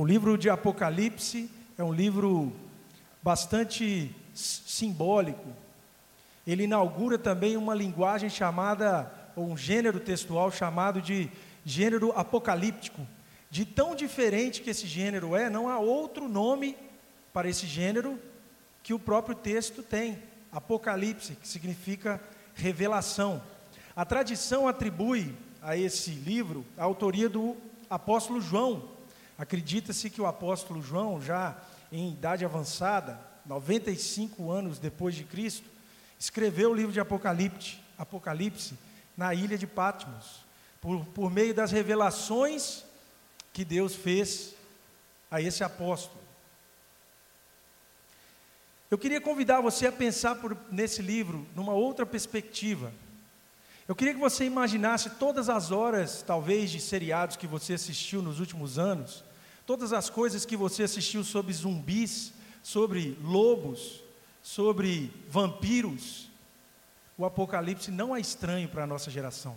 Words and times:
O 0.00 0.06
livro 0.06 0.38
de 0.38 0.48
Apocalipse 0.48 1.50
é 1.76 1.84
um 1.84 1.92
livro 1.92 2.50
bastante 3.22 4.10
simbólico. 4.32 5.46
Ele 6.46 6.64
inaugura 6.64 7.18
também 7.18 7.54
uma 7.54 7.74
linguagem 7.74 8.30
chamada, 8.30 9.12
ou 9.36 9.44
um 9.44 9.58
gênero 9.58 10.00
textual 10.00 10.50
chamado 10.50 11.02
de 11.02 11.30
gênero 11.66 12.12
apocalíptico. 12.16 13.06
De 13.50 13.66
tão 13.66 13.94
diferente 13.94 14.62
que 14.62 14.70
esse 14.70 14.86
gênero 14.86 15.36
é, 15.36 15.50
não 15.50 15.68
há 15.68 15.78
outro 15.78 16.26
nome 16.30 16.78
para 17.30 17.50
esse 17.50 17.66
gênero 17.66 18.18
que 18.82 18.94
o 18.94 18.98
próprio 18.98 19.34
texto 19.34 19.82
tem. 19.82 20.18
Apocalipse, 20.50 21.34
que 21.34 21.46
significa 21.46 22.18
revelação. 22.54 23.42
A 23.94 24.06
tradição 24.06 24.66
atribui 24.66 25.36
a 25.60 25.76
esse 25.76 26.12
livro 26.12 26.64
a 26.78 26.84
autoria 26.84 27.28
do 27.28 27.54
apóstolo 27.90 28.40
João. 28.40 28.98
Acredita-se 29.40 30.10
que 30.10 30.20
o 30.20 30.26
apóstolo 30.26 30.82
João, 30.82 31.18
já 31.18 31.56
em 31.90 32.12
idade 32.12 32.44
avançada, 32.44 33.18
95 33.46 34.50
anos 34.50 34.78
depois 34.78 35.14
de 35.14 35.24
Cristo, 35.24 35.66
escreveu 36.18 36.72
o 36.72 36.74
livro 36.74 36.92
de 36.92 37.00
Apocalipse, 37.00 37.78
Apocalipse 37.96 38.74
na 39.16 39.32
ilha 39.32 39.56
de 39.56 39.66
Patmos, 39.66 40.44
por, 40.78 41.06
por 41.06 41.30
meio 41.30 41.54
das 41.54 41.70
revelações 41.70 42.84
que 43.50 43.64
Deus 43.64 43.94
fez 43.94 44.54
a 45.30 45.40
esse 45.40 45.64
apóstolo. 45.64 46.20
Eu 48.90 48.98
queria 48.98 49.22
convidar 49.22 49.62
você 49.62 49.86
a 49.86 49.92
pensar 49.92 50.34
por, 50.34 50.54
nesse 50.70 51.00
livro 51.00 51.48
numa 51.56 51.72
outra 51.72 52.04
perspectiva. 52.04 52.92
Eu 53.88 53.96
queria 53.96 54.12
que 54.12 54.20
você 54.20 54.44
imaginasse 54.44 55.08
todas 55.18 55.48
as 55.48 55.70
horas, 55.70 56.20
talvez, 56.20 56.70
de 56.70 56.78
seriados 56.78 57.36
que 57.36 57.46
você 57.46 57.72
assistiu 57.72 58.20
nos 58.20 58.38
últimos 58.38 58.78
anos, 58.78 59.24
todas 59.70 59.92
as 59.92 60.10
coisas 60.10 60.44
que 60.44 60.56
você 60.56 60.82
assistiu 60.82 61.22
sobre 61.22 61.52
zumbis, 61.52 62.32
sobre 62.60 63.16
lobos, 63.22 64.02
sobre 64.42 65.12
vampiros. 65.28 66.28
O 67.16 67.24
Apocalipse 67.24 67.88
não 67.88 68.16
é 68.16 68.18
estranho 68.18 68.68
para 68.68 68.82
a 68.82 68.86
nossa 68.88 69.12
geração. 69.12 69.54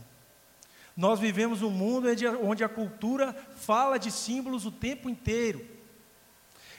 Nós 0.96 1.20
vivemos 1.20 1.64
um 1.64 1.72
mundo 1.72 2.10
onde 2.44 2.64
a 2.64 2.70
cultura 2.70 3.34
fala 3.56 3.98
de 3.98 4.12
símbolos 4.12 4.68
o 4.68 4.72
tempo 4.72 5.10
inteiro. 5.10 5.66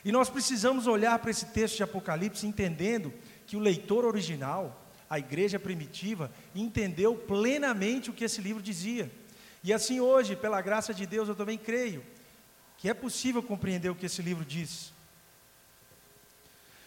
E 0.05 0.13
nós 0.13 0.31
precisamos 0.31 0.87
olhar 0.87 1.19
para 1.19 1.33
esse 1.33 1.47
texto 1.47 1.79
de 1.79 1.83
Apocalipse 1.83 2.47
entendendo 2.47 3.13
que 3.49 3.57
o 3.57 3.61
leitor 3.61 4.05
original, 4.05 4.81
a 5.11 5.19
igreja 5.19 5.59
primitiva, 5.59 6.31
entendeu 6.55 7.17
plenamente 7.17 8.11
o 8.11 8.13
que 8.13 8.23
esse 8.23 8.41
livro 8.41 8.63
dizia. 8.63 9.11
E 9.65 9.73
assim 9.73 9.99
hoje, 9.99 10.37
pela 10.37 10.63
graça 10.63 10.95
de 10.95 11.05
Deus, 11.05 11.29
eu 11.29 11.35
também 11.35 11.59
creio 11.59 12.14
que 12.85 12.91
é 12.91 12.93
possível 12.93 13.43
compreender 13.43 13.89
o 13.89 13.95
que 13.95 14.05
esse 14.05 14.21
livro 14.21 14.45
diz. 14.45 14.93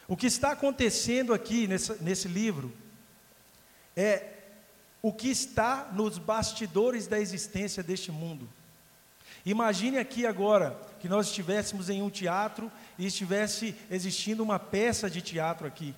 O 0.07 0.15
que 0.15 0.27
está 0.27 0.51
acontecendo 0.51 1.33
aqui 1.33 1.65
nesse, 1.65 1.91
nesse 2.03 2.27
livro 2.27 2.71
é 3.95 4.31
o 5.01 5.11
que 5.11 5.27
está 5.27 5.89
nos 5.91 6.19
bastidores 6.19 7.07
da 7.07 7.19
existência 7.19 7.81
deste 7.81 8.11
mundo. 8.11 8.47
Imagine 9.43 9.97
aqui 9.97 10.27
agora 10.27 10.79
que 10.99 11.09
nós 11.09 11.29
estivéssemos 11.29 11.89
em 11.89 12.03
um 12.03 12.11
teatro 12.11 12.71
e 12.95 13.07
estivesse 13.07 13.73
existindo 13.89 14.43
uma 14.43 14.59
peça 14.59 15.09
de 15.09 15.19
teatro 15.19 15.65
aqui. 15.65 15.95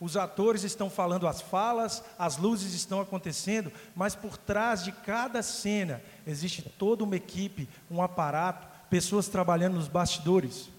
Os 0.00 0.16
atores 0.16 0.62
estão 0.62 0.88
falando 0.88 1.26
as 1.26 1.42
falas, 1.42 2.02
as 2.18 2.38
luzes 2.38 2.72
estão 2.72 3.02
acontecendo, 3.02 3.70
mas 3.94 4.14
por 4.14 4.38
trás 4.38 4.82
de 4.82 4.92
cada 4.92 5.42
cena 5.42 6.00
existe 6.26 6.62
toda 6.62 7.04
uma 7.04 7.16
equipe, 7.16 7.68
um 7.90 8.00
aparato, 8.00 8.77
pessoas 8.88 9.28
trabalhando 9.28 9.74
nos 9.74 9.88
bastidores. 9.88 10.70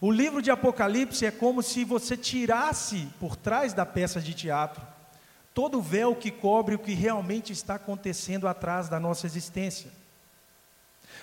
O 0.00 0.10
livro 0.10 0.40
de 0.40 0.50
Apocalipse 0.50 1.26
é 1.26 1.30
como 1.30 1.62
se 1.62 1.84
você 1.84 2.16
tirasse 2.16 3.08
por 3.18 3.36
trás 3.36 3.72
da 3.74 3.84
peça 3.84 4.20
de 4.20 4.32
teatro 4.32 4.82
todo 5.52 5.78
o 5.78 5.82
véu 5.82 6.14
que 6.14 6.30
cobre 6.30 6.74
o 6.74 6.78
que 6.78 6.94
realmente 6.94 7.52
está 7.52 7.74
acontecendo 7.74 8.46
atrás 8.46 8.88
da 8.88 9.00
nossa 9.00 9.26
existência. 9.26 9.90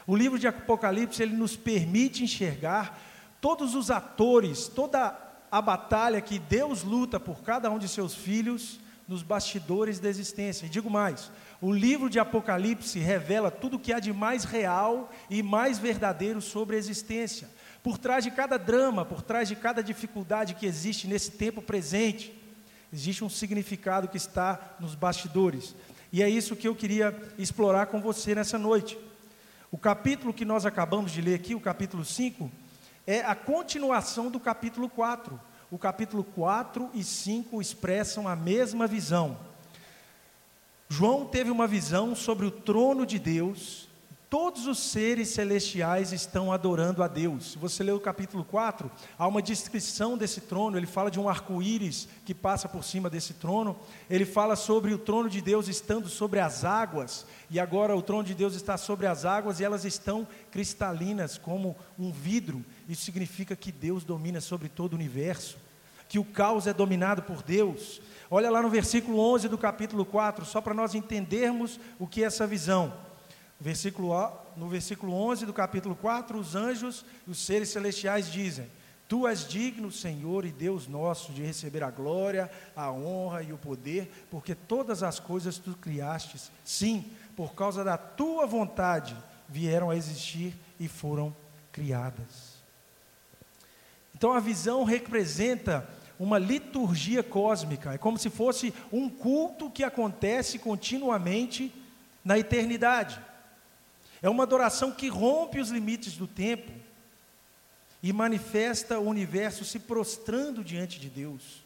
O 0.06 0.16
livro 0.16 0.38
de 0.38 0.48
Apocalipse 0.48 1.24
ele 1.24 1.36
nos 1.36 1.56
permite 1.56 2.24
enxergar 2.24 3.00
todos 3.42 3.74
os 3.74 3.90
atores, 3.90 4.68
toda 4.68 5.18
a 5.50 5.62
batalha 5.62 6.22
que 6.22 6.40
Deus 6.40 6.84
luta 6.84 7.20
por 7.20 7.42
cada 7.42 7.70
um 7.72 7.80
de 7.80 7.88
seus 7.88 8.14
filhos 8.14 8.80
nos 9.08 9.24
bastidores 9.24 10.00
da 10.00 10.10
existência. 10.10 10.66
E 10.66 10.70
digo 10.70 10.90
mais: 10.90 11.32
o 11.62 11.72
livro 11.72 12.10
de 12.10 12.20
Apocalipse 12.20 13.00
revela 13.00 13.50
tudo 13.50 13.78
o 13.78 13.80
que 13.80 13.94
há 13.94 14.00
de 14.00 14.12
mais 14.12 14.44
real 14.44 15.12
e 15.30 15.42
mais 15.42 15.80
verdadeiro 15.80 16.42
sobre 16.42 16.76
a 16.76 16.80
existência. 16.80 17.50
Por 17.82 17.98
trás 17.98 18.24
de 18.24 18.32
cada 18.32 18.58
drama, 18.58 19.06
por 19.06 19.22
trás 19.22 19.48
de 19.48 19.56
cada 19.56 19.82
dificuldade 19.82 20.56
que 20.56 20.66
existe 20.66 21.08
nesse 21.08 21.32
tempo 21.32 21.62
presente, 21.62 22.34
existe 22.92 23.24
um 23.24 23.30
significado 23.30 24.08
que 24.08 24.18
está 24.18 24.76
nos 24.80 24.94
bastidores. 24.94 25.74
E 26.12 26.22
é 26.22 26.30
isso 26.30 26.56
que 26.56 26.68
eu 26.68 26.76
queria 26.76 27.16
explorar 27.38 27.88
com 27.88 28.02
você 28.02 28.36
nessa 28.36 28.58
noite. 28.58 28.98
O 29.72 29.78
capítulo 29.78 30.34
que 30.34 30.46
nós 30.46 30.66
acabamos 30.66 31.12
de 31.12 31.22
ler 31.22 31.36
aqui, 31.36 31.54
o 31.54 31.60
capítulo 31.60 32.04
5, 32.04 32.50
é 33.06 33.22
a 33.22 33.36
continuação 33.36 34.30
do 34.30 34.40
capítulo 34.40 34.90
4. 34.90 35.40
O 35.70 35.78
capítulo 35.78 36.24
4 36.24 36.90
e 36.94 37.04
5 37.04 37.62
expressam 37.62 38.28
a 38.28 38.36
mesma 38.36 38.88
visão. 38.88 39.38
João 40.88 41.26
teve 41.26 41.52
uma 41.52 41.68
visão 41.68 42.16
sobre 42.16 42.46
o 42.46 42.52
trono 42.52 43.06
de 43.06 43.20
Deus 43.20 43.88
Todos 44.30 44.68
os 44.68 44.80
seres 44.80 45.30
celestiais 45.30 46.12
estão 46.12 46.52
adorando 46.52 47.02
a 47.02 47.08
Deus. 47.08 47.54
Se 47.54 47.58
você 47.58 47.82
ler 47.82 47.94
o 47.94 48.00
capítulo 48.00 48.44
4, 48.44 48.92
há 49.18 49.26
uma 49.26 49.42
descrição 49.42 50.18
desse 50.18 50.42
trono. 50.42 50.76
Ele 50.76 50.86
fala 50.86 51.10
de 51.10 51.18
um 51.18 51.30
arco-íris 51.30 52.10
que 52.26 52.34
passa 52.34 52.68
por 52.68 52.84
cima 52.84 53.10
desse 53.10 53.36
trono. 53.36 53.78
Ele 54.10 54.26
fala 54.26 54.58
sobre 54.58 54.94
o 54.94 54.98
trono 54.98 55.30
de 55.30 55.40
Deus 55.40 55.70
estando 55.70 56.10
sobre 56.10 56.42
as 56.42 56.66
águas. 56.66 57.26
E 57.50 57.60
agora 57.60 57.96
o 57.96 58.02
trono 58.02 58.24
de 58.24 58.36
Deus 58.36 58.56
está 58.56 58.78
sobre 58.78 59.08
as 59.08 59.24
águas 59.24 59.60
e 59.60 59.64
elas 59.64 59.86
estão 59.86 60.28
cristalinas, 60.52 61.38
como 61.38 61.76
um 61.98 62.12
vidro. 62.12 62.64
Isso 62.90 63.04
significa 63.04 63.56
que 63.56 63.72
Deus 63.72 64.04
domina 64.04 64.42
sobre 64.42 64.68
todo 64.68 64.94
o 64.94 64.96
universo, 64.96 65.58
que 66.10 66.20
o 66.20 66.26
caos 66.26 66.68
é 66.68 66.74
dominado 66.74 67.24
por 67.24 67.42
Deus. 67.42 68.02
Olha 68.30 68.50
lá 68.50 68.62
no 68.62 68.70
versículo 68.70 69.20
11 69.20 69.48
do 69.48 69.58
capítulo 69.58 70.06
4, 70.06 70.46
só 70.46 70.60
para 70.60 70.74
nós 70.74 70.94
entendermos 70.94 71.80
o 71.98 72.06
que 72.06 72.24
é 72.24 72.26
essa 72.26 72.46
visão. 72.46 72.94
Versículo, 73.60 74.14
no 74.56 74.68
versículo 74.68 75.14
11 75.14 75.46
do 75.46 75.54
capítulo 75.54 75.96
4, 75.96 76.38
os 76.38 76.54
anjos 76.54 77.06
e 77.26 77.32
os 77.32 77.40
seres 77.40 77.70
celestiais 77.70 78.30
dizem: 78.30 78.70
Tu 79.08 79.26
és 79.26 79.48
digno, 79.48 79.90
Senhor 79.90 80.46
e 80.46 80.52
Deus 80.52 80.86
nosso, 80.88 81.32
de 81.32 81.42
receber 81.42 81.82
a 81.82 81.90
glória, 81.90 82.52
a 82.76 82.92
honra 82.92 83.42
e 83.42 83.54
o 83.54 83.58
poder, 83.58 84.28
porque 84.30 84.54
todas 84.54 85.02
as 85.02 85.18
coisas 85.18 85.58
tu 85.58 85.74
criastes, 85.76 86.52
sim, 86.64 87.06
por 87.38 87.54
causa 87.54 87.84
da 87.84 88.00
tua 88.00 88.48
vontade 88.48 89.16
vieram 89.48 89.92
a 89.92 89.96
existir 89.96 90.56
e 90.80 90.88
foram 90.88 91.34
criadas. 91.72 92.58
Então 94.16 94.34
a 94.34 94.40
visão 94.40 94.84
representa 94.84 95.88
uma 96.20 96.40
liturgia 96.40 97.22
cósmica, 97.22 97.94
é 97.94 97.98
como 98.00 98.18
se 98.18 98.32
fosse 98.32 98.74
um 98.92 99.08
culto 99.08 99.70
que 99.70 99.84
acontece 99.84 100.58
continuamente 100.58 101.72
na 102.26 102.40
eternidade. 102.40 103.22
É 104.20 104.28
uma 104.28 104.42
adoração 104.42 104.92
que 104.92 105.08
rompe 105.08 105.60
os 105.60 105.70
limites 105.70 106.18
do 106.18 106.26
tempo 106.26 106.72
e 108.02 108.12
manifesta 108.12 108.98
o 108.98 109.08
universo 109.08 109.64
se 109.64 109.78
prostrando 109.78 110.64
diante 110.64 111.00
de 111.00 111.08
Deus. 111.08 111.64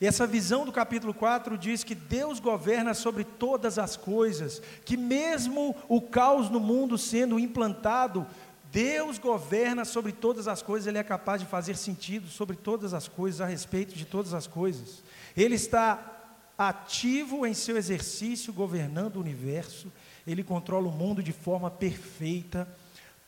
E 0.00 0.06
essa 0.06 0.26
visão 0.26 0.64
do 0.64 0.70
capítulo 0.70 1.12
4 1.12 1.58
diz 1.58 1.82
que 1.82 1.94
Deus 1.94 2.38
governa 2.38 2.94
sobre 2.94 3.24
todas 3.24 3.78
as 3.78 3.96
coisas, 3.96 4.62
que 4.84 4.96
mesmo 4.96 5.74
o 5.88 6.00
caos 6.00 6.48
no 6.48 6.60
mundo 6.60 6.96
sendo 6.96 7.38
implantado, 7.38 8.24
Deus 8.70 9.18
governa 9.18 9.84
sobre 9.84 10.12
todas 10.12 10.46
as 10.46 10.62
coisas, 10.62 10.86
Ele 10.86 10.98
é 10.98 11.02
capaz 11.02 11.40
de 11.40 11.48
fazer 11.48 11.76
sentido 11.76 12.28
sobre 12.28 12.56
todas 12.56 12.94
as 12.94 13.08
coisas, 13.08 13.40
a 13.40 13.46
respeito 13.46 13.94
de 13.94 14.04
todas 14.04 14.34
as 14.34 14.46
coisas. 14.46 15.02
Ele 15.36 15.56
está 15.56 16.14
ativo 16.56 17.44
em 17.46 17.54
seu 17.54 17.76
exercício, 17.76 18.52
governando 18.52 19.16
o 19.16 19.20
universo, 19.20 19.90
ele 20.26 20.44
controla 20.44 20.88
o 20.88 20.92
mundo 20.92 21.22
de 21.22 21.32
forma 21.32 21.70
perfeita, 21.70 22.68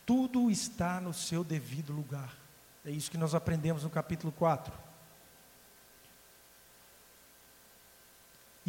tudo 0.04 0.50
está 0.50 1.00
no 1.00 1.14
seu 1.14 1.42
devido 1.42 1.92
lugar. 1.92 2.34
É 2.84 2.90
isso 2.90 3.10
que 3.10 3.18
nós 3.18 3.34
aprendemos 3.34 3.84
no 3.84 3.90
capítulo 3.90 4.32
4. 4.32 4.89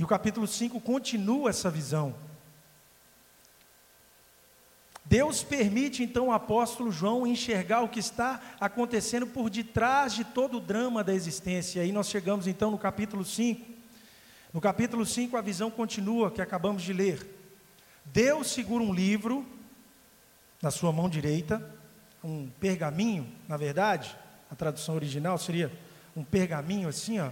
E 0.01 0.03
o 0.03 0.07
capítulo 0.07 0.48
5 0.48 0.81
continua 0.81 1.51
essa 1.51 1.69
visão. 1.69 2.15
Deus 5.06 5.44
permite 5.44 6.01
então 6.01 6.30
o 6.30 6.31
apóstolo 6.31 6.92
João 6.92 7.27
enxergar 7.27 7.81
o 7.81 7.88
que 7.88 8.00
está 8.00 8.42
acontecendo 8.59 9.27
por 9.27 9.48
detrás 9.48 10.15
de 10.15 10.24
todo 10.24 10.57
o 10.57 10.59
drama 10.59 11.03
da 11.03 11.13
existência. 11.13 11.77
E 11.77 11.83
aí 11.83 11.92
nós 11.92 12.09
chegamos 12.09 12.48
então 12.48 12.71
no 12.71 12.80
capítulo 12.80 13.24
5. 13.24 13.63
No 14.51 14.59
capítulo 14.59 15.06
5 15.06 15.38
a 15.38 15.42
visão 15.42 15.69
continua, 15.69 16.31
que 16.31 16.42
acabamos 16.42 16.81
de 16.81 16.94
ler. 16.94 17.24
Deus 18.03 18.50
segura 18.50 18.83
um 18.83 18.92
livro 18.92 19.45
na 20.63 20.71
sua 20.71 20.92
mão 20.92 21.07
direita, 21.07 21.63
um 22.24 22.50
pergaminho, 22.59 23.31
na 23.48 23.56
verdade, 23.56 24.18
a 24.50 24.56
tradução 24.56 24.95
original 24.95 25.38
seria 25.38 25.71
um 26.15 26.24
pergaminho 26.24 26.89
assim, 26.89 27.19
ó. 27.19 27.30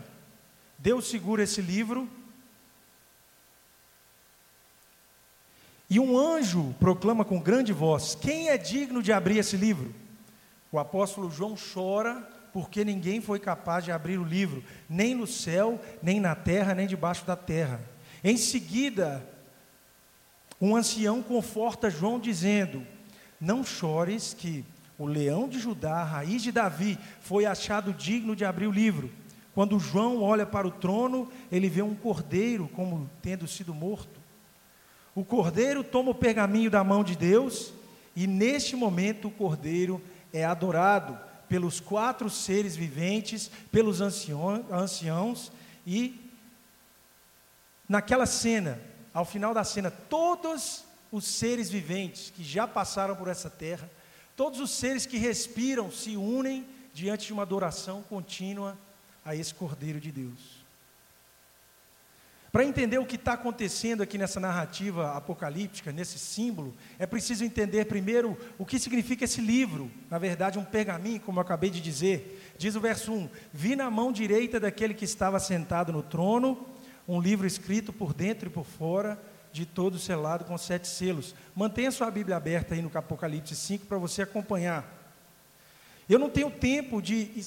Deus 0.77 1.09
segura 1.09 1.41
esse 1.41 1.63
livro 1.63 2.07
E 5.89 5.99
um 5.99 6.17
anjo 6.17 6.75
proclama 6.79 7.25
com 7.25 7.39
grande 7.39 7.73
voz: 7.73 8.15
Quem 8.15 8.49
é 8.49 8.57
digno 8.57 9.01
de 9.01 9.11
abrir 9.11 9.37
esse 9.37 9.57
livro? 9.57 9.93
O 10.71 10.77
apóstolo 10.77 11.31
João 11.31 11.55
chora 11.55 12.27
porque 12.53 12.83
ninguém 12.83 13.21
foi 13.21 13.39
capaz 13.39 13.85
de 13.85 13.91
abrir 13.91 14.17
o 14.17 14.23
livro, 14.23 14.63
nem 14.89 15.15
no 15.15 15.27
céu, 15.27 15.79
nem 16.01 16.19
na 16.19 16.35
terra, 16.35 16.73
nem 16.73 16.87
debaixo 16.87 17.25
da 17.25 17.35
terra. 17.35 17.79
Em 18.23 18.37
seguida, 18.37 19.25
um 20.59 20.75
ancião 20.75 21.23
conforta 21.23 21.89
João, 21.89 22.19
dizendo: 22.19 22.85
Não 23.39 23.63
chores, 23.63 24.33
que 24.33 24.65
o 24.97 25.05
leão 25.05 25.47
de 25.47 25.59
Judá, 25.59 26.01
a 26.01 26.03
raiz 26.03 26.43
de 26.43 26.51
Davi, 26.51 26.99
foi 27.21 27.45
achado 27.45 27.93
digno 27.93 28.35
de 28.35 28.45
abrir 28.45 28.67
o 28.67 28.71
livro. 28.71 29.09
Quando 29.55 29.79
João 29.79 30.21
olha 30.21 30.45
para 30.45 30.67
o 30.67 30.71
trono, 30.71 31.31
ele 31.51 31.69
vê 31.69 31.81
um 31.81 31.95
cordeiro 31.95 32.67
como 32.67 33.09
tendo 33.21 33.47
sido 33.47 33.73
morto. 33.73 34.18
O 35.15 35.25
cordeiro 35.25 35.83
toma 35.83 36.11
o 36.11 36.15
pergaminho 36.15 36.69
da 36.69 36.83
mão 36.83 37.03
de 37.03 37.15
Deus, 37.15 37.73
e 38.15 38.27
neste 38.27 38.75
momento 38.75 39.27
o 39.27 39.31
cordeiro 39.31 40.01
é 40.31 40.45
adorado 40.45 41.17
pelos 41.47 41.79
quatro 41.79 42.29
seres 42.29 42.75
viventes, 42.75 43.49
pelos 43.71 44.01
anciãos, 44.01 45.51
e 45.85 46.19
naquela 47.87 48.25
cena, 48.25 48.79
ao 49.13 49.25
final 49.25 49.53
da 49.53 49.63
cena, 49.63 49.89
todos 49.89 50.83
os 51.11 51.25
seres 51.25 51.69
viventes 51.69 52.29
que 52.29 52.43
já 52.43 52.67
passaram 52.67 53.15
por 53.15 53.27
essa 53.27 53.49
terra, 53.49 53.89
todos 54.35 54.59
os 54.59 54.71
seres 54.71 55.07
que 55.07 55.17
respiram 55.17 55.91
se 55.91 56.15
unem 56.15 56.65
diante 56.93 57.25
de 57.25 57.33
uma 57.33 57.41
adoração 57.41 58.03
contínua 58.03 58.77
a 59.25 59.35
esse 59.35 59.53
Cordeiro 59.53 59.99
de 59.99 60.11
Deus. 60.11 60.58
Para 62.51 62.65
entender 62.65 62.97
o 62.97 63.05
que 63.05 63.15
está 63.15 63.33
acontecendo 63.33 64.01
aqui 64.01 64.17
nessa 64.17 64.39
narrativa 64.39 65.15
apocalíptica, 65.15 65.91
nesse 65.91 66.17
símbolo, 66.17 66.75
é 66.97 67.05
preciso 67.05 67.43
entender 67.43 67.85
primeiro 67.85 68.35
o 68.57 68.65
que 68.65 68.79
significa 68.79 69.25
esse 69.25 69.39
livro. 69.39 69.91
Na 70.09 70.17
verdade, 70.17 70.57
um 70.57 70.65
pergaminho, 70.65 71.19
como 71.19 71.37
eu 71.37 71.43
acabei 71.43 71.69
de 71.69 71.79
dizer. 71.79 72.53
Diz 72.57 72.75
o 72.75 72.81
verso 72.81 73.13
1: 73.13 73.29
Vi 73.53 73.75
na 73.75 73.91
mão 73.91 74.11
direita 74.11 74.59
daquele 74.59 74.95
que 74.95 75.05
estava 75.05 75.39
sentado 75.39 75.93
no 75.93 76.01
trono 76.01 76.65
um 77.07 77.19
livro 77.19 77.47
escrito 77.47 77.91
por 77.91 78.13
dentro 78.13 78.49
e 78.49 78.51
por 78.51 78.65
fora, 78.65 79.19
de 79.51 79.65
todo 79.65 79.97
selado 79.97 80.45
com 80.45 80.57
sete 80.57 80.87
selos. 80.87 81.33
Mantenha 81.55 81.91
sua 81.91 82.11
Bíblia 82.11 82.37
aberta 82.37 82.75
aí 82.75 82.81
no 82.81 82.91
Apocalipse 82.93 83.55
5 83.55 83.87
para 83.87 83.97
você 83.97 84.21
acompanhar. 84.21 84.87
Eu 86.07 86.19
não 86.19 86.29
tenho 86.29 86.51
tempo 86.51 87.01
de 87.01 87.45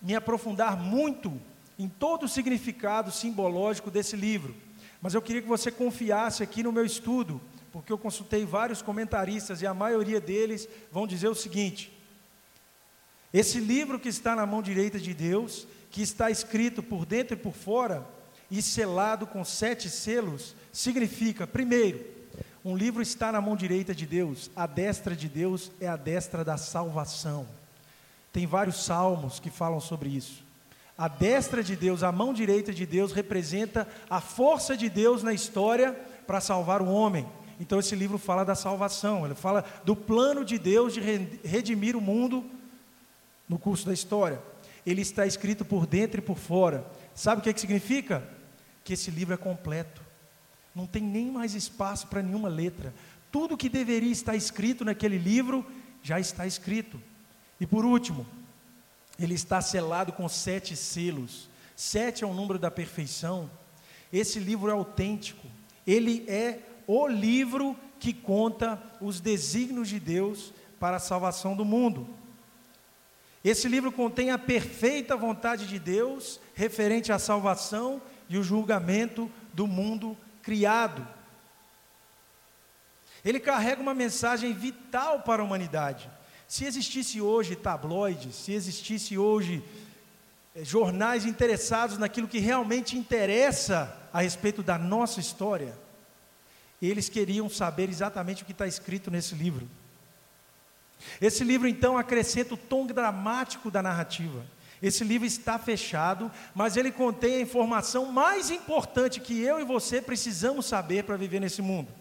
me 0.00 0.14
aprofundar 0.14 0.76
muito 0.76 1.38
em 1.78 1.88
todo 1.88 2.24
o 2.24 2.28
significado 2.28 3.12
simbológico 3.12 3.90
desse 3.90 4.16
livro. 4.16 4.54
Mas 5.00 5.14
eu 5.14 5.22
queria 5.22 5.42
que 5.42 5.48
você 5.48 5.70
confiasse 5.70 6.42
aqui 6.42 6.62
no 6.62 6.72
meu 6.72 6.84
estudo, 6.84 7.40
porque 7.70 7.92
eu 7.92 7.98
consultei 7.98 8.44
vários 8.44 8.82
comentaristas 8.82 9.62
e 9.62 9.66
a 9.66 9.72
maioria 9.72 10.20
deles 10.20 10.68
vão 10.90 11.06
dizer 11.06 11.28
o 11.28 11.34
seguinte: 11.34 11.92
esse 13.32 13.60
livro 13.60 14.00
que 14.00 14.08
está 14.08 14.34
na 14.34 14.46
mão 14.46 14.60
direita 14.60 14.98
de 14.98 15.14
Deus, 15.14 15.66
que 15.90 16.02
está 16.02 16.30
escrito 16.30 16.82
por 16.82 17.06
dentro 17.06 17.34
e 17.34 17.40
por 17.40 17.52
fora 17.52 18.06
e 18.50 18.60
selado 18.62 19.26
com 19.26 19.44
sete 19.44 19.88
selos, 19.88 20.56
significa, 20.72 21.46
primeiro, 21.46 22.04
um 22.64 22.76
livro 22.76 23.00
está 23.00 23.30
na 23.30 23.40
mão 23.40 23.54
direita 23.54 23.94
de 23.94 24.06
Deus, 24.06 24.50
a 24.56 24.66
destra 24.66 25.14
de 25.14 25.28
Deus 25.28 25.70
é 25.80 25.86
a 25.86 25.96
destra 25.96 26.44
da 26.44 26.56
salvação. 26.56 27.46
Tem 28.32 28.46
vários 28.46 28.84
salmos 28.84 29.38
que 29.38 29.50
falam 29.50 29.80
sobre 29.80 30.08
isso. 30.08 30.47
A 30.98 31.06
destra 31.06 31.62
de 31.62 31.76
Deus, 31.76 32.02
a 32.02 32.10
mão 32.10 32.34
direita 32.34 32.72
de 32.74 32.84
Deus, 32.84 33.12
representa 33.12 33.86
a 34.10 34.20
força 34.20 34.76
de 34.76 34.90
Deus 34.90 35.22
na 35.22 35.32
história 35.32 35.92
para 36.26 36.40
salvar 36.40 36.82
o 36.82 36.88
homem. 36.88 37.24
Então, 37.60 37.78
esse 37.78 37.94
livro 37.94 38.18
fala 38.18 38.44
da 38.44 38.56
salvação, 38.56 39.24
ele 39.24 39.36
fala 39.36 39.64
do 39.84 39.94
plano 39.94 40.44
de 40.44 40.58
Deus 40.58 40.92
de 40.92 41.00
redimir 41.44 41.96
o 41.96 42.00
mundo 42.00 42.44
no 43.48 43.60
curso 43.60 43.86
da 43.86 43.94
história. 43.94 44.42
Ele 44.84 45.00
está 45.00 45.24
escrito 45.24 45.64
por 45.64 45.86
dentro 45.86 46.18
e 46.18 46.22
por 46.22 46.36
fora. 46.36 46.84
Sabe 47.14 47.40
o 47.40 47.44
que, 47.44 47.50
é 47.50 47.52
que 47.52 47.60
significa? 47.60 48.28
Que 48.82 48.94
esse 48.94 49.10
livro 49.10 49.34
é 49.34 49.36
completo. 49.36 50.02
Não 50.74 50.86
tem 50.86 51.02
nem 51.02 51.30
mais 51.30 51.54
espaço 51.54 52.08
para 52.08 52.22
nenhuma 52.22 52.48
letra. 52.48 52.92
Tudo 53.30 53.56
que 53.56 53.68
deveria 53.68 54.10
estar 54.10 54.34
escrito 54.34 54.84
naquele 54.84 55.18
livro 55.18 55.64
já 56.02 56.18
está 56.18 56.44
escrito. 56.44 57.00
E 57.60 57.66
por 57.66 57.84
último, 57.84 58.26
ele 59.18 59.34
está 59.34 59.60
selado 59.60 60.12
com 60.12 60.28
sete 60.28 60.76
selos. 60.76 61.48
Sete 61.74 62.24
é 62.24 62.26
o 62.26 62.34
número 62.34 62.58
da 62.58 62.70
perfeição. 62.70 63.50
Esse 64.12 64.38
livro 64.38 64.70
é 64.70 64.72
autêntico. 64.72 65.46
Ele 65.86 66.24
é 66.28 66.60
o 66.86 67.06
livro 67.08 67.76
que 67.98 68.12
conta 68.12 68.80
os 69.00 69.20
desígnios 69.20 69.88
de 69.88 69.98
Deus 69.98 70.52
para 70.78 70.96
a 70.96 71.00
salvação 71.00 71.56
do 71.56 71.64
mundo. 71.64 72.08
Esse 73.42 73.68
livro 73.68 73.90
contém 73.90 74.30
a 74.30 74.38
perfeita 74.38 75.16
vontade 75.16 75.66
de 75.66 75.78
Deus 75.78 76.40
referente 76.54 77.12
à 77.12 77.18
salvação 77.18 78.00
e 78.28 78.36
o 78.36 78.42
julgamento 78.42 79.30
do 79.52 79.66
mundo 79.66 80.16
criado. 80.42 81.06
Ele 83.24 83.40
carrega 83.40 83.82
uma 83.82 83.94
mensagem 83.94 84.52
vital 84.52 85.22
para 85.22 85.42
a 85.42 85.44
humanidade. 85.44 86.08
Se 86.48 86.64
existisse 86.64 87.20
hoje 87.20 87.54
tabloides, 87.54 88.34
se 88.34 88.54
existisse 88.54 89.18
hoje 89.18 89.62
eh, 90.56 90.64
jornais 90.64 91.26
interessados 91.26 91.98
naquilo 91.98 92.26
que 92.26 92.38
realmente 92.38 92.96
interessa 92.96 93.94
a 94.10 94.22
respeito 94.22 94.62
da 94.62 94.78
nossa 94.78 95.20
história, 95.20 95.78
eles 96.80 97.10
queriam 97.10 97.50
saber 97.50 97.90
exatamente 97.90 98.42
o 98.42 98.46
que 98.46 98.52
está 98.52 98.66
escrito 98.66 99.10
nesse 99.10 99.34
livro. 99.34 99.68
Esse 101.20 101.44
livro 101.44 101.68
então 101.68 101.98
acrescenta 101.98 102.54
o 102.54 102.56
tom 102.56 102.86
dramático 102.86 103.70
da 103.70 103.82
narrativa. 103.82 104.42
Esse 104.80 105.04
livro 105.04 105.26
está 105.26 105.58
fechado, 105.58 106.30
mas 106.54 106.78
ele 106.78 106.90
contém 106.90 107.34
a 107.34 107.40
informação 107.40 108.06
mais 108.06 108.50
importante 108.50 109.20
que 109.20 109.38
eu 109.42 109.60
e 109.60 109.64
você 109.64 110.00
precisamos 110.00 110.64
saber 110.64 111.04
para 111.04 111.16
viver 111.16 111.40
nesse 111.40 111.60
mundo. 111.60 111.92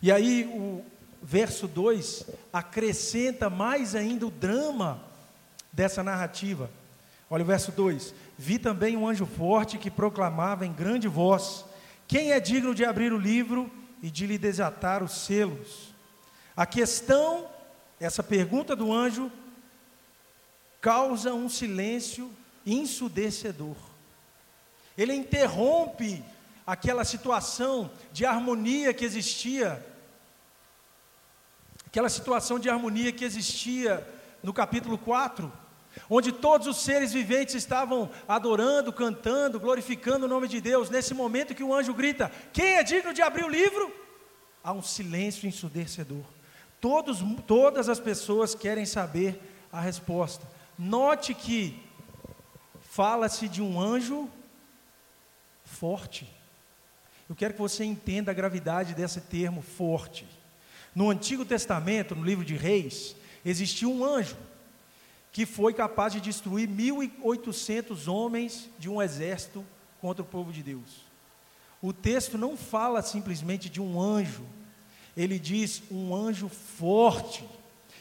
E 0.00 0.12
aí 0.12 0.44
o, 0.44 0.84
verso 1.22 1.66
2 1.66 2.26
acrescenta 2.52 3.50
mais 3.50 3.94
ainda 3.94 4.26
o 4.26 4.30
drama 4.30 5.02
dessa 5.72 6.02
narrativa. 6.02 6.70
Olha 7.28 7.42
o 7.42 7.46
verso 7.46 7.72
2: 7.72 8.14
Vi 8.38 8.58
também 8.58 8.96
um 8.96 9.06
anjo 9.06 9.26
forte 9.26 9.78
que 9.78 9.90
proclamava 9.90 10.64
em 10.64 10.72
grande 10.72 11.08
voz: 11.08 11.64
Quem 12.06 12.32
é 12.32 12.40
digno 12.40 12.74
de 12.74 12.84
abrir 12.84 13.12
o 13.12 13.18
livro 13.18 13.70
e 14.02 14.10
de 14.10 14.26
lhe 14.26 14.38
desatar 14.38 15.02
os 15.02 15.24
selos? 15.24 15.94
A 16.56 16.64
questão, 16.64 17.46
essa 18.00 18.22
pergunta 18.22 18.74
do 18.74 18.92
anjo, 18.92 19.30
causa 20.80 21.34
um 21.34 21.48
silêncio 21.48 22.30
ensudecedor. 22.64 23.76
Ele 24.96 25.14
interrompe 25.14 26.24
aquela 26.66 27.04
situação 27.04 27.90
de 28.12 28.24
harmonia 28.24 28.94
que 28.94 29.04
existia 29.04 29.84
aquela 31.96 32.10
situação 32.10 32.58
de 32.58 32.68
harmonia 32.68 33.10
que 33.10 33.24
existia 33.24 34.06
no 34.42 34.52
capítulo 34.52 34.98
4, 34.98 35.50
onde 36.10 36.30
todos 36.30 36.66
os 36.66 36.76
seres 36.76 37.10
viventes 37.10 37.54
estavam 37.54 38.10
adorando, 38.28 38.92
cantando, 38.92 39.58
glorificando 39.58 40.26
o 40.26 40.28
nome 40.28 40.46
de 40.46 40.60
Deus. 40.60 40.90
Nesse 40.90 41.14
momento 41.14 41.54
que 41.54 41.64
o 41.64 41.72
anjo 41.72 41.94
grita: 41.94 42.30
Quem 42.52 42.74
é 42.74 42.82
digno 42.82 43.14
de 43.14 43.22
abrir 43.22 43.46
o 43.46 43.48
livro? 43.48 43.90
Há 44.62 44.74
um 44.74 44.82
silêncio 44.82 45.48
ensurdecedor. 45.48 46.22
Todos, 46.82 47.20
todas 47.46 47.88
as 47.88 47.98
pessoas 47.98 48.54
querem 48.54 48.84
saber 48.84 49.40
a 49.72 49.80
resposta. 49.80 50.46
Note 50.78 51.32
que 51.32 51.82
fala-se 52.90 53.48
de 53.48 53.62
um 53.62 53.80
anjo 53.80 54.28
forte. 55.64 56.30
Eu 57.26 57.34
quero 57.34 57.54
que 57.54 57.60
você 57.60 57.84
entenda 57.84 58.32
a 58.32 58.34
gravidade 58.34 58.92
desse 58.92 59.22
termo 59.22 59.62
forte. 59.62 60.26
No 60.96 61.10
Antigo 61.10 61.44
Testamento, 61.44 62.16
no 62.16 62.24
livro 62.24 62.42
de 62.42 62.56
Reis, 62.56 63.14
existiu 63.44 63.92
um 63.92 64.02
anjo 64.02 64.34
que 65.30 65.44
foi 65.44 65.74
capaz 65.74 66.14
de 66.14 66.22
destruir 66.22 66.66
1.800 66.66 68.10
homens 68.10 68.70
de 68.78 68.88
um 68.88 69.02
exército 69.02 69.62
contra 70.00 70.22
o 70.22 70.26
povo 70.26 70.50
de 70.50 70.62
Deus. 70.62 71.04
O 71.82 71.92
texto 71.92 72.38
não 72.38 72.56
fala 72.56 73.02
simplesmente 73.02 73.68
de 73.68 73.78
um 73.78 74.00
anjo, 74.00 74.46
ele 75.14 75.38
diz 75.38 75.82
um 75.90 76.16
anjo 76.16 76.48
forte. 76.48 77.44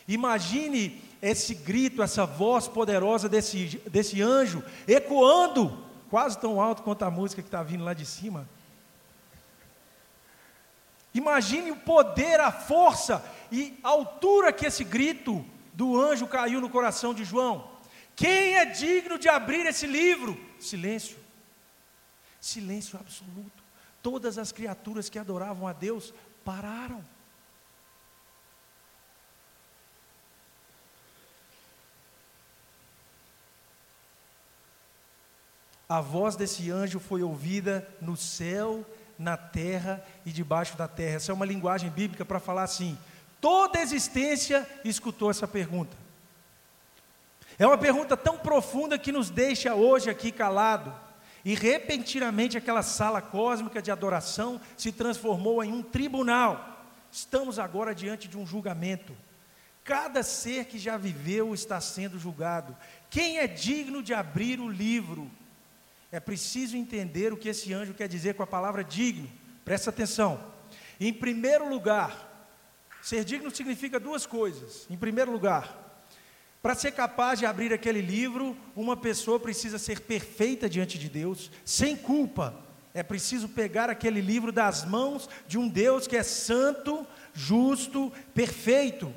Imagine 0.07 1.01
esse 1.21 1.53
grito, 1.53 2.01
essa 2.01 2.25
voz 2.25 2.69
poderosa 2.69 3.27
desse, 3.27 3.81
desse 3.91 4.21
anjo 4.21 4.63
ecoando, 4.87 5.83
quase 6.09 6.39
tão 6.39 6.61
alto 6.61 6.81
quanto 6.81 7.03
a 7.03 7.11
música 7.11 7.41
que 7.41 7.49
está 7.49 7.61
vindo 7.61 7.83
lá 7.83 7.93
de 7.93 8.05
cima. 8.05 8.47
Imagine 11.15 11.71
o 11.71 11.77
poder, 11.77 12.39
a 12.41 12.51
força. 12.51 13.23
e 13.51 13.79
a 13.83 13.89
altura 13.89 14.51
que 14.51 14.65
esse 14.65 14.83
grito 14.83 15.45
do 15.73 15.99
anjo 15.99 16.27
caiu 16.27 16.59
no 16.59 16.69
coração 16.69 17.13
de 17.13 17.23
João. 17.23 17.71
Quem 18.15 18.57
é 18.57 18.65
digno 18.65 19.17
de 19.17 19.29
abrir 19.29 19.65
esse 19.65 19.87
livro? 19.87 20.37
Silêncio. 20.59 21.17
Silêncio 22.41 22.99
absoluto. 22.99 23.63
Todas 24.01 24.37
as 24.37 24.51
criaturas 24.51 25.07
que 25.07 25.17
adoravam 25.17 25.67
a 25.67 25.73
Deus 25.73 26.13
pararam. 26.43 27.03
A 35.87 36.01
voz 36.01 36.35
desse 36.35 36.71
anjo 36.71 36.99
foi 36.99 37.21
ouvida 37.21 37.87
no 38.01 38.17
céu, 38.17 38.83
na 39.17 39.37
terra 39.37 40.03
e 40.25 40.31
debaixo 40.31 40.77
da 40.77 40.87
terra. 40.87 41.15
Essa 41.15 41.31
é 41.31 41.35
uma 41.35 41.45
linguagem 41.45 41.89
bíblica 41.89 42.25
para 42.25 42.39
falar 42.39 42.63
assim: 42.63 42.97
toda 43.41 43.79
a 43.79 43.81
existência 43.81 44.67
escutou 44.83 45.29
essa 45.29 45.47
pergunta. 45.47 45.95
É 47.57 47.65
uma 47.65 47.77
pergunta 47.77 48.17
tão 48.17 48.37
profunda 48.37 48.97
que 48.97 49.11
nos 49.11 49.29
deixa 49.29 49.73
hoje 49.73 50.09
aqui 50.09 50.31
calado. 50.31 50.93
E 51.43 51.53
repentinamente 51.53 52.57
aquela 52.57 52.81
sala 52.81 53.21
cósmica 53.21 53.81
de 53.81 53.91
adoração 53.91 54.59
se 54.75 54.91
transformou 54.91 55.63
em 55.63 55.71
um 55.71 55.83
tribunal. 55.83 56.75
Estamos 57.11 57.59
agora 57.59 57.93
diante 57.93 58.27
de 58.27 58.37
um 58.37 58.45
julgamento. 58.45 59.15
Cada 59.83 60.23
ser 60.23 60.65
que 60.65 60.79
já 60.79 60.97
viveu 60.97 61.53
está 61.53 61.79
sendo 61.79 62.17
julgado. 62.17 62.75
Quem 63.11 63.37
é 63.37 63.45
digno 63.45 64.01
de 64.01 64.13
abrir 64.13 64.59
o 64.59 64.67
livro? 64.67 65.29
É 66.15 66.19
preciso 66.21 66.77
entender 66.77 67.33
o 67.33 67.37
que 67.37 67.49
esse 67.49 67.73
anjo 67.73 67.93
quer 67.93 68.07
dizer 68.07 68.35
com 68.35 68.41
a 68.41 68.47
palavra 68.47 68.85
digno. 68.85 69.29
Presta 69.65 69.89
atenção. 69.89 70.41
Em 70.97 71.11
primeiro 71.11 71.67
lugar, 71.67 72.49
ser 73.01 73.25
digno 73.25 73.53
significa 73.53 73.99
duas 73.99 74.25
coisas. 74.25 74.87
Em 74.89 74.95
primeiro 74.95 75.29
lugar, 75.29 76.07
para 76.61 76.73
ser 76.73 76.93
capaz 76.93 77.39
de 77.39 77.45
abrir 77.45 77.73
aquele 77.73 77.99
livro, 77.99 78.55
uma 78.77 78.95
pessoa 78.95 79.41
precisa 79.41 79.77
ser 79.77 79.99
perfeita 79.99 80.69
diante 80.69 80.97
de 80.97 81.09
Deus, 81.09 81.51
sem 81.65 81.97
culpa. 81.97 82.63
É 82.93 83.03
preciso 83.03 83.49
pegar 83.49 83.89
aquele 83.89 84.21
livro 84.21 84.53
das 84.53 84.85
mãos 84.85 85.29
de 85.49 85.57
um 85.57 85.67
Deus 85.67 86.07
que 86.07 86.15
é 86.15 86.23
santo, 86.23 87.05
justo, 87.33 88.09
perfeito. 88.33 89.13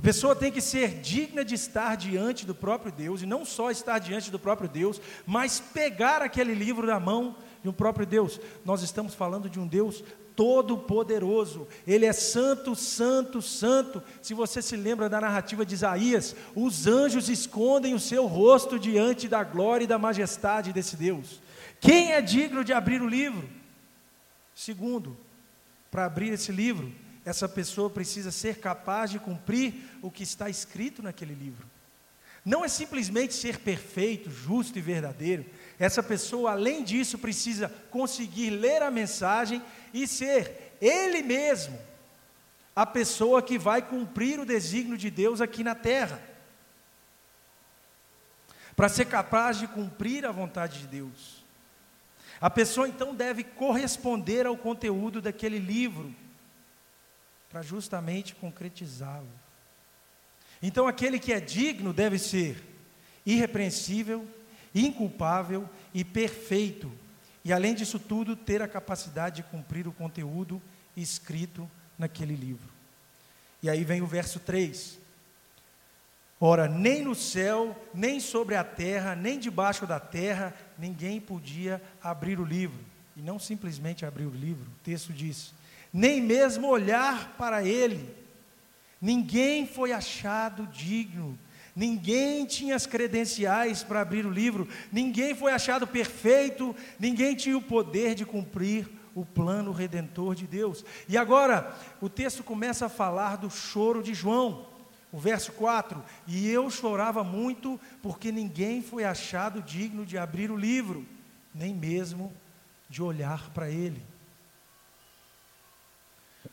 A 0.00 0.02
pessoa 0.02 0.34
tem 0.34 0.50
que 0.50 0.62
ser 0.62 1.02
digna 1.02 1.44
de 1.44 1.54
estar 1.54 1.94
diante 1.94 2.46
do 2.46 2.54
próprio 2.54 2.90
Deus, 2.90 3.20
e 3.20 3.26
não 3.26 3.44
só 3.44 3.70
estar 3.70 3.98
diante 3.98 4.30
do 4.30 4.38
próprio 4.38 4.66
Deus, 4.66 4.98
mas 5.26 5.60
pegar 5.60 6.22
aquele 6.22 6.54
livro 6.54 6.86
na 6.86 6.98
mão 6.98 7.36
de 7.62 7.68
um 7.68 7.72
próprio 7.74 8.06
Deus. 8.06 8.40
Nós 8.64 8.80
estamos 8.80 9.14
falando 9.14 9.50
de 9.50 9.60
um 9.60 9.66
Deus 9.66 10.02
todo-poderoso, 10.34 11.68
Ele 11.86 12.06
é 12.06 12.14
santo, 12.14 12.74
santo, 12.74 13.42
santo. 13.42 14.02
Se 14.22 14.32
você 14.32 14.62
se 14.62 14.74
lembra 14.74 15.06
da 15.06 15.20
narrativa 15.20 15.66
de 15.66 15.74
Isaías, 15.74 16.34
os 16.56 16.86
anjos 16.86 17.28
escondem 17.28 17.92
o 17.92 18.00
seu 18.00 18.24
rosto 18.26 18.78
diante 18.78 19.28
da 19.28 19.44
glória 19.44 19.84
e 19.84 19.86
da 19.86 19.98
majestade 19.98 20.72
desse 20.72 20.96
Deus. 20.96 21.42
Quem 21.78 22.12
é 22.12 22.22
digno 22.22 22.64
de 22.64 22.72
abrir 22.72 23.02
o 23.02 23.06
livro? 23.06 23.46
Segundo, 24.54 25.14
para 25.90 26.06
abrir 26.06 26.32
esse 26.32 26.50
livro, 26.50 26.90
essa 27.24 27.48
pessoa 27.48 27.90
precisa 27.90 28.30
ser 28.30 28.58
capaz 28.58 29.10
de 29.10 29.18
cumprir 29.18 29.74
o 30.00 30.10
que 30.10 30.22
está 30.22 30.48
escrito 30.48 31.02
naquele 31.02 31.34
livro. 31.34 31.68
Não 32.44 32.64
é 32.64 32.68
simplesmente 32.68 33.34
ser 33.34 33.58
perfeito, 33.58 34.30
justo 34.30 34.78
e 34.78 34.82
verdadeiro. 34.82 35.44
Essa 35.78 36.02
pessoa, 36.02 36.52
além 36.52 36.82
disso, 36.82 37.18
precisa 37.18 37.68
conseguir 37.90 38.50
ler 38.50 38.82
a 38.82 38.90
mensagem 38.90 39.62
e 39.92 40.06
ser 40.06 40.76
ele 40.80 41.22
mesmo 41.22 41.78
a 42.74 42.86
pessoa 42.86 43.42
que 43.42 43.58
vai 43.58 43.82
cumprir 43.82 44.40
o 44.40 44.46
desígnio 44.46 44.96
de 44.96 45.10
Deus 45.10 45.42
aqui 45.42 45.62
na 45.62 45.74
terra. 45.74 46.22
Para 48.74 48.88
ser 48.88 49.04
capaz 49.04 49.58
de 49.58 49.66
cumprir 49.66 50.24
a 50.24 50.32
vontade 50.32 50.78
de 50.78 50.86
Deus. 50.86 51.44
A 52.40 52.48
pessoa 52.48 52.88
então 52.88 53.14
deve 53.14 53.44
corresponder 53.44 54.46
ao 54.46 54.56
conteúdo 54.56 55.20
daquele 55.20 55.58
livro 55.58 56.14
para 57.50 57.62
justamente 57.62 58.34
concretizá-lo. 58.34 59.28
Então, 60.62 60.86
aquele 60.86 61.18
que 61.18 61.32
é 61.32 61.40
digno 61.40 61.92
deve 61.92 62.18
ser 62.18 62.62
irrepreensível, 63.26 64.26
inculpável 64.74 65.68
e 65.92 66.04
perfeito, 66.04 66.90
e 67.44 67.52
além 67.52 67.74
disso 67.74 67.98
tudo, 67.98 68.36
ter 68.36 68.62
a 68.62 68.68
capacidade 68.68 69.36
de 69.36 69.42
cumprir 69.42 69.88
o 69.88 69.92
conteúdo 69.92 70.60
escrito 70.96 71.68
naquele 71.98 72.34
livro. 72.34 72.68
E 73.62 73.68
aí 73.68 73.84
vem 73.84 74.02
o 74.02 74.06
verso 74.06 74.38
3. 74.40 74.98
Ora, 76.38 76.68
nem 76.68 77.02
no 77.02 77.14
céu, 77.14 77.78
nem 77.92 78.20
sobre 78.20 78.56
a 78.56 78.64
terra, 78.64 79.14
nem 79.14 79.38
debaixo 79.38 79.86
da 79.86 80.00
terra, 80.00 80.54
ninguém 80.78 81.20
podia 81.20 81.82
abrir 82.02 82.40
o 82.40 82.44
livro. 82.44 82.78
E 83.16 83.20
não 83.20 83.38
simplesmente 83.38 84.06
abrir 84.06 84.24
o 84.24 84.30
livro, 84.30 84.70
o 84.70 84.84
texto 84.84 85.12
diz: 85.12 85.52
nem 85.92 86.20
mesmo 86.20 86.68
olhar 86.68 87.34
para 87.36 87.64
ele. 87.64 88.14
Ninguém 89.00 89.66
foi 89.66 89.92
achado 89.92 90.66
digno, 90.66 91.38
ninguém 91.74 92.44
tinha 92.44 92.76
as 92.76 92.86
credenciais 92.86 93.82
para 93.82 94.02
abrir 94.02 94.26
o 94.26 94.30
livro, 94.30 94.68
ninguém 94.92 95.34
foi 95.34 95.52
achado 95.52 95.86
perfeito, 95.86 96.76
ninguém 96.98 97.34
tinha 97.34 97.56
o 97.56 97.62
poder 97.62 98.14
de 98.14 98.26
cumprir 98.26 98.88
o 99.14 99.24
plano 99.24 99.72
redentor 99.72 100.34
de 100.34 100.46
Deus. 100.46 100.84
E 101.08 101.16
agora, 101.16 101.74
o 102.00 102.08
texto 102.08 102.44
começa 102.44 102.86
a 102.86 102.90
falar 102.90 103.36
do 103.36 103.50
choro 103.50 104.02
de 104.02 104.12
João, 104.12 104.66
o 105.10 105.18
verso 105.18 105.52
4: 105.52 106.02
E 106.26 106.48
eu 106.48 106.70
chorava 106.70 107.24
muito, 107.24 107.80
porque 108.02 108.30
ninguém 108.30 108.82
foi 108.82 109.04
achado 109.04 109.62
digno 109.62 110.04
de 110.04 110.18
abrir 110.18 110.50
o 110.50 110.56
livro, 110.56 111.06
nem 111.54 111.74
mesmo 111.74 112.32
de 112.88 113.02
olhar 113.02 113.50
para 113.50 113.70
ele. 113.70 114.09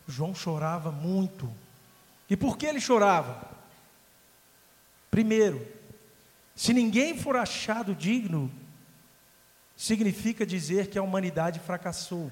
João 0.07 0.33
chorava 0.33 0.91
muito. 0.91 1.53
E 2.29 2.37
por 2.37 2.57
que 2.57 2.65
ele 2.65 2.79
chorava? 2.79 3.45
Primeiro, 5.11 5.67
se 6.55 6.73
ninguém 6.73 7.17
for 7.17 7.35
achado 7.35 7.93
digno, 7.93 8.51
significa 9.75 10.45
dizer 10.45 10.87
que 10.87 10.97
a 10.97 11.03
humanidade 11.03 11.59
fracassou. 11.59 12.31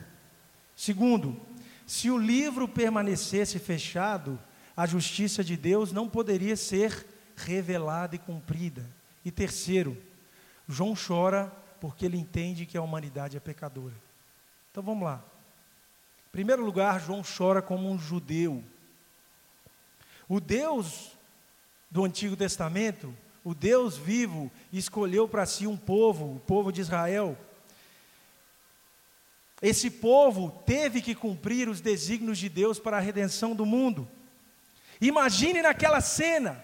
Segundo, 0.76 1.40
se 1.86 2.10
o 2.10 2.18
livro 2.18 2.68
permanecesse 2.68 3.60
fechado, 3.60 4.40
a 4.76 4.86
justiça 4.86 5.44
de 5.44 5.56
Deus 5.56 5.92
não 5.92 6.10
poderia 6.10 6.56
ser 6.56 7.06
revelada 7.36 8.16
e 8.16 8.20
cumprida. 8.20 8.90
E 9.24 9.32
terceiro, 9.32 10.02
João 10.68 10.94
chora 10.96 11.52
porque 11.80 12.06
ele 12.06 12.18
entende 12.18 12.66
que 12.66 12.78
a 12.78 12.82
humanidade 12.82 13.38
é 13.38 13.40
pecadora. 13.40 13.96
Então 14.72 14.82
vamos 14.82 15.04
lá 15.04 15.24
primeiro 16.36 16.66
lugar, 16.66 17.00
João 17.00 17.24
chora 17.24 17.62
como 17.62 17.90
um 17.90 17.98
judeu. 17.98 18.62
O 20.28 20.42
Deus 20.42 21.12
do 21.90 22.04
Antigo 22.04 22.36
Testamento, 22.36 23.16
o 23.42 23.56
Deus 23.56 23.96
vivo, 23.96 24.52
escolheu 24.74 25.30
para 25.30 25.46
si 25.46 25.66
um 25.66 25.78
povo, 25.78 26.36
o 26.36 26.40
povo 26.42 26.74
de 26.74 26.82
Israel. 26.82 27.38
Esse 29.62 29.90
povo 29.90 30.62
teve 30.66 31.02
que 31.02 31.16
cumprir 31.16 31.70
os 31.70 31.80
desígnios 31.80 32.38
de 32.38 32.50
Deus 32.50 32.80
para 32.80 32.98
a 32.98 33.00
redenção 33.00 33.56
do 33.56 33.66
mundo. 33.66 34.06
Imagine 35.00 35.62
naquela 35.62 36.02
cena, 36.02 36.62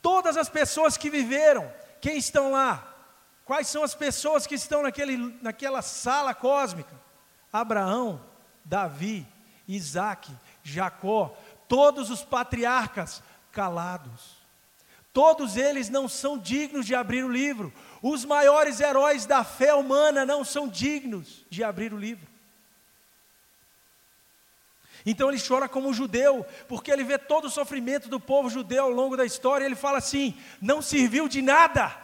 todas 0.00 0.36
as 0.36 0.48
pessoas 0.48 0.96
que 0.96 1.10
viveram, 1.10 1.68
quem 2.00 2.18
estão 2.18 2.52
lá? 2.52 2.96
Quais 3.44 3.66
são 3.66 3.82
as 3.82 3.96
pessoas 3.96 4.46
que 4.46 4.54
estão 4.54 4.80
naquele, 4.80 5.16
naquela 5.42 5.82
sala 5.82 6.32
cósmica? 6.34 6.94
Abraão, 7.52 8.27
Davi, 8.68 9.26
Isaac, 9.66 10.30
Jacó, 10.62 11.34
todos 11.66 12.10
os 12.10 12.22
patriarcas 12.22 13.22
calados. 13.50 14.36
Todos 15.12 15.56
eles 15.56 15.88
não 15.88 16.06
são 16.06 16.38
dignos 16.38 16.86
de 16.86 16.94
abrir 16.94 17.24
o 17.24 17.32
livro. 17.32 17.72
Os 18.02 18.24
maiores 18.24 18.78
heróis 18.78 19.24
da 19.24 19.42
fé 19.42 19.74
humana 19.74 20.24
não 20.24 20.44
são 20.44 20.68
dignos 20.68 21.44
de 21.48 21.64
abrir 21.64 21.92
o 21.92 21.98
livro. 21.98 22.28
Então 25.06 25.30
ele 25.30 25.40
chora 25.40 25.68
como 25.68 25.88
um 25.88 25.94
judeu, 25.94 26.44
porque 26.68 26.90
ele 26.90 27.02
vê 27.02 27.16
todo 27.16 27.46
o 27.46 27.50
sofrimento 27.50 28.08
do 28.08 28.20
povo 28.20 28.50
judeu 28.50 28.84
ao 28.84 28.90
longo 28.90 29.16
da 29.16 29.24
história, 29.24 29.64
e 29.64 29.68
ele 29.68 29.74
fala 29.74 29.98
assim: 29.98 30.38
não 30.60 30.82
serviu 30.82 31.26
de 31.28 31.40
nada, 31.40 31.96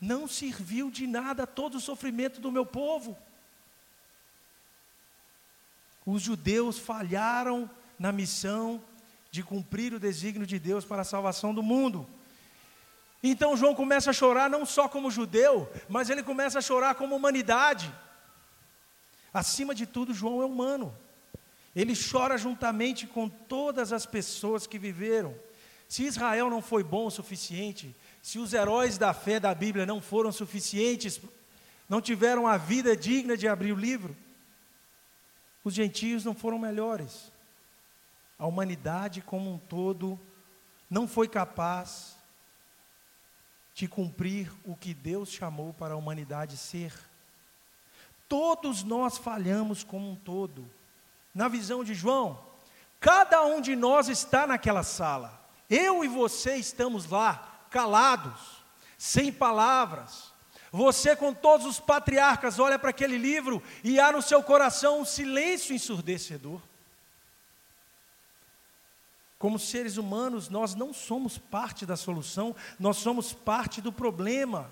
não 0.00 0.26
serviu 0.26 0.90
de 0.90 1.06
nada 1.06 1.46
todo 1.46 1.76
o 1.76 1.80
sofrimento 1.80 2.40
do 2.40 2.50
meu 2.50 2.66
povo 2.66 3.16
os 6.10 6.22
judeus 6.22 6.78
falharam 6.78 7.70
na 7.98 8.10
missão 8.10 8.82
de 9.30 9.42
cumprir 9.42 9.92
o 9.92 10.00
desígnio 10.00 10.46
de 10.46 10.58
Deus 10.58 10.82
para 10.82 11.02
a 11.02 11.04
salvação 11.04 11.52
do 11.52 11.62
mundo. 11.62 12.08
Então 13.22 13.54
João 13.54 13.74
começa 13.74 14.08
a 14.08 14.14
chorar 14.14 14.48
não 14.48 14.64
só 14.64 14.88
como 14.88 15.10
judeu, 15.10 15.70
mas 15.86 16.08
ele 16.08 16.22
começa 16.22 16.60
a 16.60 16.62
chorar 16.62 16.94
como 16.94 17.14
humanidade. 17.14 17.92
Acima 19.34 19.74
de 19.74 19.84
tudo, 19.84 20.14
João 20.14 20.40
é 20.40 20.46
humano. 20.46 20.96
Ele 21.76 21.92
chora 21.94 22.38
juntamente 22.38 23.06
com 23.06 23.28
todas 23.28 23.92
as 23.92 24.06
pessoas 24.06 24.66
que 24.66 24.78
viveram. 24.78 25.34
Se 25.86 26.04
Israel 26.04 26.48
não 26.48 26.62
foi 26.62 26.82
bom 26.82 27.06
o 27.06 27.10
suficiente, 27.10 27.94
se 28.22 28.38
os 28.38 28.54
heróis 28.54 28.96
da 28.96 29.12
fé 29.12 29.38
da 29.38 29.54
Bíblia 29.54 29.84
não 29.84 30.00
foram 30.00 30.32
suficientes, 30.32 31.20
não 31.86 32.00
tiveram 32.00 32.46
a 32.46 32.56
vida 32.56 32.96
digna 32.96 33.36
de 33.36 33.46
abrir 33.46 33.72
o 33.72 33.76
livro, 33.76 34.16
os 35.68 35.74
gentios 35.74 36.24
não 36.24 36.34
foram 36.34 36.58
melhores. 36.58 37.30
A 38.38 38.46
humanidade 38.46 39.20
como 39.20 39.52
um 39.52 39.58
todo 39.58 40.18
não 40.88 41.06
foi 41.06 41.28
capaz 41.28 42.16
de 43.74 43.86
cumprir 43.86 44.50
o 44.64 44.74
que 44.74 44.94
Deus 44.94 45.30
chamou 45.30 45.72
para 45.74 45.94
a 45.94 45.96
humanidade 45.96 46.56
ser. 46.56 46.92
Todos 48.28 48.82
nós 48.82 49.18
falhamos 49.18 49.84
como 49.84 50.10
um 50.10 50.16
todo. 50.16 50.68
Na 51.34 51.48
visão 51.48 51.84
de 51.84 51.94
João, 51.94 52.42
cada 52.98 53.44
um 53.44 53.60
de 53.60 53.76
nós 53.76 54.08
está 54.08 54.46
naquela 54.46 54.82
sala. 54.82 55.38
Eu 55.68 56.02
e 56.02 56.08
você 56.08 56.56
estamos 56.56 57.06
lá, 57.06 57.66
calados, 57.70 58.64
sem 58.96 59.30
palavras. 59.30 60.32
Você, 60.70 61.16
com 61.16 61.32
todos 61.32 61.66
os 61.66 61.80
patriarcas, 61.80 62.58
olha 62.58 62.78
para 62.78 62.90
aquele 62.90 63.16
livro 63.16 63.62
e 63.82 63.98
há 63.98 64.12
no 64.12 64.20
seu 64.20 64.42
coração 64.42 65.00
um 65.00 65.04
silêncio 65.04 65.74
ensurdecedor. 65.74 66.60
Como 69.38 69.58
seres 69.58 69.96
humanos, 69.96 70.48
nós 70.48 70.74
não 70.74 70.92
somos 70.92 71.38
parte 71.38 71.86
da 71.86 71.96
solução, 71.96 72.54
nós 72.78 72.96
somos 72.96 73.32
parte 73.32 73.80
do 73.80 73.92
problema. 73.92 74.70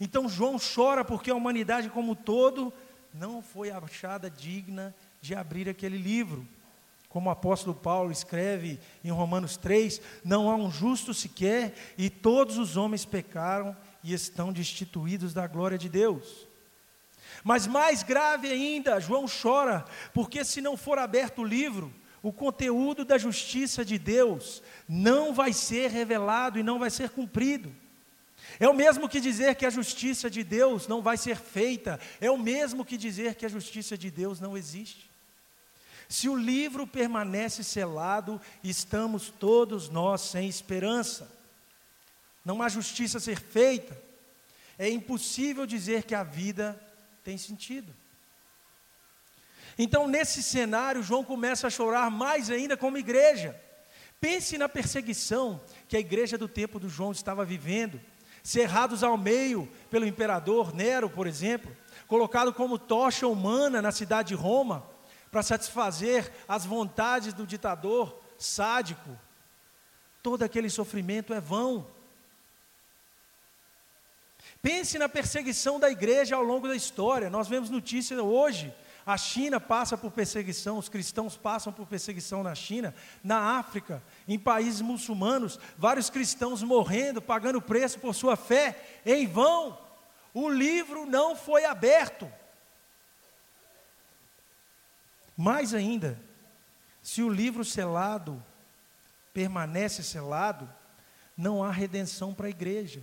Então 0.00 0.28
João 0.28 0.56
chora 0.58 1.04
porque 1.04 1.30
a 1.30 1.34
humanidade 1.34 1.90
como 1.90 2.12
um 2.12 2.14
todo 2.14 2.72
não 3.12 3.42
foi 3.42 3.70
achada 3.70 4.30
digna 4.30 4.94
de 5.20 5.34
abrir 5.34 5.68
aquele 5.68 5.98
livro. 5.98 6.46
Como 7.08 7.28
o 7.28 7.32
apóstolo 7.32 7.74
Paulo 7.74 8.10
escreve 8.10 8.80
em 9.04 9.10
Romanos 9.10 9.56
3: 9.58 10.00
não 10.24 10.48
há 10.48 10.54
um 10.54 10.70
justo 10.70 11.12
sequer, 11.12 11.74
e 11.98 12.08
todos 12.08 12.56
os 12.56 12.76
homens 12.76 13.04
pecaram 13.04 13.76
e 14.02 14.12
estão 14.12 14.52
destituídos 14.52 15.32
da 15.32 15.46
glória 15.46 15.78
de 15.78 15.88
Deus. 15.88 16.46
Mas 17.44 17.66
mais 17.66 18.02
grave 18.02 18.48
ainda, 18.48 19.00
João 19.00 19.26
chora, 19.26 19.84
porque 20.12 20.44
se 20.44 20.60
não 20.60 20.76
for 20.76 20.98
aberto 20.98 21.42
o 21.42 21.44
livro, 21.44 21.92
o 22.22 22.32
conteúdo 22.32 23.04
da 23.04 23.18
justiça 23.18 23.84
de 23.84 23.98
Deus 23.98 24.62
não 24.88 25.34
vai 25.34 25.52
ser 25.52 25.90
revelado 25.90 26.58
e 26.58 26.62
não 26.62 26.78
vai 26.78 26.90
ser 26.90 27.10
cumprido. 27.10 27.74
É 28.60 28.68
o 28.68 28.74
mesmo 28.74 29.08
que 29.08 29.20
dizer 29.20 29.54
que 29.56 29.66
a 29.66 29.70
justiça 29.70 30.30
de 30.30 30.44
Deus 30.44 30.86
não 30.86 31.02
vai 31.02 31.16
ser 31.16 31.36
feita, 31.36 31.98
é 32.20 32.30
o 32.30 32.38
mesmo 32.38 32.84
que 32.84 32.96
dizer 32.96 33.34
que 33.34 33.46
a 33.46 33.48
justiça 33.48 33.96
de 33.96 34.10
Deus 34.10 34.40
não 34.40 34.56
existe. 34.56 35.10
Se 36.08 36.28
o 36.28 36.36
livro 36.36 36.86
permanece 36.86 37.64
selado, 37.64 38.40
estamos 38.62 39.30
todos 39.30 39.88
nós 39.88 40.20
sem 40.20 40.48
esperança. 40.48 41.41
Não 42.44 42.62
há 42.62 42.68
justiça 42.68 43.18
a 43.18 43.20
ser 43.20 43.40
feita. 43.40 44.00
É 44.78 44.88
impossível 44.88 45.66
dizer 45.66 46.04
que 46.04 46.14
a 46.14 46.22
vida 46.22 46.80
tem 47.22 47.38
sentido. 47.38 47.94
Então, 49.78 50.06
nesse 50.06 50.42
cenário, 50.42 51.02
João 51.02 51.24
começa 51.24 51.66
a 51.66 51.70
chorar 51.70 52.10
mais 52.10 52.50
ainda 52.50 52.76
como 52.76 52.98
igreja. 52.98 53.58
Pense 54.20 54.56
na 54.58 54.68
perseguição 54.68 55.60
que 55.88 55.96
a 55.96 56.00
igreja 56.00 56.38
do 56.38 56.46
tempo 56.46 56.78
do 56.78 56.88
João 56.88 57.12
estava 57.12 57.44
vivendo, 57.44 58.00
cerrados 58.42 59.02
ao 59.02 59.16
meio 59.16 59.68
pelo 59.90 60.06
imperador 60.06 60.74
Nero, 60.74 61.08
por 61.08 61.26
exemplo, 61.26 61.74
colocado 62.06 62.52
como 62.52 62.78
tocha 62.78 63.26
humana 63.26 63.80
na 63.80 63.90
cidade 63.90 64.28
de 64.28 64.34
Roma, 64.34 64.86
para 65.30 65.42
satisfazer 65.42 66.30
as 66.46 66.66
vontades 66.66 67.32
do 67.32 67.46
ditador 67.46 68.20
sádico. 68.36 69.18
Todo 70.22 70.42
aquele 70.42 70.68
sofrimento 70.68 71.32
é 71.32 71.40
vão. 71.40 71.86
Pense 74.62 74.96
na 74.96 75.08
perseguição 75.08 75.78
da 75.78 75.90
igreja 75.90 76.36
ao 76.36 76.42
longo 76.42 76.68
da 76.68 76.76
história. 76.76 77.28
Nós 77.28 77.48
vemos 77.48 77.68
notícias 77.68 78.18
hoje 78.18 78.72
a 79.04 79.16
China 79.16 79.60
passa 79.60 79.98
por 79.98 80.12
perseguição, 80.12 80.78
os 80.78 80.88
cristãos 80.88 81.36
passam 81.36 81.72
por 81.72 81.86
perseguição 81.86 82.42
na 82.42 82.54
China, 82.54 82.94
na 83.22 83.58
África, 83.58 84.02
em 84.28 84.38
países 84.38 84.80
muçulmanos, 84.80 85.58
vários 85.76 86.08
cristãos 86.08 86.62
morrendo, 86.62 87.20
pagando 87.20 87.60
preço 87.60 87.98
por 87.98 88.14
sua 88.14 88.36
fé, 88.36 89.00
em 89.04 89.26
vão. 89.26 89.76
O 90.32 90.48
livro 90.48 91.04
não 91.04 91.34
foi 91.34 91.64
aberto. 91.64 92.30
Mais 95.36 95.74
ainda, 95.74 96.18
se 97.02 97.22
o 97.22 97.28
livro 97.28 97.64
selado 97.64 98.42
permanece 99.34 100.04
selado, 100.04 100.70
não 101.36 101.64
há 101.64 101.72
redenção 101.72 102.32
para 102.32 102.46
a 102.46 102.50
igreja, 102.50 103.02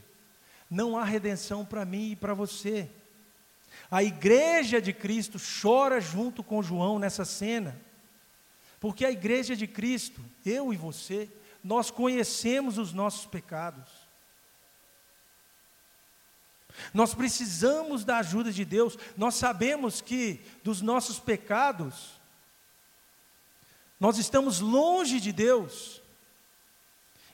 não 0.69 0.97
há 0.97 1.03
redenção 1.03 1.65
para 1.65 1.85
mim 1.85 2.11
e 2.11 2.15
para 2.15 2.33
você. 2.33 2.89
A 3.89 4.03
igreja 4.03 4.81
de 4.81 4.93
Cristo 4.93 5.39
chora 5.39 5.99
junto 5.99 6.43
com 6.43 6.61
João 6.61 6.99
nessa 6.99 7.25
cena, 7.25 7.79
porque 8.79 9.03
a 9.03 9.11
igreja 9.11 9.55
de 9.55 9.67
Cristo, 9.67 10.23
eu 10.45 10.71
e 10.71 10.77
você, 10.77 11.29
nós 11.63 11.89
conhecemos 11.89 12.77
os 12.77 12.93
nossos 12.93 13.25
pecados. 13.25 13.89
Nós 16.93 17.13
precisamos 17.13 18.05
da 18.05 18.19
ajuda 18.19 18.51
de 18.51 18.63
Deus, 18.63 18.97
nós 19.17 19.35
sabemos 19.35 20.01
que 20.01 20.39
dos 20.63 20.81
nossos 20.81 21.19
pecados, 21.19 22.19
nós 23.99 24.17
estamos 24.17 24.59
longe 24.59 25.19
de 25.19 25.33
Deus. 25.33 26.01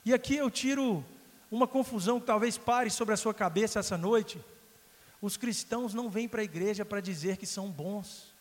E 0.04 0.12
aqui 0.12 0.36
eu 0.36 0.50
tiro 0.50 1.04
uma 1.50 1.66
confusão 1.66 2.20
que 2.20 2.26
talvez 2.26 2.58
pare 2.58 2.90
sobre 2.90 3.14
a 3.14 3.16
sua 3.16 3.32
cabeça 3.32 3.78
essa 3.78 3.96
noite. 3.96 4.42
Os 5.20 5.36
cristãos 5.36 5.94
não 5.94 6.10
vêm 6.10 6.28
para 6.28 6.40
a 6.40 6.44
igreja 6.44 6.84
para 6.84 7.00
dizer 7.00 7.36
que 7.36 7.46
são 7.46 7.70
bons. 7.70 8.34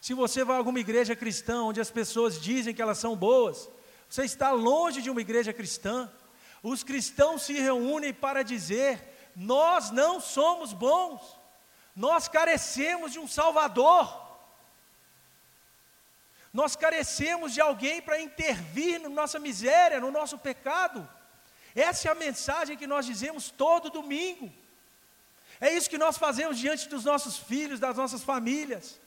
Se 0.00 0.12
você 0.12 0.44
vai 0.44 0.56
a 0.56 0.58
alguma 0.58 0.80
igreja 0.80 1.16
cristã 1.16 1.62
onde 1.62 1.80
as 1.80 1.90
pessoas 1.90 2.40
dizem 2.40 2.74
que 2.74 2.82
elas 2.82 2.98
são 2.98 3.16
boas, 3.16 3.70
você 4.08 4.24
está 4.24 4.50
longe 4.50 5.00
de 5.00 5.08
uma 5.08 5.20
igreja 5.20 5.52
cristã. 5.52 6.10
Os 6.62 6.82
cristãos 6.82 7.42
se 7.42 7.54
reúnem 7.54 8.12
para 8.12 8.42
dizer: 8.42 9.32
nós 9.34 9.90
não 9.90 10.20
somos 10.20 10.72
bons, 10.72 11.22
nós 11.96 12.28
carecemos 12.28 13.12
de 13.12 13.18
um 13.18 13.26
Salvador, 13.26 14.22
nós 16.52 16.76
carecemos 16.76 17.54
de 17.54 17.60
alguém 17.60 18.02
para 18.02 18.20
intervir 18.20 19.00
na 19.00 19.08
nossa 19.08 19.38
miséria, 19.38 20.00
no 20.00 20.10
nosso 20.10 20.38
pecado. 20.38 21.08
Essa 21.74 22.08
é 22.08 22.12
a 22.12 22.14
mensagem 22.14 22.76
que 22.76 22.86
nós 22.86 23.04
dizemos 23.06 23.50
todo 23.50 23.90
domingo. 23.90 24.52
É 25.60 25.72
isso 25.72 25.90
que 25.90 25.98
nós 25.98 26.16
fazemos 26.16 26.58
diante 26.58 26.88
dos 26.88 27.04
nossos 27.04 27.36
filhos, 27.36 27.80
das 27.80 27.96
nossas 27.96 28.22
famílias. 28.22 29.00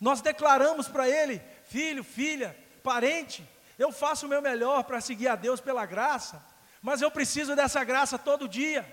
Nós 0.00 0.20
declaramos 0.20 0.88
para 0.88 1.08
ele, 1.08 1.40
filho, 1.64 2.02
filha, 2.02 2.56
parente, 2.82 3.46
eu 3.78 3.90
faço 3.92 4.26
o 4.26 4.28
meu 4.28 4.40
melhor 4.40 4.84
para 4.84 5.00
seguir 5.00 5.28
a 5.28 5.36
Deus 5.36 5.60
pela 5.60 5.84
graça, 5.86 6.44
mas 6.80 7.00
eu 7.00 7.10
preciso 7.10 7.56
dessa 7.56 7.82
graça 7.82 8.18
todo 8.18 8.48
dia. 8.48 8.86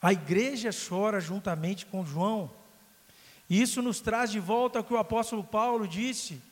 A 0.00 0.12
igreja 0.12 0.70
chora 0.70 1.20
juntamente 1.20 1.86
com 1.86 2.04
João. 2.04 2.52
E 3.48 3.60
isso 3.60 3.80
nos 3.80 4.00
traz 4.00 4.30
de 4.30 4.40
volta 4.40 4.78
ao 4.78 4.84
que 4.84 4.92
o 4.92 4.98
apóstolo 4.98 5.42
Paulo 5.42 5.86
disse 5.86 6.42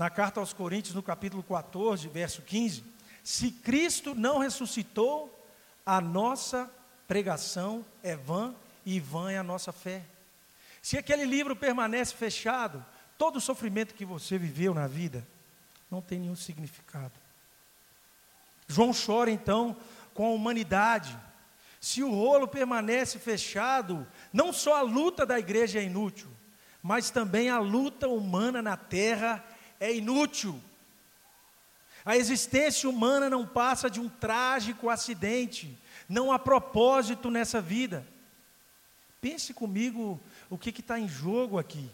na 0.00 0.08
carta 0.08 0.40
aos 0.40 0.54
Coríntios, 0.54 0.94
no 0.94 1.02
capítulo 1.02 1.42
14, 1.42 2.08
verso 2.08 2.40
15: 2.40 2.82
Se 3.22 3.50
Cristo 3.50 4.14
não 4.14 4.38
ressuscitou, 4.38 5.46
a 5.84 6.00
nossa 6.00 6.70
pregação 7.06 7.84
é 8.02 8.16
vã 8.16 8.54
e 8.86 8.98
vã 8.98 9.30
é 9.30 9.36
a 9.36 9.42
nossa 9.42 9.72
fé. 9.72 10.02
Se 10.80 10.96
aquele 10.96 11.26
livro 11.26 11.54
permanece 11.54 12.14
fechado, 12.14 12.82
todo 13.18 13.36
o 13.36 13.40
sofrimento 13.42 13.92
que 13.92 14.06
você 14.06 14.38
viveu 14.38 14.72
na 14.72 14.86
vida 14.86 15.22
não 15.90 16.00
tem 16.00 16.18
nenhum 16.18 16.34
significado. 16.34 17.12
João 18.66 18.92
chora 18.94 19.30
então 19.30 19.76
com 20.14 20.24
a 20.24 20.30
humanidade. 20.30 21.14
Se 21.78 22.02
o 22.02 22.08
rolo 22.08 22.48
permanece 22.48 23.18
fechado, 23.18 24.06
não 24.32 24.50
só 24.50 24.76
a 24.76 24.82
luta 24.82 25.26
da 25.26 25.38
igreja 25.38 25.78
é 25.78 25.82
inútil, 25.82 26.28
mas 26.82 27.10
também 27.10 27.50
a 27.50 27.58
luta 27.58 28.08
humana 28.08 28.62
na 28.62 28.78
terra 28.78 29.44
é 29.80 29.92
inútil. 29.92 30.60
A 32.04 32.16
existência 32.16 32.88
humana 32.88 33.28
não 33.28 33.46
passa 33.46 33.90
de 33.90 33.98
um 33.98 34.08
trágico 34.08 34.88
acidente, 34.88 35.76
não 36.08 36.30
há 36.30 36.38
propósito 36.38 37.30
nessa 37.30 37.60
vida. 37.60 38.06
Pense 39.20 39.52
comigo 39.52 40.20
o 40.48 40.56
que 40.56 40.70
está 40.70 40.98
em 40.98 41.08
jogo 41.08 41.58
aqui. 41.58 41.90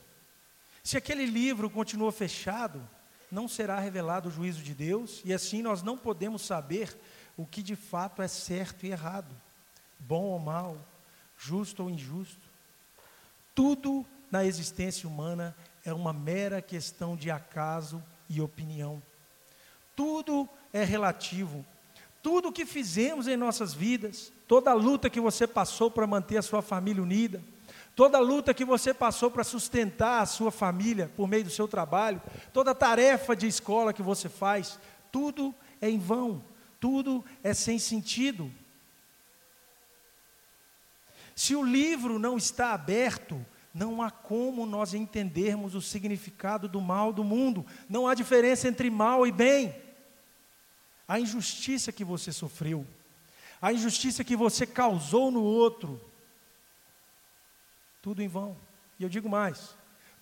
Se 0.83 0.97
aquele 0.97 1.27
livro 1.27 1.69
continua 1.69 2.13
fechado, 2.13 2.89
não 3.31 3.49
será 3.49 3.81
revelado 3.81 4.29
o 4.29 4.33
juízo 4.33 4.63
de 4.63 4.75
Deus, 4.75 5.21
e 5.25 5.35
assim 5.35 5.61
nós 5.63 5.83
não 5.83 5.99
podemos 5.99 6.43
saber 6.43 6.97
o 7.37 7.45
que 7.45 7.63
de 7.63 7.75
fato 7.75 8.23
é 8.23 8.29
certo 8.29 8.87
e 8.87 8.91
errado, 8.91 9.35
bom 9.99 10.23
ou 10.23 10.39
mal, 10.39 10.79
justo 11.37 11.83
ou 11.83 11.91
injusto. 11.91 12.49
Tudo 13.55 14.07
na 14.31 14.45
existência 14.45 15.09
humana 15.09 15.57
é 15.87 15.95
uma 15.95 16.13
mera 16.13 16.61
questão 16.61 17.17
de 17.17 17.31
acaso 17.31 18.03
e 18.29 18.41
opinião. 18.41 19.01
Tudo 19.95 20.49
é 20.73 20.83
relativo. 20.83 21.65
Tudo 22.21 22.53
que 22.53 22.67
fizemos 22.67 23.29
em 23.29 23.37
nossas 23.37 23.73
vidas, 23.73 24.33
toda 24.49 24.73
a 24.73 24.75
luta 24.75 25.09
que 25.09 25.21
você 25.21 25.47
passou 25.47 25.89
para 25.89 26.05
manter 26.05 26.39
a 26.39 26.43
sua 26.43 26.61
família 26.61 27.01
unida, 27.01 27.41
toda 27.95 28.19
a 28.19 28.21
luta 28.21 28.53
que 28.53 28.65
você 28.65 28.93
passou 28.93 29.31
para 29.31 29.45
sustentar 29.45 30.23
a 30.23 30.27
sua 30.27 30.51
família 30.51 31.09
por 31.17 31.29
meio 31.29 31.45
do 31.45 31.51
seu 31.51 31.69
trabalho, 31.69 32.21
toda 32.53 32.73
a 32.73 32.75
tarefa 32.75 33.37
de 33.37 33.47
escola 33.47 33.93
que 33.93 34.03
você 34.03 34.29
faz, 34.29 34.81
tudo 35.13 35.55
é 35.81 35.89
em 35.89 36.01
vão, 36.01 36.45
tudo 36.81 37.25
é 37.45 37.55
sem 37.55 37.79
sentido. 37.79 38.53
Se 41.37 41.55
o 41.55 41.63
livro 41.63 42.19
não 42.19 42.37
está 42.37 42.73
aberto, 42.73 43.45
não 43.77 44.01
há 44.01 44.11
como 44.11 44.65
nós 44.65 44.95
entendermos 44.95 45.75
o 45.75 45.83
significado 45.83 46.67
do 46.67 46.81
mal 46.81 47.13
do 47.13 47.23
mundo. 47.23 47.65
Não 47.87 48.09
há 48.09 48.15
diferença 48.15 48.67
entre 48.67 48.89
mal 48.89 49.27
e 49.27 49.31
bem. 49.31 49.77
A 51.07 51.21
injustiça 51.21 51.93
que 51.93 52.03
você 52.03 52.33
sofreu, 52.33 52.87
a 53.61 53.75
injustiça 53.75 54.25
que 54.25 54.35
você 54.35 54.67
causou 54.67 55.31
no 55.31 55.43
outro, 55.43 56.01
tudo 58.01 58.23
em 58.23 58.29
vão. 58.29 58.57
E 58.99 59.03
eu 59.03 59.11
digo 59.11 59.29
mais: 59.29 59.77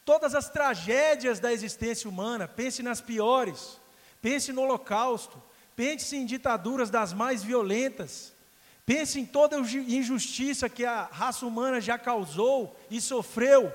todas 0.04 0.34
as 0.34 0.50
tragédias 0.50 1.38
da 1.38 1.52
existência 1.52 2.10
humana, 2.10 2.48
pense 2.48 2.82
nas 2.82 3.00
piores, 3.00 3.80
pense 4.20 4.52
no 4.52 4.62
Holocausto, 4.62 5.40
pense 5.76 6.16
em 6.16 6.26
ditaduras 6.26 6.90
das 6.90 7.12
mais 7.12 7.44
violentas, 7.44 8.33
Pense 8.86 9.18
em 9.18 9.24
toda 9.24 9.56
a 9.56 9.60
injustiça 9.60 10.68
que 10.68 10.84
a 10.84 11.04
raça 11.04 11.46
humana 11.46 11.80
já 11.80 11.98
causou 11.98 12.78
e 12.90 13.00
sofreu. 13.00 13.72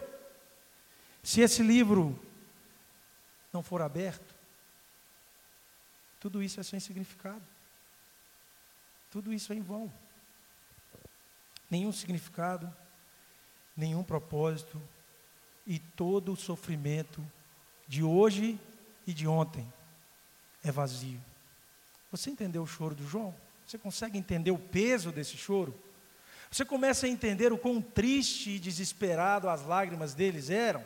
Se 1.23 1.41
esse 1.41 1.63
livro 1.63 2.17
não 3.51 3.63
for 3.63 3.81
aberto, 3.81 4.35
tudo 6.19 6.43
isso 6.43 6.59
é 6.59 6.63
sem 6.63 6.79
significado. 6.79 7.41
Tudo 9.09 9.33
isso 9.33 9.51
é 9.51 9.55
em 9.55 9.61
vão. 9.61 9.91
Nenhum 11.69 11.91
significado, 11.91 12.71
nenhum 13.75 14.03
propósito 14.03 14.81
e 15.65 15.79
todo 15.79 16.33
o 16.33 16.37
sofrimento 16.37 17.25
de 17.87 18.03
hoje 18.03 18.59
e 19.07 19.13
de 19.13 19.27
ontem 19.27 19.71
é 20.63 20.71
vazio. 20.71 21.19
Você 22.11 22.29
entendeu 22.29 22.61
o 22.61 22.67
choro 22.67 22.93
do 22.93 23.07
João? 23.07 23.33
Você 23.69 23.77
consegue 23.77 24.17
entender 24.17 24.49
o 24.49 24.57
peso 24.57 25.11
desse 25.11 25.37
choro? 25.37 25.79
Você 26.49 26.65
começa 26.65 27.05
a 27.05 27.09
entender 27.09 27.53
o 27.53 27.57
quão 27.57 27.79
triste 27.79 28.49
e 28.49 28.59
desesperado 28.59 29.47
as 29.47 29.63
lágrimas 29.63 30.15
deles 30.15 30.49
eram? 30.49 30.83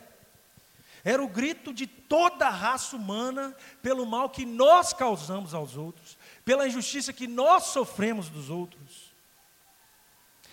Era 1.02 1.24
o 1.24 1.26
grito 1.26 1.72
de 1.72 1.86
toda 1.86 2.46
a 2.46 2.50
raça 2.50 2.94
humana 2.94 3.56
pelo 3.80 4.04
mal 4.04 4.28
que 4.28 4.44
nós 4.44 4.92
causamos 4.92 5.54
aos 5.54 5.78
outros, 5.78 6.18
pela 6.44 6.68
injustiça 6.68 7.10
que 7.10 7.26
nós 7.26 7.68
sofremos 7.68 8.28
dos 8.28 8.50
outros, 8.50 9.14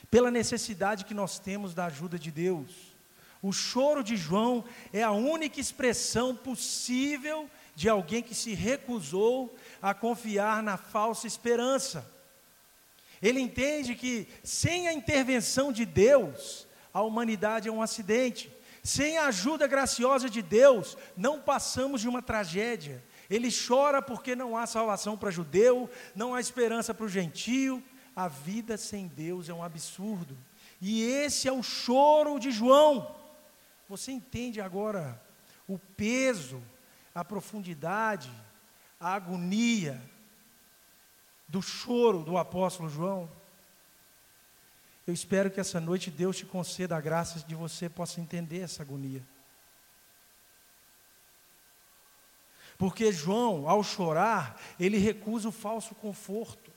pela 0.09 0.31
necessidade 0.31 1.03
que 1.03 1.13
nós 1.13 1.37
temos 1.37 1.73
da 1.73 1.87
ajuda 1.87 2.17
de 2.17 2.31
Deus. 2.31 2.71
O 3.41 3.51
choro 3.51 4.01
de 4.01 4.15
João 4.15 4.63
é 4.93 5.03
a 5.03 5.11
única 5.11 5.59
expressão 5.59 6.33
possível 6.33 7.49
de 7.75 7.89
alguém 7.89 8.23
que 8.23 8.33
se 8.33 8.53
recusou 8.53 9.53
a 9.81 9.93
confiar 9.93 10.63
na 10.63 10.77
falsa 10.77 11.27
esperança. 11.27 12.20
Ele 13.21 13.39
entende 13.39 13.95
que 13.95 14.27
sem 14.43 14.87
a 14.87 14.93
intervenção 14.93 15.71
de 15.71 15.85
Deus, 15.85 16.67
a 16.93 17.01
humanidade 17.01 17.69
é 17.69 17.71
um 17.71 17.81
acidente. 17.81 18.51
Sem 18.83 19.17
a 19.17 19.27
ajuda 19.27 19.67
graciosa 19.67 20.29
de 20.29 20.41
Deus, 20.41 20.97
não 21.15 21.39
passamos 21.39 22.01
de 22.01 22.09
uma 22.09 22.21
tragédia. 22.21 23.03
Ele 23.29 23.49
chora 23.51 24.01
porque 24.01 24.35
não 24.35 24.57
há 24.57 24.65
salvação 24.65 25.17
para 25.17 25.31
judeu, 25.31 25.89
não 26.15 26.33
há 26.33 26.39
esperança 26.39 26.93
para 26.93 27.05
o 27.05 27.09
gentio. 27.09 27.81
A 28.15 28.27
vida 28.27 28.75
sem 28.77 29.07
Deus 29.07 29.47
é 29.49 29.53
um 29.53 29.63
absurdo. 29.63 30.37
E 30.81 31.03
esse 31.03 31.47
é 31.47 31.51
o 31.51 31.61
choro 31.61 32.39
de 32.39 32.51
João. 32.51 33.15
Você 33.87 34.11
entende 34.11 34.59
agora 34.59 35.21
o 35.67 35.77
peso, 35.77 36.61
a 37.13 37.23
profundidade, 37.23 38.31
a 38.99 39.13
agonia, 39.13 40.01
do 41.51 41.61
choro 41.61 42.23
do 42.23 42.37
apóstolo 42.37 42.89
João. 42.89 43.29
Eu 45.05 45.13
espero 45.13 45.51
que 45.51 45.59
essa 45.59 45.81
noite 45.81 46.09
Deus 46.09 46.37
te 46.37 46.45
conceda 46.45 46.95
a 46.95 47.01
graça 47.01 47.45
de 47.45 47.53
você 47.53 47.89
possa 47.89 48.21
entender 48.21 48.61
essa 48.61 48.81
agonia. 48.81 49.21
Porque 52.77 53.11
João, 53.11 53.67
ao 53.67 53.83
chorar, 53.83 54.59
ele 54.79 54.97
recusa 54.97 55.49
o 55.49 55.51
falso 55.51 55.93
conforto. 55.93 56.71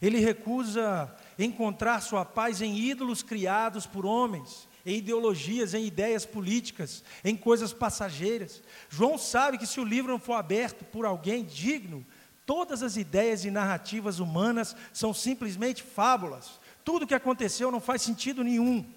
Ele 0.00 0.18
recusa 0.18 1.14
encontrar 1.38 2.00
sua 2.00 2.24
paz 2.24 2.62
em 2.62 2.78
ídolos 2.78 3.22
criados 3.22 3.86
por 3.86 4.06
homens, 4.06 4.66
em 4.86 4.96
ideologias, 4.96 5.74
em 5.74 5.84
ideias 5.84 6.24
políticas, 6.24 7.04
em 7.22 7.36
coisas 7.36 7.74
passageiras. 7.74 8.62
João 8.88 9.18
sabe 9.18 9.58
que 9.58 9.66
se 9.66 9.78
o 9.78 9.84
livro 9.84 10.10
não 10.10 10.18
for 10.18 10.34
aberto 10.34 10.84
por 10.86 11.04
alguém 11.04 11.44
digno, 11.44 12.06
Todas 12.48 12.82
as 12.82 12.96
ideias 12.96 13.44
e 13.44 13.50
narrativas 13.50 14.20
humanas 14.20 14.74
são 14.90 15.12
simplesmente 15.12 15.82
fábulas. 15.82 16.58
Tudo 16.82 17.06
que 17.06 17.12
aconteceu 17.12 17.70
não 17.70 17.78
faz 17.78 18.00
sentido 18.00 18.42
nenhum. 18.42 18.90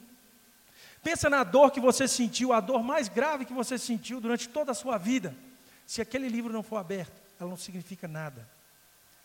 Pensa 1.04 1.30
na 1.30 1.44
dor 1.44 1.70
que 1.70 1.82
você 1.82 2.08
sentiu, 2.08 2.54
a 2.54 2.62
dor 2.62 2.82
mais 2.82 3.10
grave 3.10 3.44
que 3.44 3.52
você 3.52 3.78
sentiu 3.78 4.22
durante 4.22 4.48
toda 4.48 4.72
a 4.72 4.74
sua 4.74 4.98
vida. 4.98 5.36
Se 5.86 6.02
aquele 6.02 6.30
livro 6.30 6.54
não 6.54 6.64
for 6.64 6.78
aberto, 6.78 7.12
ela 7.38 7.50
não 7.50 7.58
significa 7.58 8.08
nada. 8.08 8.48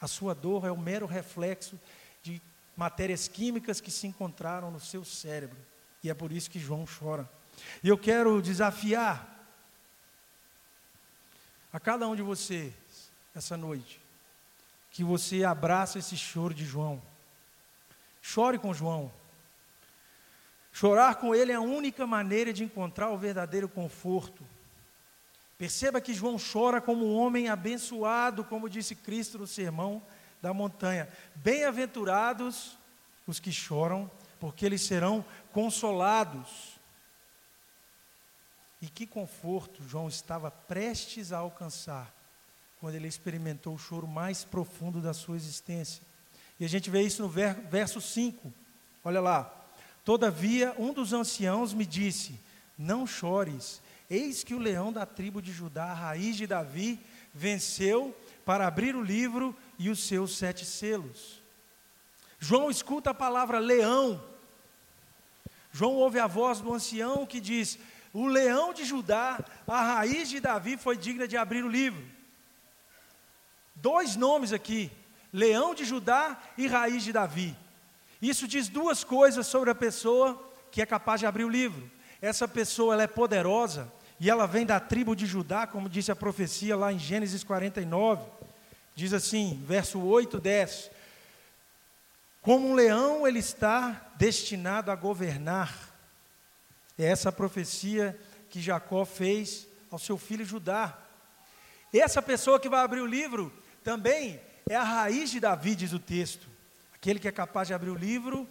A 0.01 0.09
sua 0.09 0.35
dor 0.35 0.67
é 0.67 0.73
o 0.73 0.77
mero 0.77 1.07
reflexo 1.07 1.79
de 2.21 2.43
matérias 2.77 3.29
químicas 3.29 3.81
que 3.81 3.93
se 3.93 4.09
encontraram 4.09 4.73
no 4.73 4.81
seu 4.81 5.05
cérebro. 5.05 5.57
E 6.03 6.11
é 6.11 6.15
por 6.15 6.33
isso 6.33 6.51
que 6.51 6.59
João 6.59 6.85
chora. 6.85 7.31
E 7.81 7.87
eu 7.87 7.97
quero 7.97 8.43
desafiar 8.43 9.47
a 11.73 11.79
cada 11.79 12.09
um 12.09 12.17
de 12.17 12.23
vocês 12.23 12.75
essa 13.33 13.57
noite 13.57 14.05
que 14.97 15.05
você 15.05 15.45
abraça 15.45 15.99
esse 15.99 16.17
choro 16.17 16.55
de 16.55 16.65
João. 16.65 17.03
Chore 18.23 18.59
com 18.59 18.73
João. 18.73 19.13
Chorar 20.73 21.17
com 21.17 21.35
ele 21.35 21.53
é 21.53 21.57
a 21.57 21.61
única 21.61 22.07
maneira 22.07 22.51
de 22.51 22.65
encontrar 22.65 23.11
o 23.11 23.19
verdadeiro 23.19 23.69
conforto. 23.69 24.43
Perceba 25.59 26.01
que 26.01 26.15
João 26.15 26.39
chora 26.39 26.81
como 26.81 27.05
um 27.05 27.15
homem 27.15 27.51
abençoado, 27.51 28.43
como 28.43 28.71
disse 28.71 28.95
Cristo 28.95 29.37
no 29.37 29.47
sermão 29.47 30.03
da 30.41 30.55
montanha. 30.55 31.11
Bem-aventurados 31.35 32.79
os 33.27 33.39
que 33.39 33.53
choram, 33.53 34.11
porque 34.41 34.65
eles 34.65 34.81
serão 34.81 35.23
consolados. 35.53 36.81
E 38.81 38.89
que 38.89 39.07
conforto 39.07 39.87
João 39.87 40.09
estava 40.09 40.51
prestes 40.51 41.33
a 41.33 41.37
alcançar 41.37 42.16
quando 42.81 42.95
ele 42.95 43.09
experimentou 43.09 43.75
o 43.75 43.79
choro 43.79 44.07
mais 44.07 44.45
profundo 44.45 45.01
da 45.01 45.15
sua 45.15 45.37
existência. 45.37 46.03
E 46.59 46.65
a 46.65 46.69
gente 46.69 46.91
vê 46.91 47.03
isso 47.03 47.23
no 47.23 47.29
verso 47.29 48.01
5. 48.01 48.53
Olha 49.05 49.21
lá. 49.21 49.53
Todavia, 50.05 50.75
um 50.79 50.93
dos 50.93 51.13
anciãos 51.13 51.75
me 51.75 51.85
disse: 51.85 52.39
Não 52.79 53.07
chores, 53.07 53.83
eis 54.09 54.45
que 54.45 54.55
o 54.55 54.59
leão 54.59 54.93
da 54.93 55.05
tribo 55.05 55.43
de 55.43 55.53
Judá, 55.53 55.87
a 55.87 55.95
raiz 55.95 56.37
de 56.37 56.47
Davi, 56.47 57.01
venceu 57.35 58.17
para 58.45 58.67
abrir 58.67 58.95
o 58.95 59.03
livro 59.03 59.55
e 59.79 59.91
os 59.91 60.07
seus 60.07 60.39
sete 60.39 60.65
selos. 60.65 61.43
João 62.39 62.71
escuta 62.71 63.11
a 63.11 63.15
palavra 63.15 63.59
leão. 63.59 64.23
João 65.73 65.95
ouve 65.95 66.19
a 66.19 66.27
voz 66.27 66.61
do 66.61 66.73
ancião 66.73 67.27
que 67.27 67.41
diz: 67.41 67.79
O 68.13 68.27
leão 68.27 68.73
de 68.73 68.85
Judá, 68.85 69.45
a 69.67 69.83
raiz 69.83 70.29
de 70.29 70.41
Davi, 70.41 70.77
foi 70.77 70.97
digna 70.97 71.27
de 71.27 71.37
abrir 71.37 71.65
o 71.65 71.69
livro. 71.69 72.16
Dois 73.87 74.17
nomes 74.17 74.53
aqui: 74.53 74.91
Leão 75.33 75.73
de 75.73 75.85
Judá 75.85 76.37
e 76.59 76.67
Raiz 76.67 77.05
de 77.05 77.13
Davi. 77.13 77.57
Isso 78.21 78.49
diz 78.49 78.67
duas 78.67 79.05
coisas 79.05 79.47
sobre 79.47 79.71
a 79.71 79.77
pessoa 79.77 80.43
que 80.73 80.83
é 80.83 80.87
capaz 80.87 81.21
de 81.21 81.27
abrir 81.27 81.45
o 81.45 81.49
livro. 81.49 81.89
Essa 82.21 82.49
pessoa 82.49 82.95
ela 82.95 83.05
é 83.05 83.07
poderosa 83.07 83.89
e 84.19 84.29
ela 84.29 84.45
vem 84.45 84.67
da 84.67 84.81
tribo 84.81 85.15
de 85.15 85.25
Judá, 85.25 85.69
como 85.69 85.89
disse 85.89 86.11
a 86.11 86.17
profecia 86.17 86.77
lá 86.77 86.93
em 86.93 86.99
Gênesis 86.99 87.45
49. 87.45 88.29
Diz 88.93 89.13
assim, 89.13 89.63
verso 89.65 90.01
8, 90.01 90.41
10. 90.41 90.91
Como 92.43 92.69
um 92.69 92.75
leão 92.75 93.25
ele 93.25 93.39
está 93.39 94.11
destinado 94.17 94.91
a 94.91 94.97
governar. 94.97 95.73
É 96.99 97.05
essa 97.05 97.31
profecia 97.31 98.19
que 98.51 98.61
Jacó 98.61 99.05
fez 99.05 99.69
ao 99.93 99.99
seu 100.01 100.19
filho 100.19 100.45
Judá. 100.45 100.99
Essa 101.95 102.21
pessoa 102.21 102.59
que 102.59 102.69
vai 102.69 102.81
abrir 102.81 103.01
o 103.01 103.07
livro, 103.07 103.53
também 103.87 104.41
é 104.69 104.75
a 104.75 104.83
raiz 104.83 105.31
de 105.31 105.39
Davi, 105.39 105.77
diz 105.77 105.93
o 105.93 106.01
texto. 106.01 106.49
Aquele 106.93 107.21
que 107.21 107.29
é 107.29 107.31
capaz 107.31 107.69
de 107.69 107.75
abrir 107.75 107.91
o 107.91 107.95
livro 107.95 108.45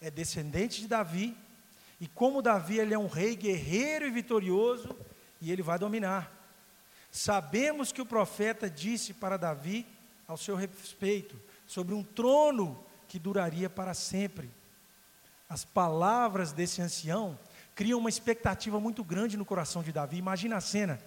é 0.00 0.10
descendente 0.10 0.80
de 0.80 0.88
Davi, 0.88 1.36
E 2.00 2.06
como 2.06 2.40
Davi 2.40 2.78
ele 2.78 2.94
é 2.94 2.98
um 2.98 3.08
rei 3.08 3.34
guerreiro 3.34 4.06
e 4.06 4.10
vitorioso, 4.10 4.96
e 5.40 5.50
ele 5.50 5.62
vai 5.62 5.78
dominar. 5.78 6.32
Sabemos 7.10 7.90
que 7.90 8.00
o 8.00 8.06
profeta 8.06 8.70
disse 8.70 9.12
para 9.12 9.36
Davi, 9.36 9.86
ao 10.26 10.36
seu 10.36 10.54
respeito, 10.54 11.38
sobre 11.66 11.94
um 11.94 12.02
trono 12.02 12.82
que 13.08 13.18
duraria 13.18 13.68
para 13.68 13.94
sempre. 13.94 14.48
As 15.48 15.64
palavras 15.64 16.52
desse 16.52 16.80
ancião 16.80 17.38
criam 17.74 17.98
uma 17.98 18.08
expectativa 18.08 18.78
muito 18.78 19.02
grande 19.02 19.36
no 19.36 19.44
coração 19.44 19.82
de 19.82 19.92
Davi. 19.92 20.18
Imagina 20.18 20.56
a 20.56 20.60
cena. 20.60 21.00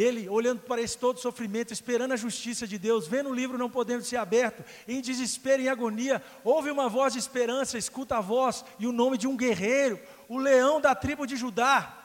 Ele 0.00 0.28
olhando 0.28 0.62
para 0.62 0.80
esse 0.80 0.96
todo 0.96 1.20
sofrimento, 1.20 1.72
esperando 1.72 2.12
a 2.12 2.16
justiça 2.16 2.66
de 2.66 2.78
Deus, 2.78 3.06
vendo 3.06 3.28
o 3.28 3.34
livro 3.34 3.58
não 3.58 3.68
podendo 3.68 4.02
ser 4.02 4.16
aberto, 4.16 4.64
em 4.88 5.00
desespero, 5.00 5.60
em 5.60 5.68
agonia, 5.68 6.22
ouve 6.42 6.70
uma 6.70 6.88
voz 6.88 7.12
de 7.12 7.18
esperança, 7.18 7.76
escuta 7.76 8.16
a 8.16 8.20
voz 8.20 8.64
e 8.78 8.86
o 8.86 8.92
nome 8.92 9.18
de 9.18 9.26
um 9.26 9.36
guerreiro, 9.36 10.00
o 10.26 10.38
leão 10.38 10.80
da 10.80 10.94
tribo 10.94 11.26
de 11.26 11.36
Judá. 11.36 11.96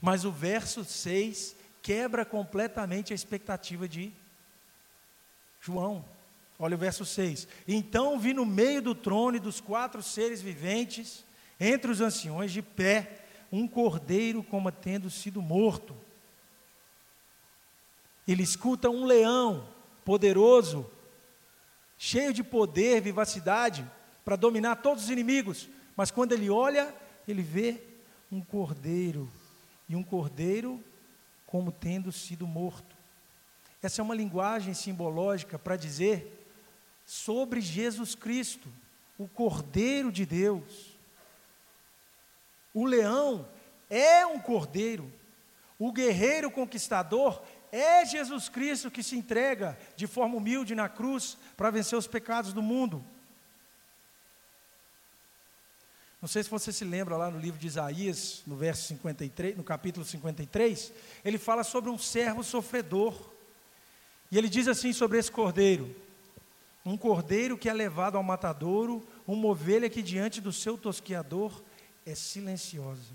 Mas 0.00 0.24
o 0.24 0.32
verso 0.32 0.82
6 0.82 1.54
quebra 1.82 2.24
completamente 2.24 3.12
a 3.12 3.14
expectativa 3.14 3.86
de 3.86 4.10
João. 5.60 6.02
Olha 6.58 6.74
o 6.74 6.78
verso 6.78 7.04
6. 7.04 7.46
Então 7.68 8.18
vi 8.18 8.32
no 8.32 8.46
meio 8.46 8.80
do 8.80 8.94
trono 8.94 9.36
e 9.36 9.40
dos 9.40 9.60
quatro 9.60 10.02
seres 10.02 10.40
viventes, 10.40 11.22
entre 11.60 11.90
os 11.90 12.00
anciões, 12.00 12.50
de 12.50 12.62
pé, 12.62 13.23
um 13.54 13.68
cordeiro 13.68 14.42
como 14.42 14.70
tendo 14.72 15.08
sido 15.08 15.40
morto. 15.40 15.94
Ele 18.26 18.42
escuta 18.42 18.90
um 18.90 19.04
leão 19.04 19.68
poderoso, 20.04 20.90
cheio 21.96 22.32
de 22.32 22.42
poder, 22.42 23.00
vivacidade, 23.00 23.88
para 24.24 24.34
dominar 24.34 24.76
todos 24.76 25.04
os 25.04 25.10
inimigos. 25.10 25.68
Mas 25.96 26.10
quando 26.10 26.32
ele 26.32 26.50
olha, 26.50 26.92
ele 27.28 27.42
vê 27.42 27.80
um 28.32 28.40
cordeiro, 28.40 29.30
e 29.88 29.94
um 29.94 30.02
cordeiro 30.02 30.82
como 31.46 31.70
tendo 31.70 32.10
sido 32.10 32.46
morto. 32.46 32.96
Essa 33.80 34.00
é 34.00 34.02
uma 34.02 34.14
linguagem 34.14 34.74
simbológica 34.74 35.58
para 35.58 35.76
dizer 35.76 36.48
sobre 37.06 37.60
Jesus 37.60 38.14
Cristo, 38.14 38.68
o 39.16 39.28
Cordeiro 39.28 40.10
de 40.10 40.26
Deus. 40.26 40.93
O 42.74 42.84
leão 42.84 43.48
é 43.88 44.26
um 44.26 44.38
cordeiro, 44.38 45.10
o 45.78 45.92
guerreiro 45.92 46.50
conquistador 46.50 47.40
é 47.70 48.04
Jesus 48.04 48.48
Cristo 48.48 48.90
que 48.90 49.02
se 49.02 49.16
entrega 49.16 49.78
de 49.96 50.06
forma 50.06 50.36
humilde 50.36 50.74
na 50.74 50.88
cruz 50.88 51.38
para 51.56 51.70
vencer 51.70 51.98
os 51.98 52.06
pecados 52.06 52.52
do 52.52 52.62
mundo. 52.62 53.04
Não 56.24 56.28
sei 56.28 56.42
se 56.42 56.48
você 56.48 56.72
se 56.72 56.84
lembra 56.84 57.16
lá 57.16 57.30
no 57.30 57.38
livro 57.38 57.60
de 57.60 57.66
Isaías, 57.66 58.42
no 58.46 58.56
verso 58.56 58.88
53, 58.88 59.56
no 59.56 59.62
capítulo 59.62 60.06
53, 60.06 60.92
ele 61.24 61.36
fala 61.36 61.62
sobre 61.62 61.90
um 61.90 61.98
servo 61.98 62.42
sofredor. 62.42 63.14
E 64.30 64.38
ele 64.38 64.48
diz 64.48 64.66
assim 64.66 64.92
sobre 64.92 65.18
esse 65.18 65.30
cordeiro: 65.30 65.94
um 66.82 66.96
cordeiro 66.96 67.58
que 67.58 67.68
é 67.68 67.72
levado 67.74 68.16
ao 68.16 68.22
matadouro, 68.22 69.06
uma 69.26 69.48
ovelha 69.48 69.90
que 69.90 70.02
diante 70.02 70.40
do 70.40 70.52
seu 70.52 70.78
tosquiador 70.78 71.62
é 72.06 72.14
silenciosa. 72.14 73.12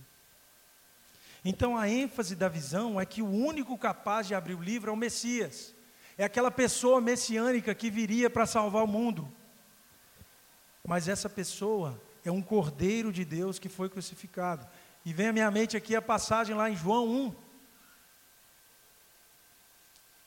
Então 1.44 1.78
a 1.78 1.88
ênfase 1.88 2.36
da 2.36 2.50
visão 2.50 3.00
é 3.00 3.06
que 3.06 3.22
o 3.22 3.30
único 3.30 3.78
capaz 3.78 4.28
de 4.28 4.36
abrir 4.36 4.56
o 4.56 4.62
livro 4.62 4.90
é 4.90 4.94
o 4.94 4.98
Messias. 4.98 5.74
É 6.18 6.26
aquela 6.26 6.52
pessoa 6.52 7.00
messiânica 7.00 7.74
que 7.74 7.90
viria 7.90 8.30
para 8.30 8.46
salvar 8.46 8.84
o 8.84 8.88
mundo. 8.88 9.32
Mas 10.86 11.08
essa 11.08 11.30
pessoa 11.30 12.00
é 12.26 12.32
um 12.32 12.42
cordeiro 12.42 13.12
de 13.12 13.24
Deus 13.24 13.58
que 13.58 13.70
foi 13.70 13.90
crucificado. 13.90 14.68
E 15.06 15.14
vem 15.14 15.30
à 15.30 15.34
minha 15.34 15.50
mente 15.50 15.78
aqui 15.78 15.96
a 15.96 16.02
passagem 16.02 16.56
lá 16.56 16.70
em 16.70 16.76
João 16.76 17.08
1. 17.08 17.36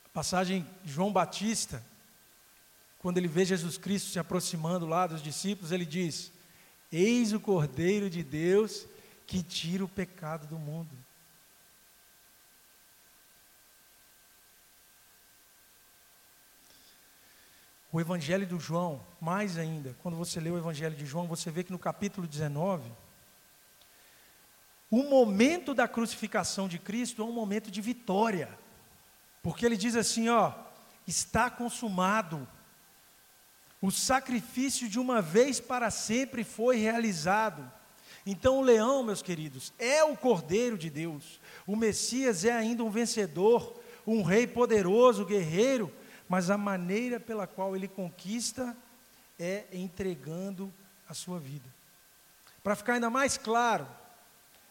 A 0.07 0.09
passagem 0.14 0.66
de 0.83 0.92
João 0.92 1.12
Batista, 1.12 1.85
quando 2.98 3.18
ele 3.18 3.29
vê 3.29 3.44
Jesus 3.44 3.77
Cristo 3.77 4.11
se 4.11 4.18
aproximando 4.18 4.87
lá 4.87 5.07
dos 5.07 5.22
discípulos, 5.22 5.72
ele 5.72 5.85
diz: 5.85 6.33
Eis 6.92 7.33
o 7.33 7.40
Cordeiro 7.40 8.11
de 8.11 8.22
Deus 8.22 8.87
que 9.26 9.42
tira 9.42 9.83
o 9.83 9.88
pecado 9.88 10.46
do 10.46 10.59
mundo. 10.59 10.90
O 17.90 18.00
Evangelho 18.00 18.46
do 18.46 18.59
João, 18.59 19.05
mais 19.20 19.59
ainda, 19.59 19.96
quando 20.02 20.16
você 20.16 20.40
lê 20.40 20.50
o 20.50 20.57
Evangelho 20.57 20.94
de 20.94 21.05
João, 21.05 21.26
você 21.26 21.50
vê 21.50 21.64
que 21.64 21.72
no 21.72 21.78
capítulo 21.78 22.26
19, 22.26 22.90
o 24.90 25.02
momento 25.02 25.72
da 25.72 25.88
crucificação 25.88 26.68
de 26.68 26.78
Cristo 26.78 27.22
é 27.22 27.24
um 27.24 27.33
momento 27.33 27.70
de 27.70 27.81
vitória, 27.81 28.48
porque 29.42 29.64
ele 29.64 29.76
diz 29.76 29.96
assim: 29.96 30.28
ó, 30.28 30.52
está 31.07 31.50
consumado, 31.50 32.46
o 33.83 33.90
sacrifício 33.90 34.88
de 34.88 35.01
uma 35.01 35.21
vez 35.21 35.59
para 35.59 35.90
sempre 35.90 36.45
foi 36.45 36.77
realizado. 36.77 37.68
Então, 38.25 38.59
o 38.59 38.62
leão, 38.62 39.03
meus 39.03 39.21
queridos, 39.21 39.73
é 39.77 40.05
o 40.05 40.16
cordeiro 40.16 40.79
de 40.79 40.88
Deus, 40.88 41.40
o 41.66 41.75
Messias 41.75 42.45
é 42.45 42.53
ainda 42.53 42.85
um 42.85 42.90
vencedor, 42.90 43.83
um 44.07 44.23
rei 44.23 44.47
poderoso, 44.47 45.27
guerreiro, 45.27 45.92
mas 46.29 46.49
a 46.49 46.57
maneira 46.57 47.18
pela 47.18 47.49
qual 47.49 47.75
ele 47.75 47.88
conquista 47.88 48.77
é 49.38 49.64
entregando 49.73 50.73
a 51.09 51.14
sua 51.14 51.40
vida. 51.40 51.68
Para 52.62 52.77
ficar 52.77 52.95
ainda 52.95 53.11
mais 53.11 53.37
claro, 53.37 53.88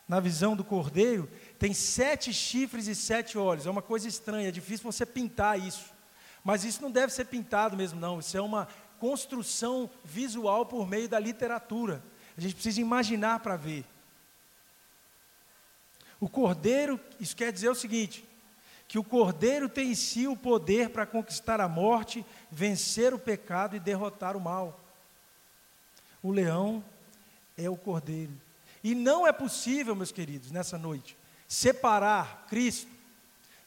na 0.08 0.22
visão 0.22 0.56
do 0.56 0.64
cordeiro, 0.64 1.30
tem 1.60 1.74
sete 1.74 2.34
chifres 2.34 2.88
e 2.88 2.96
sete 2.96 3.38
olhos. 3.38 3.66
É 3.66 3.70
uma 3.70 3.82
coisa 3.82 4.08
estranha, 4.08 4.48
é 4.48 4.52
difícil 4.52 4.90
você 4.90 5.06
pintar 5.06 5.60
isso. 5.60 5.92
Mas 6.44 6.64
isso 6.64 6.82
não 6.82 6.90
deve 6.90 7.14
ser 7.14 7.26
pintado 7.26 7.78
mesmo, 7.78 8.00
não. 8.00 8.20
Isso 8.20 8.36
é 8.36 8.42
uma 8.42 8.68
construção 9.02 9.90
visual 10.06 10.64
por 10.64 10.88
meio 10.88 11.10
da 11.10 11.18
literatura. 11.18 12.04
A 12.38 12.40
gente 12.40 12.54
precisa 12.54 12.80
imaginar 12.80 13.40
para 13.40 13.58
ver. 13.58 13.84
O 16.20 16.30
cordeiro, 16.30 17.00
isso 17.20 17.36
quer 17.36 17.52
dizer 17.52 17.70
o 17.70 17.76
seguinte: 17.76 18.24
que 18.88 19.00
o 19.00 19.04
Cordeiro 19.04 19.68
tem 19.68 19.92
em 19.92 19.96
si 19.96 20.28
o 20.28 20.38
poder 20.38 20.92
para 20.92 21.08
conquistar 21.08 21.60
a 21.60 21.68
morte, 21.68 22.24
vencer 22.52 23.12
o 23.12 23.18
pecado 23.18 23.76
e 23.76 23.80
derrotar 23.80 24.38
o 24.38 24.42
mal. 24.42 24.80
O 26.22 26.32
leão 26.32 26.84
é 27.58 27.68
o 27.68 27.76
Cordeiro. 27.76 28.34
E 28.84 28.94
não 28.94 29.26
é 29.26 29.32
possível, 29.32 29.96
meus 29.96 30.12
queridos, 30.12 30.52
nessa 30.52 30.78
noite, 30.78 31.18
separar 31.48 32.46
Cristo. 32.48 32.92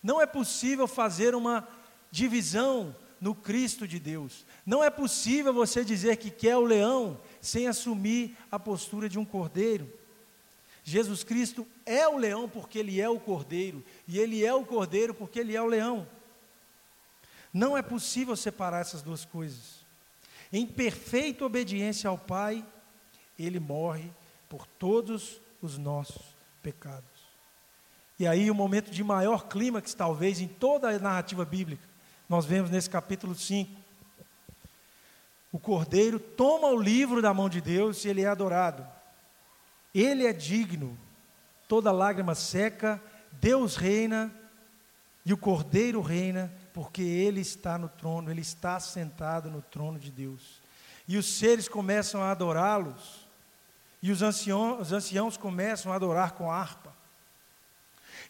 Não 0.00 0.20
é 0.20 0.26
possível 0.26 0.86
fazer 0.86 1.34
uma 1.34 1.66
divisão 2.10 2.94
no 3.24 3.34
Cristo 3.34 3.88
de 3.88 3.98
Deus. 3.98 4.44
Não 4.66 4.84
é 4.84 4.90
possível 4.90 5.50
você 5.50 5.82
dizer 5.82 6.18
que 6.18 6.30
quer 6.30 6.58
o 6.58 6.64
leão 6.66 7.18
sem 7.40 7.66
assumir 7.66 8.36
a 8.52 8.58
postura 8.58 9.08
de 9.08 9.18
um 9.18 9.24
cordeiro. 9.24 9.90
Jesus 10.84 11.24
Cristo 11.24 11.66
é 11.86 12.06
o 12.06 12.18
leão 12.18 12.46
porque 12.46 12.78
ele 12.78 13.00
é 13.00 13.08
o 13.08 13.18
cordeiro, 13.18 13.82
e 14.06 14.18
ele 14.18 14.44
é 14.44 14.52
o 14.52 14.62
cordeiro 14.62 15.14
porque 15.14 15.40
ele 15.40 15.56
é 15.56 15.62
o 15.62 15.66
leão. 15.66 16.06
Não 17.50 17.74
é 17.74 17.80
possível 17.80 18.36
separar 18.36 18.82
essas 18.82 19.00
duas 19.00 19.24
coisas. 19.24 19.86
Em 20.52 20.66
perfeita 20.66 21.46
obediência 21.46 22.10
ao 22.10 22.18
Pai, 22.18 22.62
ele 23.38 23.58
morre 23.58 24.10
por 24.50 24.66
todos 24.66 25.40
os 25.62 25.78
nossos 25.78 26.20
pecados. 26.62 27.08
E 28.18 28.26
aí, 28.26 28.50
o 28.50 28.54
momento 28.54 28.90
de 28.90 29.02
maior 29.02 29.48
clímax, 29.48 29.94
talvez, 29.94 30.42
em 30.42 30.46
toda 30.46 30.90
a 30.90 30.98
narrativa 30.98 31.46
bíblica, 31.46 31.93
nós 32.28 32.44
vemos 32.44 32.70
nesse 32.70 32.88
capítulo 32.88 33.34
5. 33.34 33.70
O 35.52 35.58
cordeiro 35.58 36.18
toma 36.18 36.68
o 36.68 36.80
livro 36.80 37.22
da 37.22 37.32
mão 37.32 37.48
de 37.48 37.60
Deus 37.60 38.04
e 38.04 38.08
ele 38.08 38.22
é 38.22 38.26
adorado. 38.26 38.86
Ele 39.94 40.26
é 40.26 40.32
digno, 40.32 40.98
toda 41.68 41.92
lágrima 41.92 42.34
seca, 42.34 43.00
Deus 43.32 43.76
reina 43.76 44.32
e 45.24 45.32
o 45.32 45.38
Cordeiro 45.38 46.02
reina, 46.02 46.52
porque 46.72 47.02
Ele 47.02 47.40
está 47.40 47.78
no 47.78 47.88
trono, 47.88 48.30
Ele 48.30 48.42
está 48.42 48.78
sentado 48.78 49.50
no 49.50 49.62
trono 49.62 49.98
de 49.98 50.10
Deus. 50.10 50.60
E 51.08 51.16
os 51.16 51.26
seres 51.38 51.66
começam 51.66 52.22
a 52.22 52.30
adorá-los, 52.30 53.26
e 54.02 54.10
os 54.12 54.20
anciãos, 54.20 54.80
os 54.80 54.92
anciãos 54.92 55.36
começam 55.36 55.92
a 55.92 55.96
adorar 55.96 56.32
com 56.32 56.50
harpa. 56.50 56.93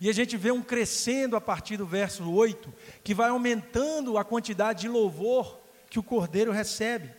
E 0.00 0.10
a 0.10 0.12
gente 0.12 0.36
vê 0.36 0.50
um 0.50 0.62
crescendo 0.62 1.36
a 1.36 1.40
partir 1.40 1.76
do 1.76 1.86
verso 1.86 2.30
8, 2.30 2.72
que 3.02 3.14
vai 3.14 3.30
aumentando 3.30 4.18
a 4.18 4.24
quantidade 4.24 4.82
de 4.82 4.88
louvor 4.88 5.60
que 5.88 5.98
o 5.98 6.02
cordeiro 6.02 6.52
recebe. 6.52 7.10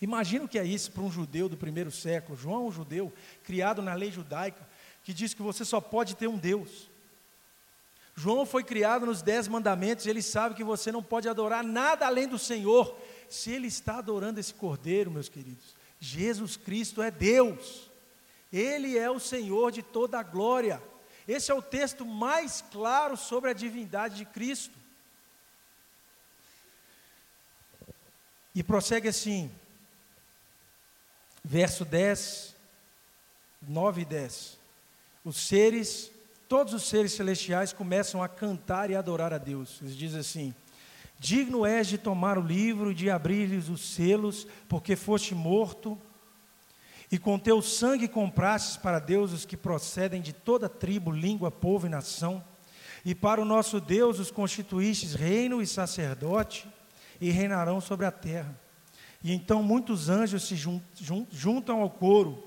Imagina 0.00 0.44
o 0.44 0.48
que 0.48 0.58
é 0.58 0.64
isso 0.64 0.92
para 0.92 1.02
um 1.02 1.10
judeu 1.10 1.48
do 1.48 1.56
primeiro 1.56 1.90
século. 1.90 2.36
João 2.36 2.66
é 2.66 2.68
um 2.68 2.72
judeu, 2.72 3.12
criado 3.42 3.80
na 3.80 3.94
lei 3.94 4.10
judaica, 4.10 4.66
que 5.02 5.14
diz 5.14 5.32
que 5.32 5.42
você 5.42 5.64
só 5.64 5.80
pode 5.80 6.16
ter 6.16 6.28
um 6.28 6.36
Deus. 6.36 6.90
João 8.14 8.46
foi 8.46 8.64
criado 8.64 9.06
nos 9.06 9.20
dez 9.20 9.46
mandamentos, 9.46 10.06
ele 10.06 10.22
sabe 10.22 10.54
que 10.54 10.64
você 10.64 10.90
não 10.90 11.02
pode 11.02 11.28
adorar 11.28 11.62
nada 11.62 12.06
além 12.06 12.26
do 12.26 12.38
Senhor. 12.38 12.96
Se 13.28 13.50
ele 13.50 13.66
está 13.66 13.98
adorando 13.98 14.40
esse 14.40 14.54
cordeiro, 14.54 15.10
meus 15.10 15.28
queridos, 15.28 15.74
Jesus 16.00 16.56
Cristo 16.56 17.02
é 17.02 17.10
Deus, 17.10 17.90
Ele 18.52 18.96
é 18.96 19.10
o 19.10 19.18
Senhor 19.18 19.70
de 19.72 19.82
toda 19.82 20.18
a 20.18 20.22
glória. 20.22 20.80
Esse 21.26 21.50
é 21.50 21.54
o 21.54 21.62
texto 21.62 22.04
mais 22.04 22.62
claro 22.70 23.16
sobre 23.16 23.50
a 23.50 23.54
divindade 23.54 24.16
de 24.16 24.24
Cristo. 24.24 24.76
E 28.54 28.62
prossegue 28.62 29.08
assim, 29.08 29.50
verso 31.44 31.84
10, 31.84 32.54
9 33.68 34.02
e 34.02 34.04
10. 34.04 34.58
Os 35.24 35.36
seres, 35.36 36.10
todos 36.48 36.72
os 36.72 36.84
seres 36.84 37.12
celestiais 37.12 37.72
começam 37.72 38.22
a 38.22 38.28
cantar 38.28 38.90
e 38.90 38.96
adorar 38.96 39.32
a 39.32 39.38
Deus. 39.38 39.80
Eles 39.82 39.96
dizem 39.96 40.20
assim: 40.20 40.54
Digno 41.18 41.66
és 41.66 41.88
de 41.88 41.98
tomar 41.98 42.38
o 42.38 42.46
livro 42.46 42.92
e 42.92 42.94
de 42.94 43.10
abrir-lhes 43.10 43.68
os 43.68 43.80
selos, 43.80 44.46
porque 44.68 44.94
foste 44.94 45.34
morto, 45.34 45.98
e 47.10 47.18
com 47.18 47.38
teu 47.38 47.62
sangue 47.62 48.08
comprastes 48.08 48.76
para 48.76 48.98
Deus 48.98 49.32
os 49.32 49.44
que 49.44 49.56
procedem 49.56 50.20
de 50.20 50.32
toda 50.32 50.68
tribo, 50.68 51.10
língua, 51.10 51.50
povo 51.50 51.86
e 51.86 51.90
nação, 51.90 52.42
e 53.04 53.14
para 53.14 53.40
o 53.40 53.44
nosso 53.44 53.80
Deus 53.80 54.18
os 54.18 54.30
constituístes 54.30 55.14
reino 55.14 55.62
e 55.62 55.66
sacerdote, 55.66 56.66
e 57.20 57.30
reinarão 57.30 57.80
sobre 57.80 58.04
a 58.04 58.10
terra. 58.10 58.58
E 59.22 59.32
então 59.32 59.62
muitos 59.62 60.08
anjos 60.08 60.42
se 60.44 60.56
juntam 61.30 61.80
ao 61.80 61.90
coro. 61.90 62.42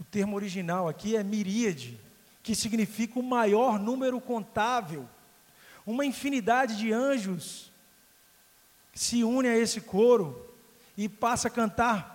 O 0.00 0.04
termo 0.04 0.36
original 0.36 0.88
aqui 0.88 1.16
é 1.16 1.22
miríade, 1.22 2.00
que 2.42 2.54
significa 2.54 3.18
o 3.18 3.22
maior 3.22 3.78
número 3.78 4.20
contável. 4.20 5.08
Uma 5.84 6.04
infinidade 6.04 6.76
de 6.76 6.92
anjos 6.92 7.70
se 8.94 9.24
une 9.24 9.48
a 9.48 9.58
esse 9.58 9.80
coro 9.80 10.48
e 10.96 11.08
passa 11.08 11.48
a 11.48 11.50
cantar. 11.50 12.13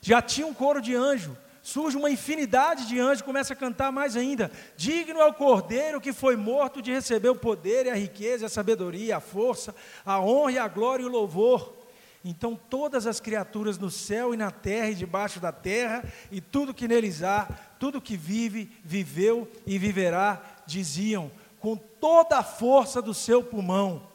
Já 0.00 0.22
tinha 0.22 0.46
um 0.46 0.54
coro 0.54 0.80
de 0.80 0.94
anjo, 0.94 1.36
surge 1.62 1.96
uma 1.96 2.10
infinidade 2.10 2.86
de 2.86 2.98
anjos, 2.98 3.22
começa 3.22 3.52
a 3.52 3.56
cantar 3.56 3.92
mais 3.92 4.16
ainda. 4.16 4.50
Digno 4.76 5.20
é 5.20 5.26
o 5.26 5.34
cordeiro 5.34 6.00
que 6.00 6.12
foi 6.12 6.36
morto 6.36 6.80
de 6.80 6.90
receber 6.92 7.28
o 7.28 7.36
poder 7.36 7.86
e 7.86 7.90
a 7.90 7.94
riqueza, 7.94 8.46
a 8.46 8.48
sabedoria, 8.48 9.18
a 9.18 9.20
força, 9.20 9.74
a 10.04 10.20
honra, 10.20 10.62
a 10.62 10.68
glória 10.68 11.02
e 11.02 11.06
o 11.06 11.10
louvor. 11.10 11.76
Então 12.24 12.58
todas 12.68 13.06
as 13.06 13.18
criaturas 13.18 13.78
no 13.78 13.90
céu 13.90 14.34
e 14.34 14.36
na 14.36 14.50
terra 14.50 14.90
e 14.90 14.94
debaixo 14.94 15.40
da 15.40 15.52
terra, 15.52 16.04
e 16.30 16.40
tudo 16.40 16.74
que 16.74 16.88
neles 16.88 17.22
há, 17.22 17.48
tudo 17.78 18.00
que 18.00 18.16
vive, 18.16 18.70
viveu 18.84 19.50
e 19.66 19.78
viverá, 19.78 20.42
diziam 20.66 21.30
com 21.58 21.76
toda 21.76 22.38
a 22.38 22.42
força 22.42 23.00
do 23.00 23.14
seu 23.14 23.42
pulmão: 23.42 24.06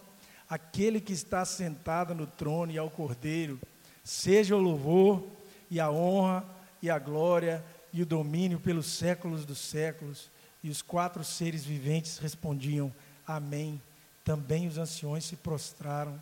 aquele 0.48 1.02
que 1.02 1.14
está 1.14 1.44
sentado 1.46 2.14
no 2.14 2.28
trono 2.28 2.72
e 2.72 2.78
ao 2.78 2.92
Cordeiro, 2.92 3.60
seja 4.04 4.56
o 4.56 4.62
louvor 4.62 5.35
e 5.70 5.80
a 5.80 5.90
honra 5.90 6.46
e 6.82 6.90
a 6.90 7.00
glória 7.00 7.64
e 7.92 8.02
o 8.02 8.06
domínio 8.06 8.60
pelos 8.60 8.88
séculos 8.88 9.46
dos 9.46 9.60
séculos. 9.60 10.30
E 10.64 10.70
os 10.70 10.82
quatro 10.82 11.24
seres 11.24 11.64
viventes 11.64 12.18
respondiam: 12.18 12.94
Amém. 13.26 13.82
Também 14.24 14.68
os 14.68 14.78
anciões 14.78 15.26
se 15.26 15.36
prostraram 15.36 16.22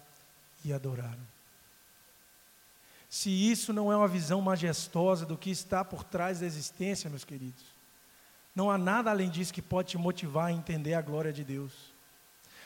e 0.65 0.73
adoraram. 0.73 1.33
Se 3.09 3.29
isso 3.29 3.71
não 3.71 3.91
é 3.91 3.95
uma 3.95 4.07
visão 4.07 4.41
majestosa 4.41 5.25
do 5.25 5.37
que 5.37 5.51
está 5.51 5.85
por 5.85 6.03
trás 6.03 6.39
da 6.39 6.45
existência, 6.45 7.09
meus 7.09 7.23
queridos, 7.23 7.63
não 8.55 8.71
há 8.71 8.77
nada 8.77 9.11
além 9.11 9.29
disso 9.29 9.53
que 9.53 9.61
pode 9.61 9.89
te 9.89 9.97
motivar 9.97 10.47
a 10.47 10.51
entender 10.51 10.95
a 10.95 11.01
glória 11.01 11.31
de 11.31 11.43
Deus. 11.43 11.92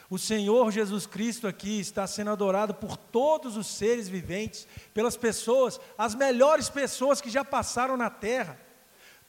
O 0.09 0.17
Senhor 0.17 0.71
Jesus 0.71 1.05
Cristo 1.05 1.47
aqui 1.47 1.79
está 1.79 2.07
sendo 2.07 2.31
adorado 2.31 2.73
por 2.73 2.95
todos 2.95 3.57
os 3.57 3.67
seres 3.67 4.07
viventes, 4.07 4.65
pelas 4.93 5.17
pessoas, 5.17 5.79
as 5.97 6.15
melhores 6.15 6.69
pessoas 6.69 7.19
que 7.19 7.29
já 7.29 7.43
passaram 7.43 7.97
na 7.97 8.09
terra. 8.09 8.57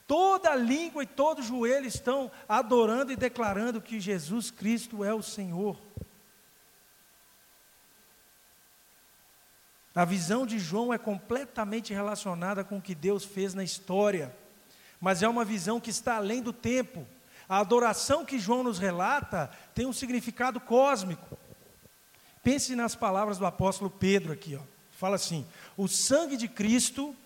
Toda 0.07 0.55
língua 0.55 1.03
e 1.03 1.07
todo 1.07 1.43
joelho 1.43 1.87
estão 1.87 2.31
adorando 2.49 3.13
e 3.13 3.17
declarando 3.17 3.83
que 3.83 4.01
Jesus 4.01 4.51
Cristo 4.51 5.03
é 5.03 5.13
o 5.13 5.23
Senhor. 5.23 5.77
A 9.95 10.05
visão 10.05 10.47
de 10.47 10.61
João 10.61 10.95
é 10.95 10.97
completamente 10.97 11.93
relacionada 11.93 12.63
com 12.63 12.79
o 12.79 12.83
que 12.83 12.95
Deus 12.95 13.25
fez 13.25 13.53
na 13.53 13.65
história, 13.65 14.33
mas 15.01 15.25
é 15.25 15.29
uma 15.29 15.45
visão 15.45 15.81
que 15.81 15.91
está 15.91 16.17
além 16.17 16.41
do 16.41 16.53
tempo. 16.53 17.05
A 17.49 17.59
adoração 17.59 18.25
que 18.25 18.39
João 18.39 18.63
nos 18.63 18.79
relata 18.79 19.51
tem 19.75 19.87
um 19.87 19.93
significado 19.93 20.61
cósmico. 20.61 21.39
Pense 22.43 22.77
nas 22.77 22.95
palavras 22.95 23.39
do 23.39 23.47
apóstolo 23.47 23.91
Pedro 23.91 24.33
aqui, 24.33 24.55
ó. 24.55 24.63
Fala 24.91 25.17
assim: 25.17 25.47
"O 25.77 25.89
sangue 25.89 26.37
de 26.37 26.49
Cristo 26.49 27.17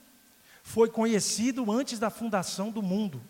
foi 0.63 0.89
conhecido 0.89 1.71
antes 1.71 1.99
da 1.99 2.11
fundação 2.11 2.71
do 2.71 2.83
mundo. 2.83 3.23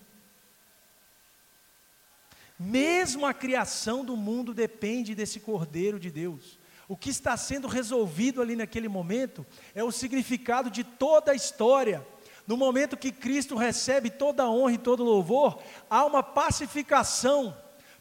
Mesmo 2.59 3.26
a 3.26 3.35
criação 3.35 4.05
do 4.05 4.16
mundo 4.16 4.55
depende 4.55 5.14
desse 5.14 5.40
Cordeiro 5.40 5.98
de 5.98 6.11
Deus. 6.11 6.59
O 6.87 6.96
que 6.96 7.11
está 7.11 7.37
sendo 7.37 7.66
resolvido 7.66 8.42
ali 8.42 8.55
naquele 8.55 8.87
momento 8.87 9.46
é 9.74 9.83
o 9.83 9.90
significado 9.90 10.70
de 10.70 10.85
toda 10.85 11.33
a 11.33 11.35
história. 11.35 12.07
No 12.52 12.58
momento 12.58 12.98
que 12.98 13.10
Cristo 13.10 13.56
recebe 13.56 14.10
toda 14.10 14.42
a 14.42 14.50
honra 14.50 14.74
e 14.74 14.78
todo 14.78 15.02
louvor, 15.02 15.62
há 15.88 16.04
uma 16.04 16.22
pacificação. 16.22 17.56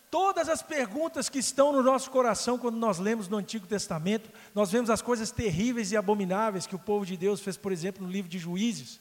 Todas 0.10 0.50
as 0.50 0.62
perguntas 0.62 1.30
que 1.30 1.40
estão 1.40 1.72
no 1.72 1.82
nosso 1.82 2.12
coração 2.12 2.58
quando 2.58 2.76
nós 2.76 3.00
lemos 3.00 3.30
no 3.30 3.38
Antigo 3.38 3.66
Testamento, 3.66 4.30
nós 4.54 4.70
vemos 4.70 4.90
as 4.90 5.02
coisas 5.02 5.32
terríveis 5.32 5.94
e 5.94 5.96
abomináveis 5.96 6.68
que 6.68 6.76
o 6.76 6.80
povo 6.80 7.06
de 7.06 7.16
Deus 7.16 7.40
fez, 7.40 7.56
por 7.56 7.72
exemplo, 7.72 8.06
no 8.06 8.12
livro 8.12 8.30
de 8.30 8.38
Juízes. 8.38 9.00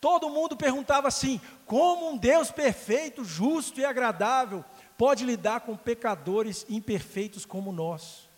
Todo 0.00 0.30
mundo 0.30 0.56
perguntava 0.56 1.08
assim: 1.08 1.42
como 1.66 2.08
um 2.08 2.16
Deus 2.16 2.50
perfeito, 2.50 3.22
justo 3.22 3.78
e 3.78 3.84
agradável 3.84 4.64
pode 4.96 5.26
lidar 5.26 5.60
com 5.60 5.76
pecadores 5.76 6.64
imperfeitos 6.70 7.44
como 7.44 7.70
nós? 7.70 8.30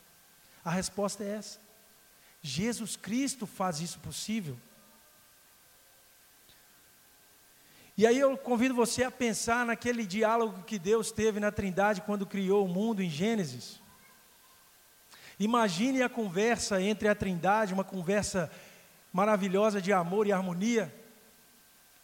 A 0.65 0.73
resposta 0.73 1.23
é 1.23 1.37
essa. 1.37 1.61
Jesus 2.43 2.97
Cristo 2.97 3.47
faz 3.47 3.79
isso 3.79 4.01
possível. 4.01 4.59
E 7.99 8.07
aí 8.07 8.17
eu 8.17 8.39
convido 8.39 8.77
você 8.77 9.03
a 9.03 9.11
pensar 9.11 9.67
naquele 9.67 10.07
diálogo 10.07 10.63
que 10.63 10.79
Deus 10.79 11.11
teve 11.11 11.41
na 11.41 11.51
Trindade 11.51 12.01
quando 12.01 12.25
criou 12.25 12.65
o 12.65 12.69
mundo 12.69 13.03
em 13.03 13.11
Gênesis. 13.11 13.81
Imagine 15.37 16.05
a 16.05 16.09
conversa 16.09 16.81
entre 16.81 17.09
a 17.09 17.15
Trindade, 17.17 17.75
uma 17.75 17.83
conversa 17.83 18.49
maravilhosa 19.13 19.83
de 19.83 19.93
amor 19.93 20.29
e 20.29 20.33
harmonia. 20.33 20.95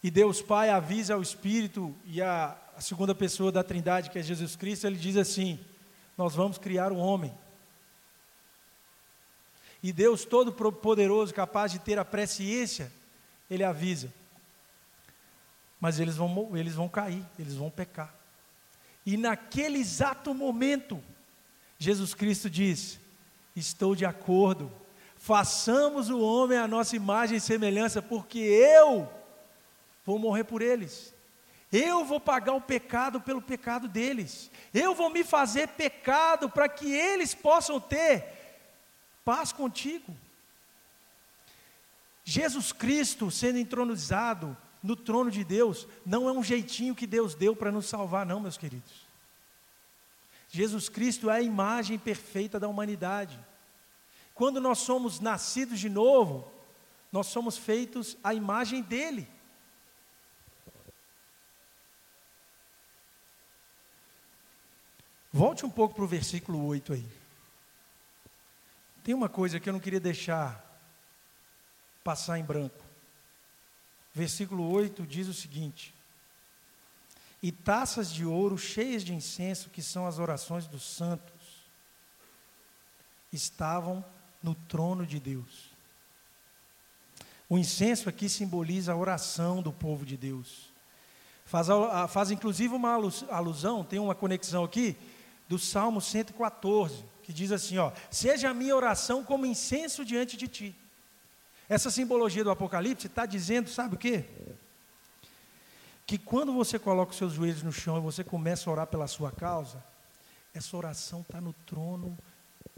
E 0.02 0.10
Deus 0.10 0.42
Pai 0.42 0.68
avisa 0.68 1.14
ao 1.14 1.22
Espírito 1.22 1.94
e 2.04 2.20
a, 2.20 2.56
segunda 2.80 3.14
pessoa 3.14 3.52
da 3.52 3.62
Trindade, 3.62 4.10
que 4.10 4.18
é 4.18 4.22
Jesus 4.22 4.56
Cristo, 4.56 4.88
ele 4.88 4.96
diz 4.96 5.16
assim: 5.16 5.60
Nós 6.18 6.34
vamos 6.34 6.58
criar 6.58 6.90
um 6.90 6.98
homem. 6.98 7.32
E 9.80 9.92
Deus 9.92 10.24
Todo-Poderoso, 10.24 11.32
capaz 11.32 11.70
de 11.70 11.78
ter 11.78 12.00
a 12.00 12.04
presciência, 12.04 12.90
ele 13.48 13.62
avisa: 13.62 14.12
mas 15.84 16.00
eles 16.00 16.16
vão, 16.16 16.56
eles 16.56 16.74
vão 16.74 16.88
cair, 16.88 17.22
eles 17.38 17.56
vão 17.56 17.68
pecar. 17.68 18.14
E 19.04 19.18
naquele 19.18 19.76
exato 19.76 20.32
momento, 20.32 20.98
Jesus 21.78 22.14
Cristo 22.14 22.48
diz: 22.48 22.98
Estou 23.54 23.94
de 23.94 24.06
acordo, 24.06 24.72
façamos 25.14 26.08
o 26.08 26.18
homem 26.20 26.56
a 26.56 26.66
nossa 26.66 26.96
imagem 26.96 27.36
e 27.36 27.40
semelhança, 27.40 28.00
porque 28.00 28.38
eu 28.38 29.06
vou 30.06 30.18
morrer 30.18 30.44
por 30.44 30.62
eles. 30.62 31.12
Eu 31.70 32.02
vou 32.02 32.18
pagar 32.18 32.54
o 32.54 32.62
pecado 32.62 33.20
pelo 33.20 33.42
pecado 33.42 33.86
deles. 33.86 34.50
Eu 34.72 34.94
vou 34.94 35.10
me 35.10 35.22
fazer 35.22 35.68
pecado 35.68 36.48
para 36.48 36.66
que 36.66 36.90
eles 36.90 37.34
possam 37.34 37.78
ter 37.78 38.24
paz 39.22 39.52
contigo. 39.52 40.16
Jesus 42.24 42.72
Cristo 42.72 43.30
sendo 43.30 43.58
entronizado 43.58 44.56
no 44.84 44.94
trono 44.94 45.30
de 45.30 45.42
Deus, 45.42 45.88
não 46.04 46.28
é 46.28 46.32
um 46.32 46.44
jeitinho 46.44 46.94
que 46.94 47.06
Deus 47.06 47.34
deu 47.34 47.56
para 47.56 47.72
nos 47.72 47.86
salvar, 47.86 48.26
não, 48.26 48.38
meus 48.38 48.58
queridos. 48.58 48.92
Jesus 50.50 50.90
Cristo 50.90 51.30
é 51.30 51.36
a 51.36 51.42
imagem 51.42 51.98
perfeita 51.98 52.60
da 52.60 52.68
humanidade. 52.68 53.40
Quando 54.34 54.60
nós 54.60 54.80
somos 54.80 55.20
nascidos 55.20 55.80
de 55.80 55.88
novo, 55.88 56.52
nós 57.10 57.28
somos 57.28 57.56
feitos 57.56 58.18
à 58.22 58.34
imagem 58.34 58.82
dele. 58.82 59.26
Volte 65.32 65.64
um 65.64 65.70
pouco 65.70 65.94
para 65.94 66.04
o 66.04 66.08
versículo 66.08 66.62
8 66.66 66.92
aí. 66.92 67.08
Tem 69.02 69.14
uma 69.14 69.30
coisa 69.30 69.58
que 69.58 69.66
eu 69.66 69.72
não 69.72 69.80
queria 69.80 69.98
deixar 69.98 70.62
passar 72.04 72.38
em 72.38 72.44
branco 72.44 72.83
versículo 74.14 74.70
8 74.70 75.06
diz 75.06 75.26
o 75.26 75.34
seguinte: 75.34 75.92
E 77.42 77.50
taças 77.50 78.10
de 78.10 78.24
ouro 78.24 78.56
cheias 78.56 79.02
de 79.02 79.12
incenso, 79.12 79.68
que 79.70 79.82
são 79.82 80.06
as 80.06 80.18
orações 80.18 80.66
dos 80.66 80.84
santos, 80.84 81.32
estavam 83.32 84.04
no 84.42 84.54
trono 84.54 85.04
de 85.04 85.18
Deus. 85.18 85.74
O 87.48 87.58
incenso 87.58 88.08
aqui 88.08 88.28
simboliza 88.28 88.92
a 88.92 88.96
oração 88.96 89.60
do 89.60 89.72
povo 89.72 90.06
de 90.06 90.16
Deus. 90.16 90.72
Faz, 91.44 91.66
faz 92.08 92.30
inclusive 92.30 92.74
uma 92.74 92.98
alusão, 93.30 93.84
tem 93.84 93.98
uma 93.98 94.14
conexão 94.14 94.64
aqui, 94.64 94.96
do 95.46 95.58
Salmo 95.58 96.00
114, 96.00 97.04
que 97.22 97.32
diz 97.32 97.52
assim: 97.52 97.76
ó, 97.78 97.92
Seja 98.10 98.50
a 98.50 98.54
minha 98.54 98.74
oração 98.74 99.22
como 99.22 99.44
incenso 99.44 100.04
diante 100.04 100.36
de 100.36 100.48
ti. 100.48 100.76
Essa 101.68 101.90
simbologia 101.90 102.44
do 102.44 102.50
Apocalipse 102.50 103.06
está 103.06 103.24
dizendo, 103.24 103.70
sabe 103.70 103.94
o 103.94 103.98
quê? 103.98 104.24
Que 106.06 106.18
quando 106.18 106.52
você 106.52 106.78
coloca 106.78 107.12
os 107.12 107.18
seus 107.18 107.32
joelhos 107.32 107.62
no 107.62 107.72
chão 107.72 107.96
e 107.96 108.00
você 108.00 108.22
começa 108.22 108.68
a 108.68 108.72
orar 108.72 108.86
pela 108.86 109.06
sua 109.06 109.32
causa, 109.32 109.82
essa 110.52 110.76
oração 110.76 111.20
está 111.20 111.40
no 111.40 111.52
trono 111.52 112.16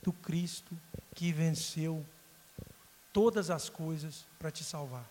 do 0.03 0.13
Cristo 0.13 0.77
que 1.15 1.33
venceu 1.33 2.05
todas 3.13 3.51
as 3.51 3.69
coisas 3.69 4.25
para 4.39 4.51
te 4.51 4.63
salvar. 4.63 5.05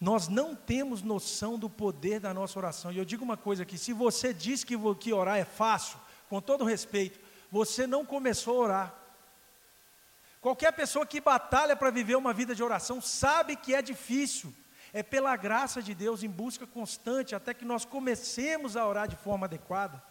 Nós 0.00 0.28
não 0.28 0.56
temos 0.56 1.02
noção 1.02 1.58
do 1.58 1.68
poder 1.68 2.20
da 2.20 2.32
nossa 2.32 2.58
oração. 2.58 2.90
E 2.90 2.96
eu 2.96 3.04
digo 3.04 3.22
uma 3.22 3.36
coisa 3.36 3.64
aqui: 3.64 3.76
se 3.76 3.92
você 3.92 4.32
diz 4.32 4.64
que, 4.64 4.74
que 4.94 5.12
orar 5.12 5.36
é 5.36 5.44
fácil, 5.44 5.98
com 6.28 6.40
todo 6.40 6.64
respeito, 6.64 7.20
você 7.52 7.86
não 7.86 8.06
começou 8.06 8.62
a 8.62 8.64
orar. 8.64 8.99
Qualquer 10.40 10.72
pessoa 10.72 11.04
que 11.04 11.20
batalha 11.20 11.76
para 11.76 11.90
viver 11.90 12.16
uma 12.16 12.32
vida 12.32 12.54
de 12.54 12.62
oração 12.62 13.00
sabe 13.00 13.56
que 13.56 13.74
é 13.74 13.82
difícil. 13.82 14.54
É 14.92 15.02
pela 15.02 15.36
graça 15.36 15.82
de 15.82 15.94
Deus, 15.94 16.22
em 16.22 16.28
busca 16.28 16.66
constante, 16.66 17.34
até 17.34 17.54
que 17.54 17.64
nós 17.64 17.84
comecemos 17.84 18.76
a 18.76 18.86
orar 18.86 19.06
de 19.06 19.16
forma 19.16 19.46
adequada. 19.46 20.02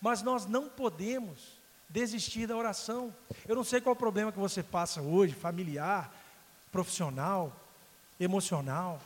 Mas 0.00 0.20
nós 0.20 0.46
não 0.46 0.68
podemos 0.68 1.58
desistir 1.88 2.46
da 2.46 2.56
oração. 2.56 3.14
Eu 3.46 3.56
não 3.56 3.64
sei 3.64 3.80
qual 3.80 3.94
o 3.94 3.98
problema 3.98 4.32
que 4.32 4.38
você 4.38 4.62
passa 4.62 5.00
hoje, 5.00 5.32
familiar, 5.34 6.12
profissional, 6.70 7.54
emocional. 8.20 9.00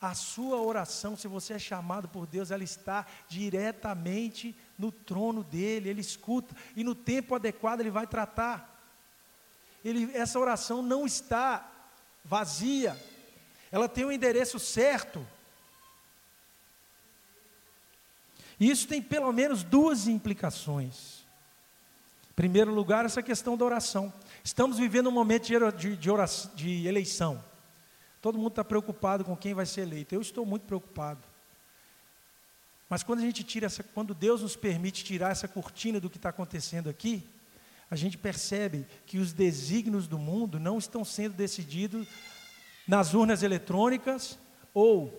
A 0.00 0.14
sua 0.14 0.60
oração, 0.60 1.16
se 1.16 1.28
você 1.28 1.54
é 1.54 1.58
chamado 1.58 2.08
por 2.08 2.26
Deus, 2.26 2.50
ela 2.50 2.64
está 2.64 3.06
diretamente 3.28 4.56
no 4.78 4.90
trono 4.90 5.44
dele, 5.44 5.88
ele 5.88 6.00
escuta 6.00 6.54
e 6.74 6.82
no 6.82 6.94
tempo 6.94 7.34
adequado 7.34 7.80
ele 7.80 7.90
vai 7.90 8.06
tratar. 8.06 8.69
Ele, 9.84 10.10
essa 10.14 10.38
oração 10.38 10.82
não 10.82 11.06
está 11.06 11.70
vazia, 12.24 12.96
ela 13.72 13.88
tem 13.88 14.04
o 14.04 14.08
um 14.08 14.12
endereço 14.12 14.58
certo. 14.58 15.26
E 18.58 18.70
isso 18.70 18.86
tem 18.86 19.00
pelo 19.00 19.32
menos 19.32 19.62
duas 19.62 20.06
implicações. 20.06 21.20
Em 22.30 22.34
primeiro 22.34 22.72
lugar, 22.72 23.06
essa 23.06 23.22
questão 23.22 23.56
da 23.56 23.64
oração. 23.64 24.12
Estamos 24.44 24.78
vivendo 24.78 25.08
um 25.08 25.12
momento 25.12 25.46
de, 25.76 25.96
de, 25.96 26.10
oração, 26.10 26.50
de 26.54 26.86
eleição. 26.86 27.42
Todo 28.20 28.36
mundo 28.36 28.50
está 28.50 28.64
preocupado 28.64 29.24
com 29.24 29.36
quem 29.36 29.54
vai 29.54 29.64
ser 29.64 29.82
eleito. 29.82 30.14
Eu 30.14 30.20
estou 30.20 30.44
muito 30.44 30.66
preocupado. 30.66 31.26
Mas 32.88 33.02
quando 33.02 33.20
a 33.20 33.22
gente 33.22 33.44
tira 33.44 33.66
essa, 33.66 33.82
quando 33.82 34.14
Deus 34.14 34.42
nos 34.42 34.56
permite 34.56 35.04
tirar 35.04 35.30
essa 35.30 35.48
cortina 35.48 36.00
do 36.00 36.10
que 36.10 36.16
está 36.16 36.28
acontecendo 36.28 36.90
aqui, 36.90 37.26
a 37.90 37.96
gente 37.96 38.16
percebe 38.16 38.86
que 39.04 39.18
os 39.18 39.32
desígnios 39.32 40.06
do 40.06 40.18
mundo 40.18 40.60
não 40.60 40.78
estão 40.78 41.04
sendo 41.04 41.34
decididos 41.34 42.06
nas 42.86 43.14
urnas 43.14 43.42
eletrônicas 43.42 44.38
ou 44.72 45.12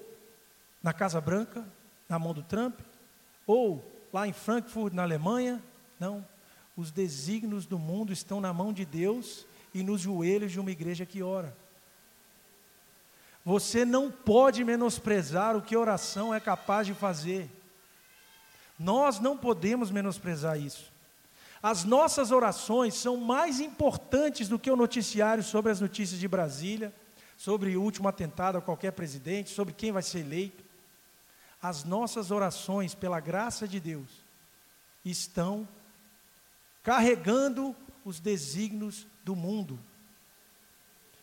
na 0.82 0.93
Casa 0.93 1.19
Branca, 1.19 1.65
na 2.07 2.17
mão 2.17 2.34
do 2.34 2.41
Trump, 2.41 2.80
ou 3.45 3.84
lá 4.13 4.28
em 4.28 4.34
Frankfurt, 4.34 4.93
na 4.93 5.03
Alemanha. 5.03 5.61
Não. 5.99 6.26
Os 6.76 6.91
desígnios 6.91 7.65
do 7.65 7.78
mundo 7.78 8.13
estão 8.13 8.39
na 8.39 8.53
mão 8.53 8.72
de 8.72 8.86
Deus 8.86 9.45
e 9.74 9.84
nos 9.84 10.01
joelhos 10.01 10.51
de 10.51 10.59
uma 10.59 10.72
igreja 10.72 11.05
que 11.05 11.22
ora. 11.22 11.55
Você 13.43 13.84
não 13.84 14.11
pode 14.11 14.63
menosprezar 14.63 15.57
o 15.57 15.61
que 15.61 15.76
oração 15.76 16.34
é 16.34 16.39
capaz 16.39 16.88
de 16.88 16.93
fazer. 16.93 17.49
Nós 18.80 19.19
não 19.19 19.38
podemos 19.38 19.91
menosprezar 19.91 20.59
isso. 20.59 20.91
As 21.64 21.84
nossas 21.84 22.32
orações 22.32 22.95
são 22.95 23.18
mais 23.18 23.59
importantes 23.59 24.47
do 24.47 24.57
que 24.57 24.72
o 24.72 24.76
noticiário 24.76 25.43
sobre 25.43 25.72
as 25.72 25.80
notícias 25.80 26.20
de 26.20 26.28
Brasília, 26.28 26.93
sobre 27.38 27.78
o 27.78 27.82
último 27.82 28.07
atentado 28.07 28.57
a 28.57 28.62
qualquer 28.62 28.91
presidente, 28.91 29.51
sobre 29.51 29.74
quem 29.74 29.91
vai 29.91 30.01
ser 30.01 30.20
eleito. 30.20 30.64
As 31.62 31.84
nossas 31.84 32.32
orações, 32.32 32.95
pela 32.95 33.20
graça 33.20 33.68
de 33.68 33.80
Deus, 33.80 34.09
estão 35.05 35.68
carregando 36.82 37.76
os 38.03 38.20
desígnios 38.20 39.05
do 39.24 39.36
mundo. 39.36 39.80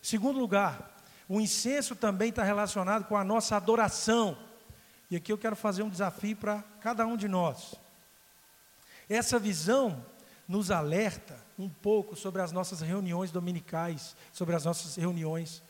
Segundo 0.01 0.39
lugar, 0.39 0.97
o 1.27 1.41
incenso 1.41 1.95
também 1.95 2.29
está 2.29 2.43
relacionado 2.43 3.05
com 3.05 3.17
a 3.17 3.23
nossa 3.23 3.57
adoração. 3.57 4.37
E 5.11 5.17
aqui 5.17 5.33
eu 5.33 5.37
quero 5.37 5.55
fazer 5.55 5.83
um 5.83 5.89
desafio 5.89 6.37
para 6.37 6.63
cada 6.79 7.05
um 7.05 7.17
de 7.17 7.27
nós. 7.27 7.75
Essa 9.09 9.37
visão 9.37 10.05
nos 10.49 10.71
alerta 10.71 11.37
um 11.59 11.69
pouco 11.69 12.15
sobre 12.15 12.41
as 12.41 12.51
nossas 12.51 12.81
reuniões 12.81 13.29
dominicais, 13.29 14.15
sobre 14.33 14.55
as 14.55 14.65
nossas 14.65 14.95
reuniões 14.95 15.61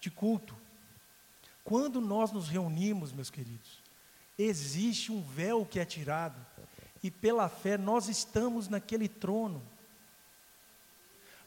de 0.00 0.10
culto. 0.10 0.56
Quando 1.62 2.00
nós 2.00 2.32
nos 2.32 2.48
reunimos, 2.48 3.12
meus 3.12 3.28
queridos, 3.28 3.82
existe 4.38 5.12
um 5.12 5.20
véu 5.20 5.66
que 5.66 5.78
é 5.78 5.84
tirado, 5.84 6.40
e 7.02 7.10
pela 7.10 7.50
fé 7.50 7.76
nós 7.76 8.08
estamos 8.08 8.66
naquele 8.66 9.08
trono. 9.08 9.62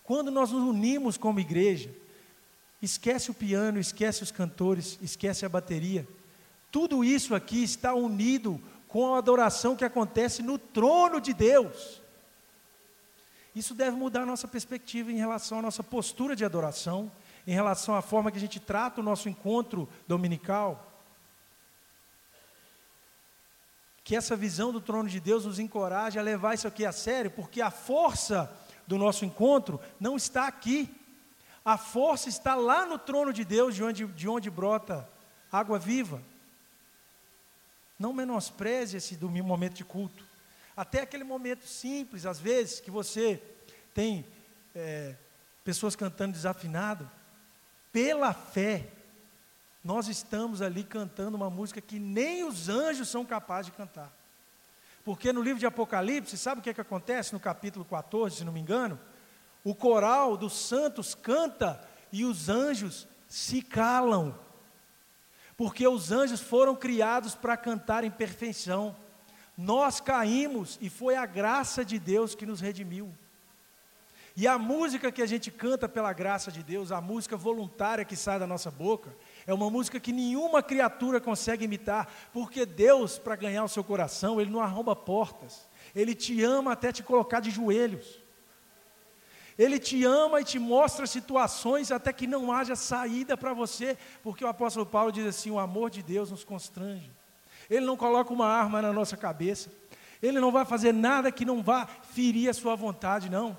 Quando 0.03 0.29
nós 0.29 0.51
nos 0.51 0.61
unimos 0.61 1.17
como 1.17 1.39
igreja, 1.39 1.89
esquece 2.79 3.31
o 3.31 3.33
piano, 3.33 3.79
esquece 3.79 4.21
os 4.21 4.29
cantores, 4.29 4.99
esquece 5.01 5.47
a 5.47 5.49
bateria. 5.49 6.07
Tudo 6.71 7.03
isso 7.03 7.33
aqui 7.33 7.63
está 7.63 7.95
unido 7.95 8.61
com 8.87 9.15
a 9.15 9.17
adoração 9.17 9.75
que 9.75 9.83
acontece 9.83 10.43
no 10.43 10.59
trono 10.59 11.19
de 11.19 11.33
Deus. 11.33 12.04
Isso 13.55 13.73
deve 13.73 13.95
mudar 13.95 14.23
a 14.23 14.25
nossa 14.25 14.47
perspectiva 14.47 15.11
em 15.11 15.17
relação 15.17 15.59
à 15.59 15.61
nossa 15.61 15.81
postura 15.81 16.35
de 16.35 16.43
adoração 16.43 17.11
em 17.47 17.53
relação 17.53 17.95
à 17.95 18.01
forma 18.01 18.31
que 18.31 18.37
a 18.37 18.41
gente 18.41 18.59
trata 18.59 19.01
o 19.01 19.03
nosso 19.03 19.29
encontro 19.29 19.87
dominical. 20.07 20.91
Que 24.03 24.15
essa 24.15 24.35
visão 24.35 24.71
do 24.71 24.81
trono 24.81 25.09
de 25.09 25.19
Deus 25.19 25.45
nos 25.45 25.59
encoraje 25.59 26.17
a 26.17 26.23
levar 26.23 26.55
isso 26.55 26.67
aqui 26.67 26.85
a 26.85 26.91
sério, 26.91 27.31
porque 27.31 27.61
a 27.61 27.71
força 27.71 28.51
do 28.87 28.97
nosso 28.97 29.25
encontro 29.25 29.79
não 29.99 30.15
está 30.15 30.47
aqui. 30.47 30.89
A 31.63 31.77
força 31.77 32.29
está 32.29 32.55
lá 32.55 32.85
no 32.85 32.97
trono 32.97 33.31
de 33.31 33.43
Deus, 33.43 33.75
de 33.75 33.83
onde, 33.83 34.05
de 34.07 34.27
onde 34.27 34.49
brota 34.49 35.07
água 35.51 35.77
viva. 35.77 36.21
Não 37.97 38.13
menospreze 38.13 38.97
esse 38.97 39.17
momento 39.17 39.75
de 39.75 39.85
culto. 39.85 40.24
Até 40.76 41.01
aquele 41.01 41.23
momento 41.23 41.65
simples, 41.65 42.26
às 42.26 42.39
vezes, 42.39 42.80
que 42.80 42.91
você 42.91 43.41
tem 43.93 44.26
é, 44.76 45.15
pessoas 45.63 45.95
cantando 45.95 46.34
desafinado 46.34 47.09
pela 47.91 48.34
fé, 48.34 48.89
nós 49.84 50.07
estamos 50.07 50.61
ali 50.61 50.84
cantando 50.84 51.38
uma 51.38 51.49
música 51.49 51.80
que 51.80 51.99
nem 51.99 52.43
os 52.43 52.67
anjos 52.67 53.07
são 53.07 53.23
capazes 53.23 53.67
de 53.71 53.78
cantar. 53.78 54.11
Porque 55.03 55.32
no 55.32 55.41
livro 55.41 55.59
de 55.59 55.65
Apocalipse, 55.67 56.38
sabe 56.38 56.59
o 56.59 56.63
que, 56.63 56.71
é 56.71 56.73
que 56.73 56.82
acontece 56.82 57.32
no 57.32 57.39
capítulo 57.39 57.86
14, 57.86 58.38
se 58.38 58.43
não 58.43 58.51
me 58.51 58.59
engano? 58.59 58.99
O 59.63 59.76
coral 59.76 60.36
dos 60.36 60.53
santos 60.53 61.13
canta 61.13 61.80
e 62.11 62.26
os 62.26 62.49
anjos 62.49 63.07
se 63.28 63.61
calam. 63.61 64.38
Porque 65.55 65.88
os 65.88 66.11
anjos 66.11 66.41
foram 66.41 66.76
criados 66.76 67.36
para 67.36 67.55
cantar 67.55 68.03
em 68.03 68.11
perfeição. 68.11 68.95
Nós 69.57 69.99
caímos 69.99 70.77
e 70.81 70.89
foi 70.89 71.15
a 71.15 71.25
graça 71.25 71.85
de 71.85 71.97
Deus 71.97 72.35
que 72.35 72.45
nos 72.45 72.59
redimiu. 72.59 73.11
E 74.37 74.47
a 74.47 74.57
música 74.57 75.13
que 75.13 75.21
a 75.21 75.25
gente 75.25 75.49
canta 75.49 75.87
pela 75.87 76.11
graça 76.11 76.51
de 76.51 76.61
Deus, 76.61 76.91
a 76.91 76.99
música 76.99 77.37
voluntária 77.37 78.03
que 78.03 78.17
sai 78.17 78.37
da 78.37 78.45
nossa 78.45 78.69
boca, 78.69 79.15
é 79.47 79.53
uma 79.53 79.69
música 79.69 79.97
que 79.97 80.11
nenhuma 80.11 80.61
criatura 80.61 81.21
consegue 81.21 81.63
imitar, 81.63 82.11
porque 82.33 82.65
Deus, 82.65 83.17
para 83.17 83.37
ganhar 83.37 83.63
o 83.63 83.69
seu 83.69 83.81
coração, 83.81 84.41
Ele 84.41 84.51
não 84.51 84.59
arromba 84.59 84.93
portas, 84.93 85.65
Ele 85.95 86.13
te 86.13 86.43
ama 86.43 86.73
até 86.73 86.91
te 86.91 87.01
colocar 87.01 87.39
de 87.39 87.49
joelhos. 87.49 88.19
Ele 89.57 89.79
te 89.79 90.03
ama 90.03 90.41
e 90.41 90.43
te 90.43 90.59
mostra 90.59 91.07
situações 91.07 91.89
até 91.89 92.11
que 92.11 92.27
não 92.27 92.51
haja 92.51 92.75
saída 92.75 93.37
para 93.37 93.53
você, 93.53 93.97
porque 94.21 94.43
o 94.43 94.49
apóstolo 94.49 94.85
Paulo 94.85 95.13
diz 95.13 95.25
assim: 95.25 95.49
o 95.49 95.59
amor 95.59 95.89
de 95.89 96.03
Deus 96.03 96.29
nos 96.29 96.43
constrange. 96.43 97.09
Ele 97.70 97.86
não 97.86 97.97
coloca 97.97 98.34
uma 98.34 98.47
arma 98.47 98.82
na 98.82 98.93
nossa 98.93 99.18
cabeça, 99.18 99.72
ele 100.22 100.39
não 100.39 100.51
vai 100.51 100.66
fazer 100.66 100.93
nada 100.93 101.32
que 101.32 101.45
não 101.45 101.61
vá 101.61 101.86
ferir 101.86 102.49
a 102.49 102.53
sua 102.53 102.76
vontade, 102.76 103.30
não 103.30 103.57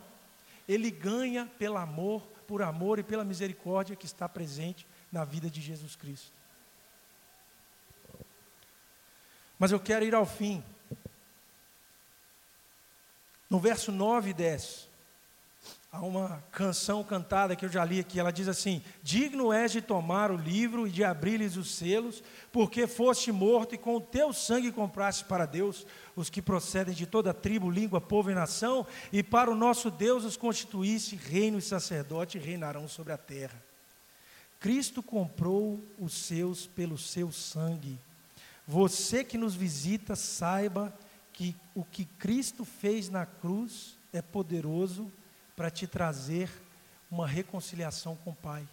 ele 0.68 0.90
ganha 0.90 1.46
pelo 1.58 1.76
amor, 1.76 2.22
por 2.46 2.62
amor 2.62 2.98
e 2.98 3.02
pela 3.02 3.24
misericórdia 3.24 3.96
que 3.96 4.06
está 4.06 4.28
presente 4.28 4.86
na 5.10 5.24
vida 5.24 5.48
de 5.48 5.60
Jesus 5.60 5.94
Cristo. 5.94 6.32
Mas 9.58 9.72
eu 9.72 9.80
quero 9.80 10.04
ir 10.04 10.14
ao 10.14 10.26
fim. 10.26 10.62
No 13.48 13.60
verso 13.60 13.92
9 13.92 14.30
e 14.30 14.34
10, 14.34 14.88
Há 15.90 16.00
uma 16.00 16.44
canção 16.50 17.02
cantada 17.02 17.56
que 17.56 17.64
eu 17.64 17.70
já 17.70 17.84
li 17.84 18.00
aqui, 18.00 18.20
ela 18.20 18.32
diz 18.32 18.48
assim: 18.48 18.82
Digno 19.02 19.52
és 19.52 19.72
de 19.72 19.80
tomar 19.80 20.30
o 20.30 20.36
livro 20.36 20.86
e 20.86 20.90
de 20.90 21.02
abrir-lhes 21.02 21.56
os 21.56 21.74
selos, 21.74 22.22
porque 22.52 22.86
foste 22.86 23.32
morto 23.32 23.74
e 23.74 23.78
com 23.78 23.96
o 23.96 24.00
teu 24.00 24.32
sangue 24.32 24.72
compraste 24.72 25.24
para 25.24 25.46
Deus 25.46 25.86
os 26.14 26.28
que 26.28 26.42
procedem 26.42 26.94
de 26.94 27.06
toda 27.06 27.32
tribo, 27.32 27.70
língua, 27.70 28.00
povo 28.00 28.30
e 28.30 28.34
nação, 28.34 28.86
e 29.12 29.22
para 29.22 29.50
o 29.50 29.54
nosso 29.54 29.90
Deus 29.90 30.24
os 30.24 30.36
constituísse 30.36 31.16
reino 31.16 31.58
e 31.58 31.62
sacerdote 31.62 32.36
e 32.36 32.40
reinarão 32.40 32.88
sobre 32.88 33.12
a 33.12 33.18
terra. 33.18 33.62
Cristo 34.58 35.02
comprou 35.02 35.82
os 35.98 36.12
seus 36.12 36.66
pelo 36.66 36.98
seu 36.98 37.30
sangue. 37.30 37.98
Você 38.66 39.22
que 39.22 39.38
nos 39.38 39.54
visita, 39.54 40.16
saiba 40.16 40.92
que 41.32 41.54
o 41.74 41.84
que 41.84 42.04
Cristo 42.04 42.64
fez 42.64 43.08
na 43.08 43.24
cruz 43.24 43.96
é 44.12 44.20
poderoso 44.20 45.10
te 45.70 45.86
trazer 45.86 46.50
uma 47.10 47.26
reconciliação 47.26 48.14
com 48.16 48.30
o 48.30 48.36
Pai. 48.36 48.68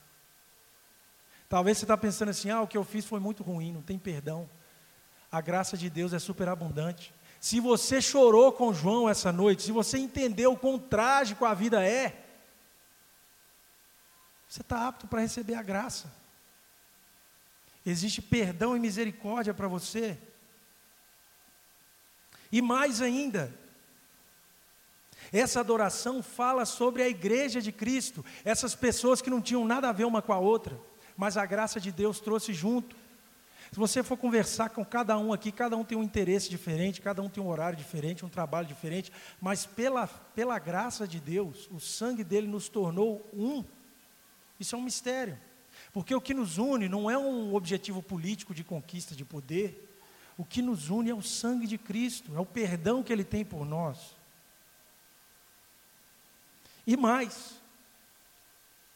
Talvez 1.48 1.78
você 1.78 1.86
está 1.86 1.98
pensando 1.98 2.30
assim: 2.30 2.50
ah, 2.50 2.62
o 2.62 2.68
que 2.68 2.78
eu 2.78 2.84
fiz 2.84 3.06
foi 3.06 3.20
muito 3.20 3.42
ruim, 3.42 3.72
não 3.72 3.82
tem 3.82 3.98
perdão. 3.98 4.50
A 5.32 5.40
graça 5.40 5.78
de 5.78 5.90
Deus 5.90 6.12
é 6.14 6.20
superabundante. 6.20 7.14
Se 7.40 7.60
você 7.60 8.02
chorou 8.02 8.52
com 8.52 8.74
João 8.74 9.10
essa 9.10 9.32
noite, 9.32 9.64
se 9.64 9.72
você 9.72 9.98
entendeu 9.98 10.54
o 10.54 10.58
quão 10.58 10.78
trágico 10.78 11.46
a 11.46 11.54
vida 11.54 11.84
é, 11.86 12.24
você 14.48 14.62
está 14.62 14.88
apto 14.88 15.08
para 15.08 15.22
receber 15.22 15.56
a 15.56 15.64
graça. 15.64 16.14
Existe 17.86 18.22
perdão 18.22 18.78
e 18.78 18.80
misericórdia 18.80 19.54
para 19.54 19.68
você. 19.68 20.18
E 22.52 22.62
mais 22.62 23.02
ainda, 23.02 23.54
essa 25.34 25.60
adoração 25.60 26.22
fala 26.22 26.64
sobre 26.64 27.02
a 27.02 27.10
igreja 27.10 27.60
de 27.60 27.72
Cristo, 27.72 28.24
essas 28.46 28.76
pessoas 28.76 29.22
que 29.22 29.32
não 29.32 29.42
tinham 29.42 29.66
nada 29.66 29.90
a 29.90 29.92
ver 29.92 30.06
uma 30.06 30.22
com 30.22 30.32
a 30.32 30.38
outra, 30.38 30.80
mas 31.18 31.38
a 31.38 31.46
graça 31.46 31.80
de 31.80 31.92
Deus 31.92 32.20
trouxe 32.20 32.54
junto. 32.54 32.96
Se 33.72 33.80
você 33.80 34.04
for 34.04 34.16
conversar 34.16 34.70
com 34.70 34.86
cada 34.86 35.18
um 35.18 35.34
aqui, 35.34 35.52
cada 35.52 35.76
um 35.76 35.84
tem 35.84 35.98
um 35.98 36.04
interesse 36.04 36.48
diferente, 36.48 37.02
cada 37.02 37.24
um 37.24 37.28
tem 37.28 37.44
um 37.44 37.48
horário 37.48 37.76
diferente, 37.76 38.24
um 38.24 38.30
trabalho 38.30 38.68
diferente, 38.68 39.12
mas 39.42 39.66
pela, 39.66 40.06
pela 40.06 40.60
graça 40.60 41.08
de 41.08 41.20
Deus, 41.20 41.68
o 41.72 41.80
sangue 41.80 42.24
dele 42.24 42.46
nos 42.46 42.70
tornou 42.70 43.28
um. 43.34 43.64
Isso 44.60 44.76
é 44.76 44.78
um 44.78 44.84
mistério. 44.84 45.40
Porque 45.92 46.14
o 46.14 46.22
que 46.22 46.36
nos 46.36 46.60
une 46.60 46.88
não 46.88 47.10
é 47.10 47.18
um 47.18 47.56
objetivo 47.56 48.04
político 48.04 48.54
de 48.54 48.64
conquista 48.64 49.16
de 49.16 49.26
poder, 49.26 49.90
o 50.38 50.46
que 50.46 50.62
nos 50.62 50.92
une 50.92 51.10
é 51.10 51.16
o 51.16 51.24
sangue 51.24 51.66
de 51.66 51.80
Cristo, 51.80 52.36
é 52.36 52.40
o 52.40 52.46
perdão 52.46 53.02
que 53.02 53.12
ele 53.12 53.24
tem 53.24 53.44
por 53.44 53.66
nós. 53.66 54.16
E 56.86 56.98
mais, 56.98 57.62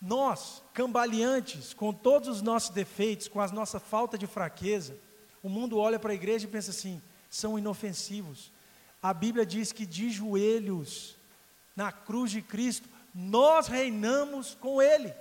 nós, 0.02 0.62
cambaleantes, 0.74 1.74
com 1.74 1.94
todos 1.94 2.28
os 2.28 2.42
nossos 2.42 2.70
defeitos, 2.70 3.28
com 3.28 3.42
a 3.42 3.48
nossa 3.48 3.80
falta 3.80 4.18
de 4.18 4.28
fraqueza, 4.28 4.98
o 5.42 5.50
mundo 5.50 5.78
olha 5.78 5.98
para 5.98 6.12
a 6.12 6.16
igreja 6.16 6.46
e 6.46 6.52
pensa 6.52 6.72
assim: 6.72 7.02
são 7.30 7.58
inofensivos. 7.58 8.52
A 9.02 9.14
Bíblia 9.14 9.46
diz 9.46 9.72
que 9.72 9.86
de 9.86 10.10
joelhos 10.10 11.16
na 11.78 11.92
cruz 11.92 12.32
de 12.32 12.42
Cristo, 12.42 12.90
nós 13.14 13.68
reinamos 13.68 14.56
com 14.56 14.82
Ele. 14.82 15.14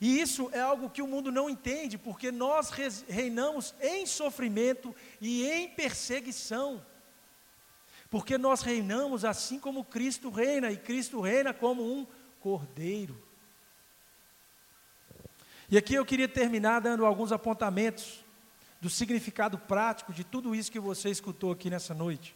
E 0.00 0.18
isso 0.18 0.48
é 0.50 0.60
algo 0.60 0.88
que 0.88 1.02
o 1.02 1.06
mundo 1.06 1.30
não 1.30 1.50
entende, 1.50 1.98
porque 1.98 2.32
nós 2.32 2.70
reinamos 3.06 3.74
em 3.82 4.06
sofrimento 4.06 4.96
e 5.20 5.46
em 5.46 5.68
perseguição. 5.68 6.82
Porque 8.10 8.36
nós 8.36 8.62
reinamos 8.62 9.24
assim 9.24 9.60
como 9.60 9.84
Cristo 9.84 10.30
reina, 10.30 10.70
e 10.70 10.76
Cristo 10.76 11.20
reina 11.20 11.54
como 11.54 11.82
um 11.82 12.06
cordeiro. 12.40 13.16
E 15.70 15.78
aqui 15.78 15.94
eu 15.94 16.04
queria 16.04 16.28
terminar 16.28 16.80
dando 16.80 17.06
alguns 17.06 17.30
apontamentos 17.30 18.24
do 18.80 18.90
significado 18.90 19.56
prático 19.56 20.12
de 20.12 20.24
tudo 20.24 20.54
isso 20.54 20.72
que 20.72 20.80
você 20.80 21.10
escutou 21.10 21.52
aqui 21.52 21.70
nessa 21.70 21.94
noite. 21.94 22.34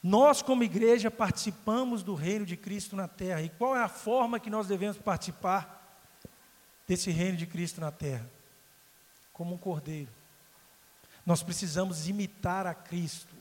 Nós, 0.00 0.40
como 0.40 0.62
igreja, 0.62 1.10
participamos 1.10 2.04
do 2.04 2.14
reino 2.14 2.46
de 2.46 2.56
Cristo 2.56 2.94
na 2.94 3.08
terra. 3.08 3.42
E 3.42 3.48
qual 3.48 3.74
é 3.74 3.82
a 3.82 3.88
forma 3.88 4.38
que 4.38 4.48
nós 4.48 4.68
devemos 4.68 4.96
participar 4.96 6.00
desse 6.86 7.10
reino 7.10 7.36
de 7.36 7.44
Cristo 7.44 7.80
na 7.80 7.90
terra? 7.90 8.30
Como 9.32 9.54
um 9.54 9.58
cordeiro. 9.58 10.10
Nós 11.24 11.42
precisamos 11.42 12.06
imitar 12.06 12.68
a 12.68 12.74
Cristo. 12.74 13.34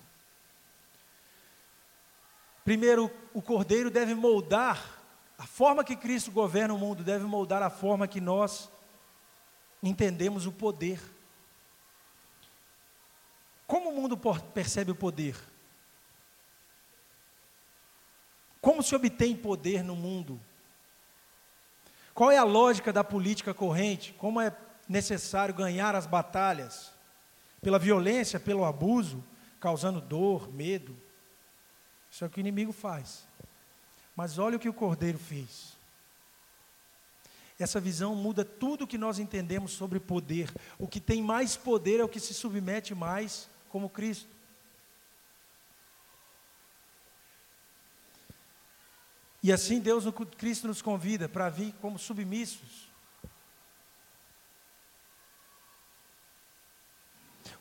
Primeiro, 2.65 3.11
o 3.31 3.43
cordeiro 3.43 3.91
deve 3.91 4.15
moldar, 4.15 4.99
a 5.37 5.45
forma 5.45 5.83
que 5.83 5.95
Cristo 5.95 6.31
governa 6.31 6.73
o 6.73 6.77
mundo 6.79 7.03
deve 7.03 7.23
moldar 7.23 7.61
a 7.61 7.69
forma 7.69 8.07
que 8.07 8.19
nós 8.19 8.71
entendemos 9.83 10.47
o 10.47 10.51
poder. 10.51 10.99
Como 13.67 13.91
o 13.91 13.93
mundo 13.93 14.19
percebe 14.51 14.89
o 14.89 14.95
poder? 14.95 15.37
Como 18.59 18.81
se 18.81 18.95
obtém 18.95 19.35
poder 19.35 19.83
no 19.83 19.95
mundo? 19.95 20.41
Qual 22.15 22.31
é 22.31 22.37
a 22.39 22.43
lógica 22.43 22.91
da 22.91 23.03
política 23.03 23.53
corrente? 23.53 24.11
Como 24.13 24.41
é 24.41 24.51
necessário 24.89 25.53
ganhar 25.53 25.93
as 25.93 26.07
batalhas? 26.07 26.91
Pela 27.61 27.77
violência, 27.77 28.39
pelo 28.39 28.65
abuso, 28.65 29.23
causando 29.59 30.01
dor, 30.01 30.51
medo. 30.51 31.04
Isso 32.15 32.23
é 32.23 32.27
o 32.27 32.29
que 32.29 32.39
o 32.39 32.39
inimigo 32.39 32.71
faz. 32.71 33.27
Mas 34.15 34.37
olha 34.37 34.55
o 34.55 34.59
que 34.59 34.69
o 34.69 34.73
cordeiro 34.73 35.19
fez. 35.19 35.75
Essa 37.59 37.77
visão 37.77 38.15
muda 38.15 38.45
tudo 38.45 38.85
o 38.85 38.87
que 38.87 38.97
nós 38.97 39.19
entendemos 39.19 39.73
sobre 39.73 39.99
poder. 39.99 40.49
O 40.79 40.87
que 40.87 41.01
tem 41.01 41.21
mais 41.21 41.57
poder 41.57 41.99
é 41.99 42.05
o 42.05 42.07
que 42.07 42.21
se 42.21 42.33
submete 42.33 42.95
mais 42.95 43.49
como 43.67 43.89
Cristo. 43.89 44.29
E 49.43 49.51
assim 49.51 49.81
Deus, 49.81 50.05
Cristo 50.37 50.69
nos 50.69 50.81
convida 50.81 51.27
para 51.27 51.49
vir 51.49 51.73
como 51.81 51.99
submissos, 51.99 52.84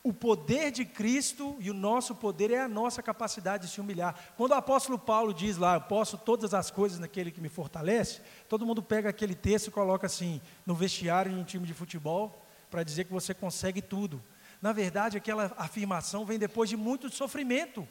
O 0.07 0.13
poder 0.13 0.71
de 0.71 0.85
Cristo 0.85 1.57
e 1.59 1.71
o 1.71 1.75
nosso 1.75 2.15
poder 2.15 2.51
é 2.51 2.61
a 2.61 2.69
nossa 2.69 3.03
capacidade 3.03 3.67
de 3.67 3.73
se 3.73 3.81
humilhar. 3.81 4.15
Quando 4.37 4.51
o 4.51 4.55
apóstolo 4.55 4.99
Paulo 4.99 5.33
diz 5.33 5.57
lá, 5.57 5.77
eu 5.77 5.81
posso 5.81 6.19
todas 6.19 6.53
as 6.53 6.71
coisas 6.71 6.99
naquele 6.99 7.31
que 7.31 7.41
me 7.41 7.49
fortalece, 7.49 8.21
todo 8.47 8.67
mundo 8.67 8.83
pega 8.83 9.09
aquele 9.09 9.35
texto 9.35 9.69
e 9.69 9.71
coloca 9.71 10.07
assim, 10.07 10.43
no 10.67 10.75
vestiário 10.75 11.33
de 11.33 11.39
um 11.39 11.43
time 11.43 11.67
de 11.67 11.73
futebol, 11.73 12.39
para 12.71 12.83
dizer 12.83 13.05
que 13.05 13.13
você 13.15 13.33
consegue 13.33 13.81
tudo. 13.81 14.23
Na 14.61 14.75
verdade, 14.75 15.17
aquela 15.17 15.51
afirmação 15.57 16.27
vem 16.27 16.39
depois 16.39 16.69
de 16.69 16.77
muito 16.77 17.09
sofrimento. 17.09 17.89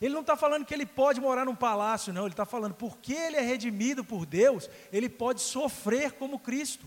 Ele 0.00 0.14
não 0.14 0.22
está 0.22 0.36
falando 0.36 0.64
que 0.64 0.72
ele 0.72 0.86
pode 0.86 1.20
morar 1.20 1.44
num 1.44 1.54
palácio, 1.54 2.14
não. 2.14 2.22
Ele 2.22 2.32
está 2.32 2.46
falando 2.46 2.72
porque 2.72 3.12
ele 3.12 3.36
é 3.36 3.42
redimido 3.42 4.02
por 4.02 4.24
Deus, 4.24 4.70
ele 4.90 5.10
pode 5.10 5.42
sofrer 5.42 6.12
como 6.12 6.38
Cristo. 6.38 6.86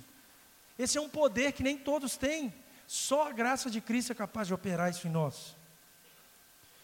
Esse 0.80 0.98
é 0.98 1.02
um 1.02 1.08
poder 1.08 1.52
que 1.52 1.62
nem 1.62 1.78
todos 1.78 2.18
têm. 2.18 2.52
Só 2.94 3.28
a 3.28 3.32
graça 3.32 3.72
de 3.72 3.82
Cristo 3.82 4.12
é 4.12 4.16
capaz 4.16 4.48
de 4.48 4.54
operar 4.54 4.92
isso 4.92 5.08
em 5.08 5.10
nós. 5.10 5.56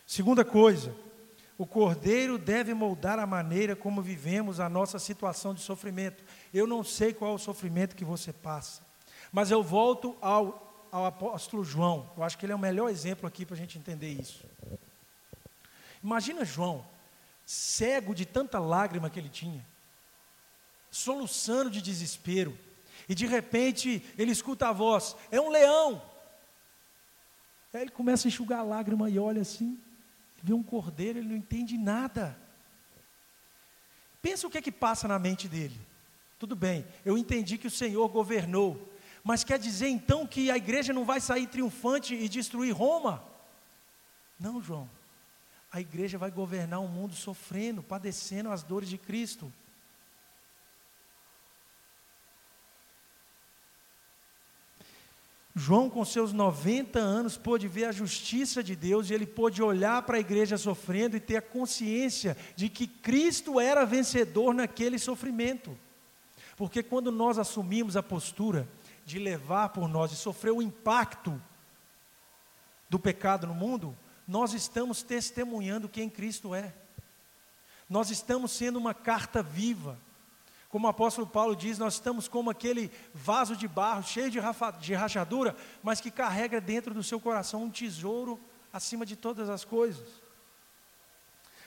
Segunda 0.07 0.43
coisa, 0.43 0.91
o 1.55 1.67
cordeiro 1.67 2.35
deve 2.35 2.73
moldar 2.73 3.19
a 3.19 3.27
maneira 3.27 3.75
como 3.75 4.01
vivemos 4.01 4.59
a 4.59 4.67
nossa 4.67 4.97
situação 4.97 5.53
de 5.53 5.61
sofrimento. 5.61 6.23
Eu 6.51 6.65
não 6.65 6.83
sei 6.83 7.13
qual 7.13 7.33
é 7.33 7.35
o 7.35 7.37
sofrimento 7.37 7.95
que 7.95 8.03
você 8.03 8.33
passa, 8.33 8.81
mas 9.31 9.51
eu 9.51 9.61
volto 9.61 10.17
ao, 10.19 10.87
ao 10.91 11.05
apóstolo 11.05 11.63
João. 11.63 12.09
Eu 12.17 12.23
acho 12.23 12.39
que 12.39 12.45
ele 12.47 12.53
é 12.53 12.55
o 12.55 12.59
melhor 12.59 12.89
exemplo 12.89 13.27
aqui 13.27 13.45
para 13.45 13.53
a 13.53 13.59
gente 13.59 13.77
entender 13.77 14.09
isso. 14.09 14.43
Imagina 16.03 16.43
João, 16.43 16.83
cego 17.45 18.15
de 18.15 18.25
tanta 18.25 18.57
lágrima 18.57 19.11
que 19.11 19.19
ele 19.19 19.29
tinha, 19.29 19.63
soluçando 20.89 21.69
de 21.69 21.83
desespero 21.83 22.57
e 23.09 23.15
de 23.15 23.25
repente 23.25 24.03
ele 24.15 24.31
escuta 24.31 24.69
a 24.69 24.71
voz: 24.71 25.15
é 25.31 25.41
um 25.41 25.49
leão. 25.49 25.99
Aí 27.73 27.81
ele 27.81 27.91
começa 27.91 28.27
a 28.27 28.29
enxugar 28.29 28.59
a 28.59 28.63
lágrima 28.63 29.09
e 29.09 29.17
olha 29.17 29.41
assim, 29.41 29.77
vê 30.41 30.53
um 30.53 30.63
cordeiro, 30.63 31.17
ele 31.19 31.27
não 31.27 31.35
entende 31.35 31.77
nada. 31.77 32.37
Pensa 34.21 34.45
o 34.45 34.49
que 34.49 34.59
é 34.59 34.61
que 34.61 34.71
passa 34.71 35.07
na 35.07 35.17
mente 35.17 35.47
dele. 35.47 35.79
Tudo 36.37 36.55
bem, 36.55 36.85
eu 37.03 37.17
entendi 37.17 37.57
que 37.57 37.67
o 37.67 37.71
Senhor 37.71 38.07
governou, 38.07 38.89
mas 39.23 39.43
quer 39.43 39.59
dizer 39.59 39.89
então 39.89 40.25
que 40.25 40.49
a 40.49 40.57
igreja 40.57 40.93
não 40.93 41.03
vai 41.03 41.19
sair 41.19 41.47
triunfante 41.47 42.15
e 42.15 42.29
destruir 42.29 42.71
Roma? 42.71 43.23
Não, 44.39 44.61
João. 44.61 44.89
A 45.71 45.81
igreja 45.81 46.17
vai 46.17 46.31
governar 46.31 46.79
o 46.79 46.87
mundo 46.87 47.13
sofrendo, 47.13 47.83
padecendo 47.83 48.49
as 48.49 48.63
dores 48.63 48.89
de 48.89 48.97
Cristo. 48.97 49.51
João, 55.59 55.89
com 55.89 56.05
seus 56.05 56.31
90 56.31 56.99
anos, 56.99 57.35
pôde 57.35 57.67
ver 57.67 57.83
a 57.83 57.91
justiça 57.91 58.63
de 58.63 58.77
Deus 58.77 59.09
e 59.09 59.13
ele 59.13 59.25
pôde 59.25 59.61
olhar 59.61 60.01
para 60.03 60.15
a 60.15 60.19
igreja 60.19 60.57
sofrendo 60.57 61.17
e 61.17 61.19
ter 61.19 61.35
a 61.35 61.41
consciência 61.41 62.37
de 62.55 62.69
que 62.69 62.87
Cristo 62.87 63.59
era 63.59 63.85
vencedor 63.85 64.53
naquele 64.53 64.97
sofrimento. 64.97 65.77
Porque 66.55 66.81
quando 66.81 67.11
nós 67.11 67.37
assumimos 67.37 67.97
a 67.97 68.01
postura 68.01 68.69
de 69.05 69.19
levar 69.19 69.69
por 69.69 69.89
nós 69.89 70.13
e 70.13 70.15
sofrer 70.15 70.51
o 70.51 70.61
impacto 70.61 71.39
do 72.89 72.97
pecado 72.97 73.45
no 73.45 73.53
mundo, 73.53 73.93
nós 74.25 74.53
estamos 74.53 75.03
testemunhando 75.03 75.89
quem 75.89 76.09
Cristo 76.09 76.55
é. 76.55 76.73
Nós 77.89 78.09
estamos 78.09 78.53
sendo 78.53 78.79
uma 78.79 78.93
carta 78.93 79.43
viva 79.43 79.99
como 80.69 80.85
o 80.85 80.89
apóstolo 80.89 81.25
Paulo 81.25 81.55
diz, 81.55 81.79
nós 81.79 81.95
estamos 81.95 82.27
como 82.27 82.51
aquele 82.51 82.91
vaso 83.11 83.55
de 83.55 83.67
barro 83.67 84.03
cheio 84.03 84.29
de, 84.29 84.39
rafa, 84.39 84.69
de 84.69 84.93
rachadura, 84.93 85.55
mas 85.81 85.99
que 85.99 86.11
carrega 86.11 86.61
dentro 86.61 86.93
do 86.93 87.03
seu 87.03 87.19
coração 87.19 87.63
um 87.63 87.71
tesouro 87.71 88.39
acima 88.71 89.03
de 89.03 89.15
todas 89.15 89.49
as 89.49 89.65
coisas. 89.65 90.07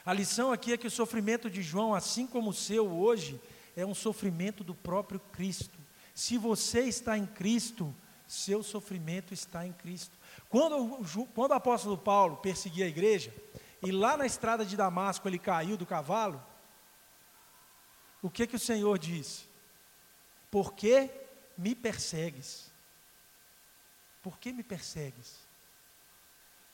A 0.07 0.13
lição 0.13 0.53
aqui 0.53 0.73
é 0.73 0.77
que 0.77 0.87
o 0.87 0.91
sofrimento 0.91 1.51
de 1.51 1.63
João, 1.63 1.95
assim 1.95 2.29
como 2.29 2.51
o 2.51 2.55
seu 2.55 2.89
hoje, 2.89 3.41
é 3.77 3.85
um 3.85 3.95
sofrimento 3.95 4.63
do 4.63 4.75
próprio 4.75 5.19
Cristo. 5.33 5.79
Se 6.15 6.39
você 6.39 6.83
está 6.83 7.19
em 7.19 7.27
Cristo, 7.27 7.93
seu 8.29 8.63
sofrimento 8.63 9.35
está 9.35 9.67
em 9.67 9.73
Cristo. 9.73 10.17
Quando, 10.49 11.05
quando 11.35 11.51
o 11.51 11.55
apóstolo 11.55 11.99
Paulo 11.99 12.37
perseguia 12.37 12.85
a 12.85 12.89
igreja, 12.89 13.35
e 13.83 13.91
lá 13.91 14.17
na 14.17 14.27
estrada 14.27 14.65
de 14.65 14.77
Damasco 14.77 15.29
ele 15.29 15.39
caiu 15.39 15.77
do 15.77 15.87
cavalo, 15.87 16.41
o 18.23 18.31
que 18.31 18.47
que 18.47 18.57
o 18.57 18.59
Senhor 18.59 18.99
disse? 18.99 19.45
Por 20.51 20.75
que 20.75 21.11
me 21.59 21.75
persegues? 21.75 22.71
Por 24.23 24.39
que 24.39 24.53
me 24.53 24.63
persegues? 24.63 25.41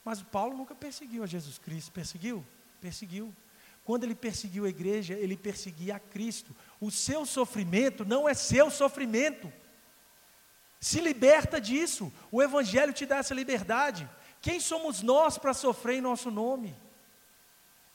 Mas 0.04 0.22
Paulo 0.22 0.56
nunca 0.56 0.74
perseguiu 0.74 1.22
a 1.22 1.26
Jesus 1.26 1.58
Cristo, 1.58 1.90
perseguiu? 1.92 2.44
Perseguiu. 2.80 3.34
Quando 3.84 4.04
ele 4.04 4.14
perseguiu 4.14 4.66
a 4.66 4.68
igreja, 4.68 5.14
ele 5.14 5.36
perseguia 5.36 5.96
a 5.96 6.00
Cristo. 6.00 6.54
O 6.78 6.90
seu 6.90 7.24
sofrimento 7.24 8.04
não 8.04 8.28
é 8.28 8.34
seu 8.34 8.70
sofrimento. 8.70 9.50
Se 10.78 11.00
liberta 11.00 11.60
disso. 11.60 12.12
O 12.30 12.42
Evangelho 12.42 12.92
te 12.92 13.06
dá 13.06 13.16
essa 13.16 13.34
liberdade. 13.34 14.08
Quem 14.42 14.60
somos 14.60 15.02
nós 15.02 15.38
para 15.38 15.54
sofrer 15.54 15.96
em 15.96 16.02
nosso 16.02 16.30
nome? 16.30 16.76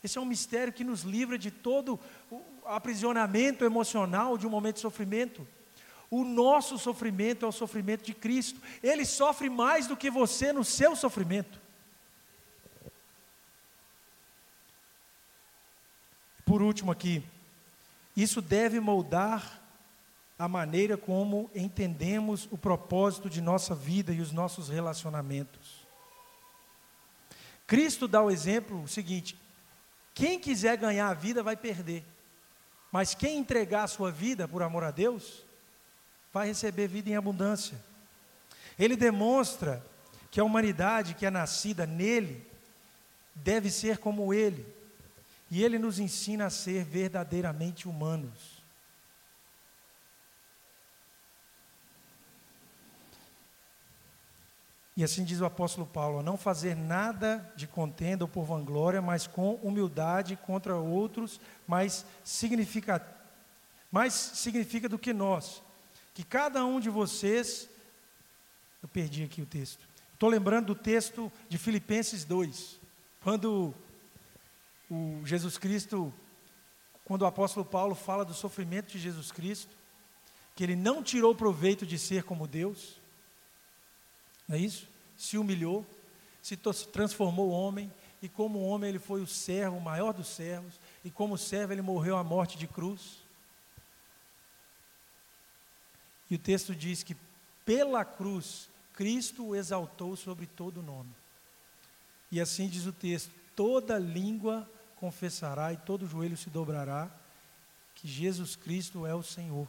Esse 0.04 0.18
é 0.18 0.22
um 0.22 0.26
mistério 0.26 0.74
que 0.74 0.84
nos 0.84 1.04
livra 1.04 1.38
de 1.38 1.50
todo 1.50 2.00
o 2.30 2.42
aprisionamento 2.66 3.64
emocional 3.64 4.38
de 4.38 4.46
um 4.46 4.50
momento 4.50 4.76
de 4.76 4.82
sofrimento. 4.82 5.48
O 6.12 6.24
nosso 6.24 6.78
sofrimento 6.78 7.46
é 7.46 7.48
o 7.48 7.52
sofrimento 7.52 8.04
de 8.04 8.14
Cristo. 8.14 8.62
Ele 8.84 9.06
sofre 9.06 9.50
mais 9.50 9.88
do 9.88 9.96
que 9.96 10.12
você 10.12 10.52
no 10.52 10.64
seu 10.64 10.96
sofrimento. 10.96 11.60
Por 16.46 16.62
último 16.62 16.92
aqui, 16.92 17.24
isso 18.16 18.42
deve 18.42 18.80
moldar 18.80 19.62
a 20.38 20.48
maneira 20.48 20.98
como 20.98 21.50
entendemos 21.56 22.48
o 22.52 22.58
propósito 22.58 23.30
de 23.30 23.42
nossa 23.42 23.74
vida 23.74 24.12
e 24.12 24.20
os 24.20 24.32
nossos 24.32 24.70
relacionamentos. 24.70 25.88
Cristo 27.66 28.08
dá 28.08 28.22
o 28.22 28.30
exemplo 28.30 28.88
seguinte: 28.88 29.36
quem 30.14 30.40
quiser 30.40 30.78
ganhar 30.78 31.10
a 31.10 31.14
vida 31.14 31.42
vai 31.42 31.56
perder. 31.56 32.04
Mas 32.92 33.16
quem 33.16 33.40
entregar 33.40 33.84
a 33.84 33.88
sua 33.88 34.12
vida 34.12 34.48
por 34.48 34.62
amor 34.62 34.84
a 34.84 34.92
Deus, 34.92 35.44
vai 36.32 36.48
receber 36.48 36.88
vida 36.88 37.10
em 37.10 37.16
abundância. 37.16 37.78
Ele 38.78 38.96
demonstra 38.96 39.84
que 40.30 40.40
a 40.40 40.44
humanidade 40.44 41.14
que 41.14 41.26
é 41.26 41.32
nascida 41.32 41.86
nele 41.86 42.46
deve 43.36 43.70
ser 43.70 43.98
como 43.98 44.34
ele. 44.34 44.66
E 45.50 45.64
ele 45.64 45.78
nos 45.78 46.00
ensina 46.00 46.48
a 46.48 46.50
ser 46.50 46.84
verdadeiramente 46.84 47.88
humanos. 47.88 48.53
E 54.96 55.04
assim 55.04 55.24
diz 55.24 55.42
o 55.42 55.46
apóstolo 55.46 55.88
Paulo: 55.88 56.20
a 56.20 56.24
não 56.24 56.38
fazer 56.38 56.76
nada 56.76 57.52
de 57.56 57.68
contenda 57.68 58.24
ou 58.24 58.28
por 58.28 58.46
vanglória, 58.46 59.02
mas 59.02 59.26
com 59.26 59.56
humildade 59.56 60.36
contra 60.36 60.76
outros, 60.76 61.40
mais 61.68 62.06
significa, 62.24 63.06
mais 63.92 64.14
significa 64.14 64.88
do 64.88 65.00
que 65.00 65.14
nós. 65.14 65.62
Que 66.14 66.24
cada 66.24 66.64
um 66.64 66.80
de 66.80 66.90
vocês. 66.90 67.70
Eu 68.82 68.90
perdi 68.90 69.24
aqui 69.24 69.42
o 69.42 69.46
texto. 69.46 69.88
Estou 70.14 70.30
lembrando 70.30 70.68
do 70.68 70.76
texto 70.76 71.32
de 71.48 71.58
Filipenses 71.58 72.26
2, 72.26 72.80
quando 73.24 73.74
o 74.92 75.22
Jesus 75.26 75.58
Cristo, 75.58 76.14
quando 77.06 77.22
o 77.22 77.26
apóstolo 77.26 77.66
Paulo 77.66 77.96
fala 77.96 78.26
do 78.26 78.34
sofrimento 78.34 78.92
de 78.92 79.00
Jesus 79.00 79.32
Cristo, 79.32 79.74
que 80.54 80.64
ele 80.64 80.76
não 80.76 81.02
tirou 81.02 81.34
proveito 81.34 81.86
de 81.86 81.98
ser 81.98 82.24
como 82.24 82.46
Deus 82.46 83.02
não 84.48 84.56
é 84.56 84.60
isso? 84.60 84.88
Se 85.18 85.38
humilhou, 85.38 85.86
se 86.42 86.58
transformou 86.92 87.50
homem, 87.50 87.92
e 88.22 88.30
como 88.30 88.62
homem 88.62 88.90
ele 88.90 89.00
foi 89.00 89.22
o 89.22 89.28
servo, 89.28 89.78
o 89.78 89.82
maior 89.82 90.14
dos 90.14 90.28
servos, 90.28 90.80
e 91.04 91.12
como 91.12 91.38
servo 91.38 91.74
ele 91.74 91.82
morreu 91.82 92.18
a 92.18 92.24
morte 92.24 92.58
de 92.58 92.68
cruz. 92.68 93.18
E 96.30 96.36
o 96.36 96.40
texto 96.40 96.74
diz 96.74 97.04
que 97.04 97.16
pela 97.66 98.04
cruz 98.06 98.70
Cristo 98.94 99.48
o 99.48 99.56
exaltou 99.56 100.16
sobre 100.16 100.46
todo 100.46 100.80
o 100.80 100.84
nome. 100.84 101.14
E 102.32 102.40
assim 102.40 102.68
diz 102.68 102.86
o 102.86 102.94
texto: 102.94 103.32
toda 103.56 103.98
língua 103.98 104.70
confessará 104.96 105.74
e 105.74 105.78
todo 105.78 106.08
joelho 106.08 106.38
se 106.38 106.50
dobrará 106.50 107.12
que 107.96 108.08
Jesus 108.08 108.56
Cristo 108.56 109.06
é 109.06 109.14
o 109.14 109.22
Senhor. 109.22 109.68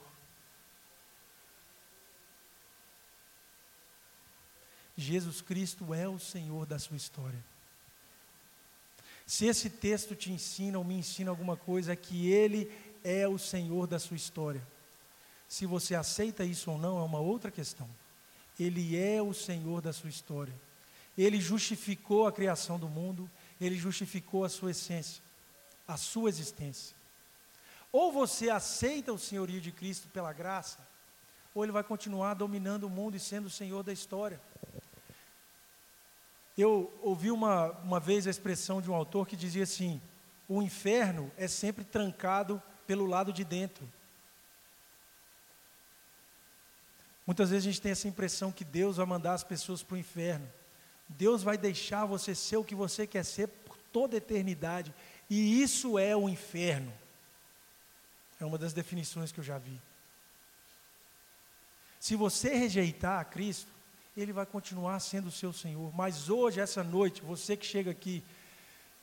Jesus 4.96 5.40
Cristo 5.40 5.92
é 5.92 6.08
o 6.08 6.18
Senhor 6.18 6.66
da 6.66 6.78
sua 6.78 6.96
história. 6.96 7.42
Se 9.26 9.46
esse 9.46 9.70
texto 9.70 10.14
te 10.14 10.30
ensina 10.30 10.78
ou 10.78 10.84
me 10.84 10.94
ensina 10.94 11.30
alguma 11.30 11.56
coisa, 11.56 11.92
é 11.92 11.96
que 11.96 12.30
Ele 12.30 12.70
é 13.02 13.26
o 13.26 13.38
Senhor 13.38 13.86
da 13.86 13.98
sua 13.98 14.16
história. 14.16 14.66
Se 15.48 15.66
você 15.66 15.94
aceita 15.94 16.44
isso 16.44 16.70
ou 16.70 16.78
não, 16.78 16.98
é 16.98 17.02
uma 17.02 17.20
outra 17.20 17.50
questão. 17.50 17.88
Ele 18.58 18.96
é 18.96 19.20
o 19.22 19.34
Senhor 19.34 19.80
da 19.80 19.92
sua 19.92 20.10
história. 20.10 20.54
Ele 21.16 21.40
justificou 21.40 22.26
a 22.26 22.32
criação 22.32 22.78
do 22.78 22.88
mundo, 22.88 23.30
ele 23.60 23.76
justificou 23.76 24.44
a 24.44 24.48
sua 24.48 24.72
essência, 24.72 25.22
a 25.86 25.96
sua 25.96 26.28
existência. 26.28 26.96
Ou 27.92 28.12
você 28.12 28.50
aceita 28.50 29.12
o 29.12 29.18
senhorio 29.18 29.60
de 29.60 29.70
Cristo 29.70 30.08
pela 30.08 30.32
graça, 30.32 30.78
ou 31.54 31.64
ele 31.64 31.72
vai 31.72 31.84
continuar 31.84 32.34
dominando 32.34 32.84
o 32.84 32.90
mundo 32.90 33.16
e 33.16 33.20
sendo 33.20 33.46
o 33.46 33.50
Senhor 33.50 33.84
da 33.84 33.92
história. 33.92 34.40
Eu 36.56 36.92
ouvi 37.02 37.30
uma, 37.30 37.70
uma 37.80 37.98
vez 37.98 38.26
a 38.26 38.30
expressão 38.30 38.80
de 38.80 38.90
um 38.90 38.94
autor 38.94 39.26
que 39.26 39.36
dizia 39.36 39.64
assim: 39.64 40.00
o 40.48 40.62
inferno 40.62 41.30
é 41.36 41.48
sempre 41.48 41.84
trancado 41.84 42.62
pelo 42.86 43.06
lado 43.06 43.32
de 43.32 43.44
dentro. 43.44 43.90
Muitas 47.26 47.50
vezes 47.50 47.64
a 47.64 47.70
gente 47.70 47.80
tem 47.80 47.92
essa 47.92 48.06
impressão 48.06 48.52
que 48.52 48.64
Deus 48.64 48.98
vai 48.98 49.06
mandar 49.06 49.32
as 49.32 49.42
pessoas 49.42 49.82
para 49.82 49.94
o 49.94 49.98
inferno. 49.98 50.46
Deus 51.08 51.42
vai 51.42 51.56
deixar 51.56 52.04
você 52.04 52.34
ser 52.34 52.56
o 52.56 52.64
que 52.64 52.74
você 52.74 53.06
quer 53.06 53.24
ser 53.24 53.48
por 53.48 53.76
toda 53.92 54.16
a 54.16 54.18
eternidade. 54.18 54.94
E 55.28 55.62
isso 55.62 55.98
é 55.98 56.14
o 56.14 56.28
inferno. 56.28 56.92
É 58.38 58.44
uma 58.44 58.58
das 58.58 58.72
definições 58.72 59.32
que 59.32 59.40
eu 59.40 59.44
já 59.44 59.58
vi. 59.58 59.80
Se 61.98 62.14
você 62.14 62.54
rejeitar 62.54 63.20
a 63.20 63.24
Cristo, 63.24 63.72
ele 64.16 64.32
vai 64.32 64.46
continuar 64.46 65.00
sendo 65.00 65.28
o 65.28 65.32
seu 65.32 65.52
Senhor. 65.52 65.92
Mas 65.94 66.30
hoje, 66.30 66.60
essa 66.60 66.84
noite, 66.84 67.22
você 67.22 67.56
que 67.56 67.66
chega 67.66 67.90
aqui, 67.90 68.22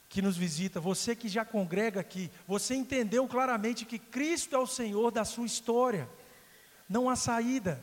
que 0.08 0.22
nos 0.22 0.38
visita, 0.38 0.80
você 0.80 1.16
que 1.16 1.28
já 1.28 1.44
congrega 1.44 2.00
aqui, 2.00 2.32
você 2.48 2.76
entendeu 2.76 3.28
claramente 3.28 3.86
que 3.86 4.00
Cristo 4.00 4.56
é 4.56 4.60
o 4.60 4.68
Senhor 4.68 5.12
da 5.12 5.26
sua 5.26 5.46
história. 5.46 6.10
Não 6.90 7.10
há 7.10 7.16
saída. 7.16 7.82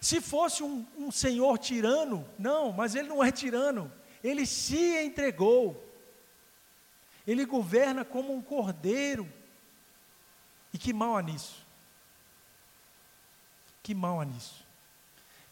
Se 0.00 0.20
fosse 0.20 0.62
um, 0.62 0.86
um 0.96 1.10
Senhor 1.10 1.58
tirano, 1.58 2.28
não, 2.38 2.72
mas 2.72 2.94
Ele 2.94 3.08
não 3.08 3.22
é 3.22 3.32
tirano. 3.32 3.90
Ele 4.22 4.46
se 4.46 4.98
entregou. 5.04 5.82
Ele 7.26 7.44
governa 7.44 8.04
como 8.04 8.34
um 8.34 8.42
cordeiro. 8.42 9.28
E 10.72 10.78
que 10.78 10.92
mal 10.92 11.16
há 11.16 11.22
nisso? 11.22 11.64
Que 13.82 13.94
mal 13.94 14.20
há 14.20 14.24
nisso? 14.24 14.63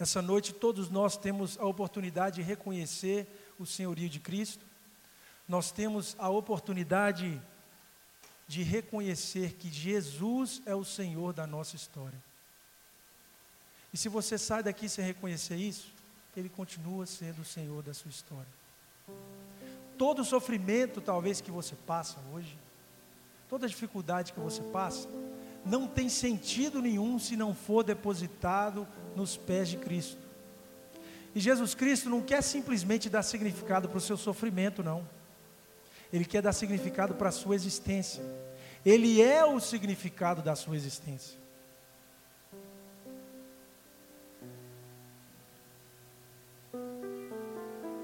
Essa 0.03 0.21
noite 0.21 0.53
todos 0.53 0.91
nós 0.91 1.17
temos 1.17 1.57
a 1.61 1.65
oportunidade 1.65 2.35
de 2.35 2.43
reconhecer 2.43 3.25
o 3.57 3.65
senhorio 3.65 4.09
de 4.09 4.19
Cristo. 4.19 4.67
Nós 5.47 5.71
temos 5.71 6.17
a 6.19 6.29
oportunidade 6.29 7.41
de 8.49 8.65
reconhecer 8.65 9.53
que 9.53 9.71
Jesus 9.71 10.61
é 10.67 10.75
o 10.75 10.83
Senhor 10.83 11.33
da 11.33 11.47
nossa 11.47 11.77
história. 11.77 12.21
E 13.95 13.97
se 13.97 14.09
você 14.09 14.37
sai 14.37 14.61
daqui 14.61 14.89
sem 14.89 15.05
reconhecer 15.05 15.55
isso, 15.55 15.93
Ele 16.37 16.49
continua 16.49 17.07
sendo 17.07 17.43
o 17.43 17.45
Senhor 17.45 17.81
da 17.81 17.95
sua 17.95 18.11
história. 18.11 18.53
Todo 19.97 20.25
sofrimento, 20.25 21.01
talvez, 21.01 21.41
que 21.41 21.53
você 21.53 21.77
passa 21.87 22.19
hoje, 22.35 22.59
toda 23.49 23.69
dificuldade 23.69 24.33
que 24.33 24.41
você 24.41 24.63
passa, 24.63 25.09
não 25.65 25.87
tem 25.87 26.09
sentido 26.09 26.81
nenhum 26.81 27.19
se 27.19 27.37
não 27.37 27.55
for 27.55 27.83
depositado 27.83 28.87
nos 29.15 29.37
pés 29.37 29.69
de 29.69 29.77
Cristo. 29.77 30.19
E 31.35 31.41
Jesus 31.41 31.75
Cristo 31.75 32.11
não 32.11 32.21
quer 32.21 32.43
simplesmente 32.43 33.09
dar 33.09 33.23
significado 33.23 33.89
para 33.89 33.99
o 33.99 34.01
seu 34.01 34.17
sofrimento, 34.17 34.83
não. 34.83 35.09
Ele 36.13 36.25
quer 36.25 36.43
dar 36.43 36.53
significado 36.53 37.15
para 37.15 37.31
a 37.31 37.33
sua 37.33 37.55
existência. 37.55 38.23
Ele 38.85 39.23
é 39.23 39.45
o 39.45 39.59
significado 39.61 40.43
da 40.43 40.55
sua 40.55 40.77
existência. 40.77 41.41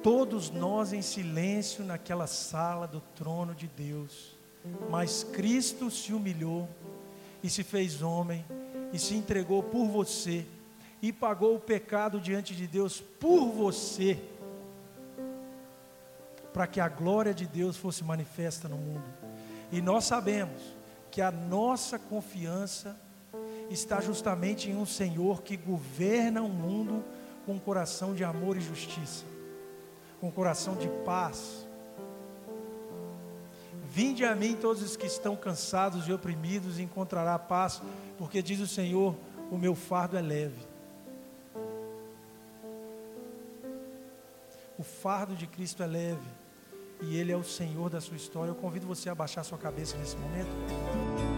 Todos 0.03 0.49
nós 0.49 0.93
em 0.93 1.03
silêncio 1.03 1.85
naquela 1.85 2.27
sala 2.27 2.87
do 2.87 3.01
trono 3.01 3.55
de 3.55 3.67
Deus, 3.67 4.39
mas 4.89 5.25
Cristo 5.25 5.91
se 5.91 6.15
humilhou 6.15 6.69
e 7.43 7.49
se 7.49 7.63
fez 7.63 8.03
homem 8.03 8.45
e 8.93 8.99
se 8.99 9.15
entregou 9.15 9.63
por 9.63 9.87
você 9.87 10.47
e 11.01 11.13
pagou 11.13 11.55
o 11.55 11.61
pecado 11.61 12.21
diante 12.21 12.55
de 12.55 12.67
Deus 12.67 13.01
por 13.01 13.47
você, 13.47 14.21
para 16.53 16.67
que 16.67 16.81
a 16.81 16.89
glória 16.89 17.33
de 17.33 17.47
Deus 17.47 17.77
fosse 17.77 18.03
manifesta 18.03 18.69
no 18.69 18.77
mundo. 18.77 19.05
E 19.71 19.81
nós 19.81 20.05
sabemos 20.05 20.61
que 21.11 21.21
a 21.23 21.31
nossa 21.31 21.99
confiança 21.99 22.99
está 23.71 24.01
justamente 24.01 24.71
em 24.71 24.77
um 24.77 24.87
Senhor 24.87 25.43
que 25.43 25.57
governa 25.57 26.43
o 26.43 26.49
mundo 26.49 27.05
com 27.47 27.55
um 27.55 27.59
coração 27.59 28.15
de 28.15 28.25
amor 28.25 28.57
e 28.57 28.61
justiça, 28.61 29.25
com 30.21 30.29
um 30.29 30.33
coração 30.33 30.75
de 30.75 30.89
paz. 31.05 31.68
Vinde 33.99 34.25
a 34.25 34.33
mim 34.33 34.55
todos 34.55 34.81
os 34.81 34.97
que 34.97 35.07
estão 35.07 35.35
cansados 35.35 36.07
e 36.07 36.13
oprimidos 36.13 36.79
e 36.79 36.83
encontrará 36.83 37.37
paz, 37.37 37.83
porque 38.17 38.41
diz 38.41 38.61
o 38.61 38.67
Senhor: 38.69 39.17
o 39.51 39.59
meu 39.59 39.75
fardo 39.75 40.17
é 40.17 40.21
leve. 40.21 40.65
O 44.79 44.85
fardo 44.85 45.35
de 45.35 45.49
Cristo 45.49 45.83
é 45.83 45.87
leve 45.89 46.29
e 47.03 47.17
Ele 47.17 47.33
é 47.33 47.37
o 47.37 47.43
Senhor 47.43 47.91
da 47.91 48.01
sua 48.01 48.17
história. 48.17 48.53
Eu 48.53 48.55
convido 48.55 48.87
você 48.87 49.11
a 49.11 49.17
baixar 49.17 49.43
sua 49.43 49.59
cabeça 49.59 49.97
nesse 49.97 50.17
momento. 50.17 51.38